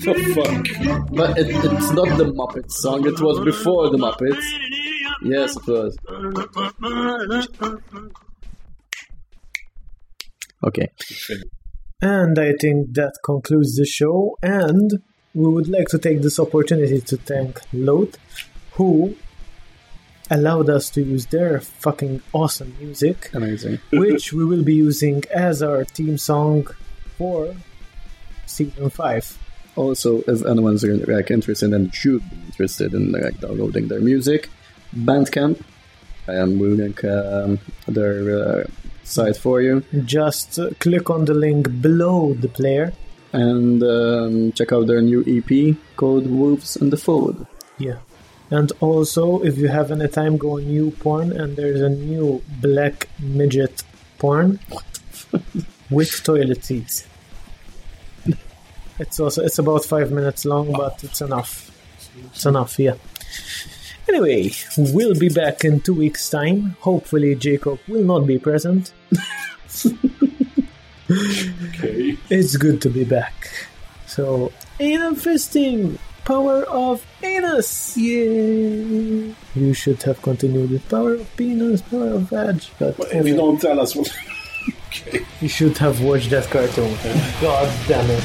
The 0.00 0.10
oh, 0.14 0.14
fuck? 0.34 0.64
but 1.12 1.36
it, 1.38 1.48
it's 1.50 1.90
not 1.92 2.16
the 2.16 2.24
Muppet 2.32 2.70
song. 2.70 3.06
It 3.06 3.20
was 3.20 3.38
before 3.40 3.90
the 3.90 3.98
Muppets. 3.98 4.42
Yes, 5.22 5.54
it 5.56 5.66
was. 5.66 5.94
Okay. 10.66 10.88
and 12.00 12.38
I 12.38 12.54
think 12.58 12.94
that 12.94 13.12
concludes 13.22 13.76
the 13.76 13.84
show. 13.84 14.38
And 14.42 14.90
we 15.34 15.50
would 15.50 15.68
like 15.68 15.88
to 15.88 15.98
take 15.98 16.22
this 16.22 16.40
opportunity 16.40 17.02
to 17.02 17.18
thank 17.18 17.60
Load, 17.74 18.16
who 18.72 19.14
allowed 20.30 20.68
us 20.70 20.90
to 20.90 21.02
use 21.02 21.26
their 21.26 21.60
fucking 21.60 22.22
awesome 22.32 22.74
music, 22.80 23.30
Amazing. 23.34 23.78
which 23.92 24.32
we 24.32 24.44
will 24.44 24.62
be 24.62 24.74
using 24.74 25.22
as 25.34 25.62
our 25.62 25.84
theme 25.84 26.18
song 26.18 26.66
for 27.18 27.54
season 28.46 28.90
5. 28.90 29.38
Also, 29.76 30.22
if 30.26 30.44
anyone's 30.46 30.84
like 30.84 31.30
interested 31.30 31.72
and 31.72 31.92
should 31.94 32.22
be 32.30 32.36
interested 32.46 32.94
in 32.94 33.12
like 33.12 33.40
downloading 33.40 33.88
their 33.88 34.00
music, 34.00 34.48
Bandcamp. 34.94 35.60
I 36.26 36.34
am 36.36 36.58
will 36.58 36.70
link 36.70 37.04
um, 37.04 37.58
their 37.86 38.62
uh, 38.62 38.64
site 39.02 39.36
for 39.36 39.60
you 39.60 39.82
Just 40.06 40.58
uh, 40.58 40.70
click 40.80 41.10
on 41.10 41.26
the 41.26 41.34
link 41.34 41.82
below 41.82 42.32
the 42.34 42.48
player. 42.48 42.92
and 43.32 43.82
um, 43.82 44.52
check 44.52 44.72
out 44.72 44.86
their 44.86 45.02
new 45.02 45.20
EP 45.26 45.76
called 45.96 46.26
Wolves 46.28 46.76
and 46.76 46.90
the 46.92 46.96
Fold. 46.96 47.46
Yeah. 47.78 47.96
And 48.50 48.70
also, 48.80 49.42
if 49.42 49.58
you 49.58 49.68
have 49.68 49.90
any 49.90 50.08
time, 50.08 50.36
go 50.36 50.56
on 50.56 50.66
new 50.66 50.90
porn, 50.90 51.32
and 51.32 51.56
there's 51.56 51.80
a 51.80 51.88
new 51.88 52.42
black 52.60 53.08
midget 53.18 53.82
porn 54.18 54.60
with 55.90 56.22
toilet 56.22 56.64
seats. 56.64 57.06
It's 58.98 59.18
also 59.18 59.42
it's 59.42 59.58
about 59.58 59.84
five 59.84 60.12
minutes 60.12 60.44
long, 60.44 60.72
but 60.72 61.02
it's 61.02 61.20
enough. 61.20 61.70
It's 62.26 62.46
enough, 62.46 62.78
yeah. 62.78 62.94
Anyway, 64.08 64.52
we'll 64.76 65.18
be 65.18 65.30
back 65.30 65.64
in 65.64 65.80
two 65.80 65.94
weeks' 65.94 66.30
time. 66.30 66.76
Hopefully, 66.80 67.34
Jacob 67.34 67.80
will 67.88 68.04
not 68.04 68.26
be 68.26 68.38
present. 68.38 68.92
Okay. 71.10 72.16
It's 72.30 72.56
good 72.56 72.80
to 72.82 72.88
be 72.88 73.04
back. 73.04 73.68
So, 74.06 74.52
anal 74.80 75.14
fisting! 75.14 75.98
Power 76.24 76.64
of 76.64 77.04
anus! 77.22 77.96
Yeah! 77.98 79.34
You 79.54 79.74
should 79.74 80.02
have 80.04 80.22
continued 80.22 80.70
with 80.70 80.88
power 80.88 81.14
of 81.14 81.36
penis, 81.36 81.82
power 81.82 82.14
of 82.14 82.22
vag, 82.30 82.64
but 82.78 82.96
But 82.96 83.12
if 83.12 83.26
you 83.26 83.36
don't 83.36 83.60
tell 83.60 83.78
us 83.78 83.94
what. 83.94 84.10
okay. 84.88 85.26
you 85.42 85.48
should 85.48 85.76
have 85.78 86.00
watched 86.00 86.30
that 86.30 86.44
cartoon. 86.44 86.96
God 87.42 87.70
damn 87.86 88.08
it. 88.08 88.24